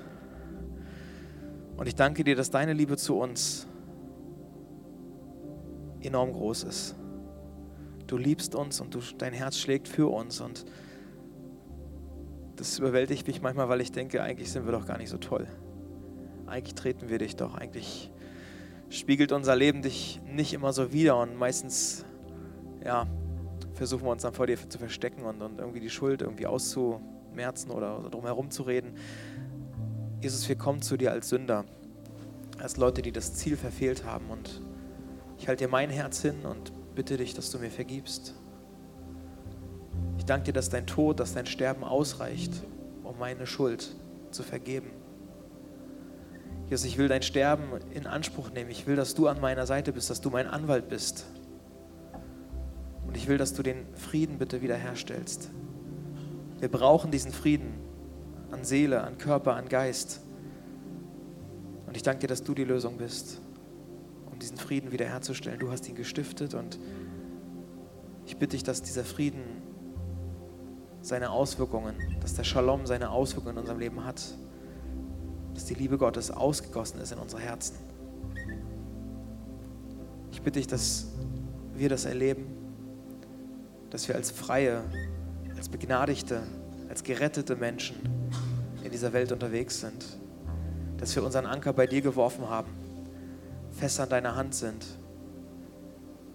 Und 1.77 1.89
ich 1.89 1.97
danke 1.97 2.23
dir, 2.23 2.37
dass 2.37 2.51
deine 2.51 2.75
Liebe 2.75 2.97
zu 2.97 3.19
uns 3.19 3.67
enorm 6.01 6.33
groß 6.33 6.63
ist. 6.63 6.95
Du 8.07 8.17
liebst 8.17 8.55
uns 8.55 8.81
und 8.81 8.95
du, 8.95 9.01
dein 9.19 9.33
Herz 9.33 9.57
schlägt 9.57 9.89
für 9.89 10.07
uns. 10.13 10.41
Und 10.41 10.65
das 12.61 12.79
überwältigt 12.79 13.27
mich 13.27 13.41
manchmal, 13.41 13.71
weil 13.71 13.81
ich 13.81 13.91
denke, 13.91 14.23
eigentlich 14.23 14.53
sind 14.53 14.67
wir 14.67 14.73
doch 14.73 14.87
gar 14.87 14.99
nicht 14.99 15.09
so 15.09 15.17
toll. 15.17 15.49
Eigentlich 16.47 16.75
treten 16.75 17.09
wir 17.09 17.19
dich 17.19 17.35
doch. 17.37 17.55
Eigentlich 17.55 18.11
spiegelt 18.91 19.33
unser 19.33 19.57
Leben 19.57 19.81
dich 19.81 20.21
nicht 20.27 20.53
immer 20.53 20.73
so 20.75 20.93
wider. 20.93 21.17
Und 21.19 21.37
meistens, 21.37 22.05
ja, 22.85 23.07
versuchen 23.73 24.05
wir 24.05 24.11
uns 24.11 24.23
dann 24.23 24.35
vor 24.35 24.47
dir 24.47 24.59
zu 24.69 24.79
verstecken 24.79 25.23
und, 25.23 25.41
und 25.41 25.59
irgendwie 25.59 25.81
die 25.81 25.89
Schuld 25.89 26.21
irgendwie 26.21 26.47
auszumerzen 26.47 27.71
oder, 27.71 27.99
oder 27.99 28.11
drum 28.11 28.25
herum 28.25 28.51
zu 28.51 28.65
reden. 28.65 28.93
Jesus, 30.21 30.47
wir 30.47 30.57
kommen 30.57 30.83
zu 30.83 30.99
dir 30.99 31.13
als 31.13 31.31
Sünder, 31.31 31.65
als 32.59 32.77
Leute, 32.77 33.01
die 33.01 33.11
das 33.13 33.35
Ziel 33.35 33.57
verfehlt 33.57 34.05
haben. 34.05 34.29
Und 34.29 34.61
ich 35.39 35.49
halte 35.49 35.65
dir 35.65 35.71
mein 35.71 35.89
Herz 35.89 36.21
hin 36.21 36.45
und 36.45 36.73
bitte 36.95 37.17
dich, 37.17 37.33
dass 37.33 37.51
du 37.51 37.59
mir 37.59 37.71
vergibst. 37.71 38.35
Danke 40.31 40.45
dir, 40.45 40.53
dass 40.53 40.69
dein 40.69 40.87
Tod, 40.87 41.19
dass 41.19 41.35
dein 41.35 41.47
Sterben 41.47 41.83
ausreicht, 41.83 42.53
um 43.03 43.19
meine 43.19 43.47
Schuld 43.47 43.97
zu 44.31 44.43
vergeben. 44.45 44.91
Jesus, 46.69 46.87
ich 46.87 46.99
will 46.99 47.09
dein 47.09 47.23
Sterben 47.23 47.65
in 47.91 48.07
Anspruch 48.07 48.51
nehmen. 48.51 48.71
Ich 48.71 48.87
will, 48.87 48.95
dass 48.95 49.15
du 49.15 49.27
an 49.27 49.41
meiner 49.41 49.67
Seite 49.67 49.93
bist, 49.93 50.09
dass 50.09 50.21
du 50.21 50.31
mein 50.31 50.47
Anwalt 50.47 50.89
bist. 50.89 51.27
Und 53.07 53.17
ich 53.17 53.27
will, 53.27 53.39
dass 53.39 53.55
du 53.55 53.65
den 53.65 53.85
Frieden 53.97 54.39
bitte 54.39 54.63
wiederherstellst. 54.63 55.51
Wir 56.61 56.69
brauchen 56.69 57.11
diesen 57.11 57.33
Frieden 57.33 57.75
an 58.53 58.63
Seele, 58.63 59.03
an 59.03 59.19
Körper, 59.19 59.57
an 59.57 59.69
Geist. 59.69 60.21
Und 61.87 61.97
ich 61.97 62.05
danke 62.05 62.21
dir, 62.21 62.29
dass 62.29 62.45
du 62.45 62.55
die 62.55 62.65
Lösung 62.65 62.99
bist 62.99 63.41
diesen 64.41 64.57
Frieden 64.57 64.93
wiederherzustellen. 64.93 65.59
Du 65.59 65.71
hast 65.71 65.89
ihn 65.89 65.95
gestiftet 65.95 66.55
und 66.55 66.79
ich 68.27 68.37
bitte 68.37 68.57
dich, 68.57 68.63
dass 68.63 68.83
dieser 68.83 69.05
Frieden 69.05 69.43
seine 71.03 71.31
Auswirkungen, 71.31 71.95
dass 72.21 72.35
der 72.35 72.45
Shalom 72.45 72.87
seine 72.87 73.11
Auswirkungen 73.11 73.57
in 73.57 73.61
unserem 73.61 73.79
Leben 73.79 74.05
hat, 74.05 74.23
dass 75.55 75.65
die 75.65 75.75
Liebe 75.75 75.99
Gottes 75.99 76.31
ausgegossen 76.31 77.01
ist 77.01 77.13
in 77.13 77.19
unsere 77.19 77.43
Herzen. 77.43 77.77
Ich 80.33 80.43
bitte 80.43 80.59
dich, 80.59 80.67
dass 80.67 81.07
wir 81.75 81.89
das 81.89 82.05
erleben, 82.05 82.47
dass 83.91 84.09
wir 84.09 84.15
als 84.15 84.31
freie, 84.31 84.83
als 85.57 85.69
begnadigte, 85.69 86.43
als 86.89 87.03
gerettete 87.03 87.57
Menschen 87.57 87.97
in 88.85 88.91
dieser 88.91 89.13
Welt 89.13 89.33
unterwegs 89.33 89.81
sind, 89.81 90.05
dass 90.99 91.15
wir 91.17 91.25
unseren 91.25 91.47
Anker 91.47 91.73
bei 91.73 91.87
dir 91.87 92.03
geworfen 92.03 92.49
haben 92.49 92.71
fest 93.81 94.01
an 94.01 94.09
deiner 94.09 94.37
Hand 94.37 94.55
sind. 94.55 94.85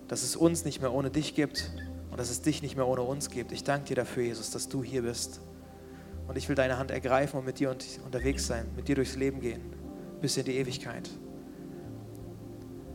Dass 0.08 0.24
es 0.24 0.36
uns 0.36 0.66
nicht 0.66 0.82
mehr 0.82 0.94
ohne 0.94 1.10
dich 1.10 1.36
gibt 1.36 1.72
und 2.16 2.20
dass 2.20 2.30
es 2.30 2.42
dich 2.42 2.62
nicht 2.62 2.78
mehr 2.78 2.88
ohne 2.88 3.02
uns 3.02 3.30
gibt. 3.30 3.52
Ich 3.52 3.66
danke 3.66 3.88
dir 3.88 3.96
dafür, 3.98 4.24
Jesus, 4.24 4.50
dass 4.50 4.70
du 4.70 4.82
hier 4.82 5.02
bist. 5.02 5.42
Und 6.30 6.38
ich 6.38 6.48
will 6.48 6.56
deine 6.56 6.78
Hand 6.78 6.90
ergreifen 6.90 7.40
und 7.40 7.46
mit 7.46 7.60
dir 7.60 7.76
unterwegs 8.06 8.48
sein, 8.48 8.68
mit 8.74 8.88
dir 8.88 8.96
durchs 8.96 9.18
Leben 9.18 9.42
gehen, 9.42 9.62
bis 10.22 10.38
in 10.38 10.46
die 10.46 10.56
Ewigkeit. 10.56 11.10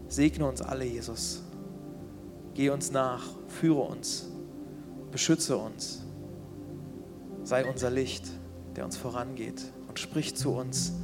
Segne 0.08 0.48
uns 0.48 0.62
alle, 0.62 0.86
Jesus. 0.86 1.42
Geh 2.54 2.70
uns 2.70 2.92
nach, 2.92 3.22
führe 3.46 3.82
uns, 3.82 4.26
beschütze 5.10 5.58
uns. 5.58 6.02
Sei 7.44 7.68
unser 7.68 7.90
Licht, 7.90 8.24
der 8.74 8.86
uns 8.86 8.96
vorangeht 8.96 9.62
und 9.86 9.98
sprich 9.98 10.34
zu 10.34 10.54
uns 10.54 10.94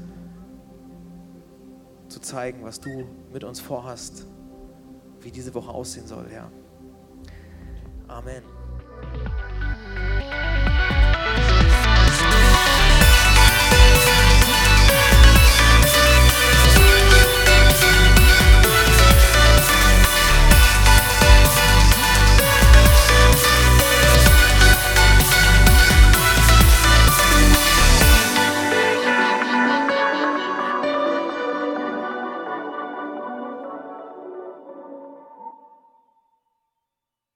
zu 2.08 2.20
zeigen, 2.20 2.64
was 2.64 2.80
du 2.80 3.04
mit 3.30 3.44
uns 3.44 3.60
vorhast, 3.60 4.24
wie 5.20 5.30
diese 5.30 5.52
Woche 5.52 5.68
aussehen 5.68 6.06
soll, 6.06 6.28
Herr. 6.30 6.50
Amen. 8.08 8.55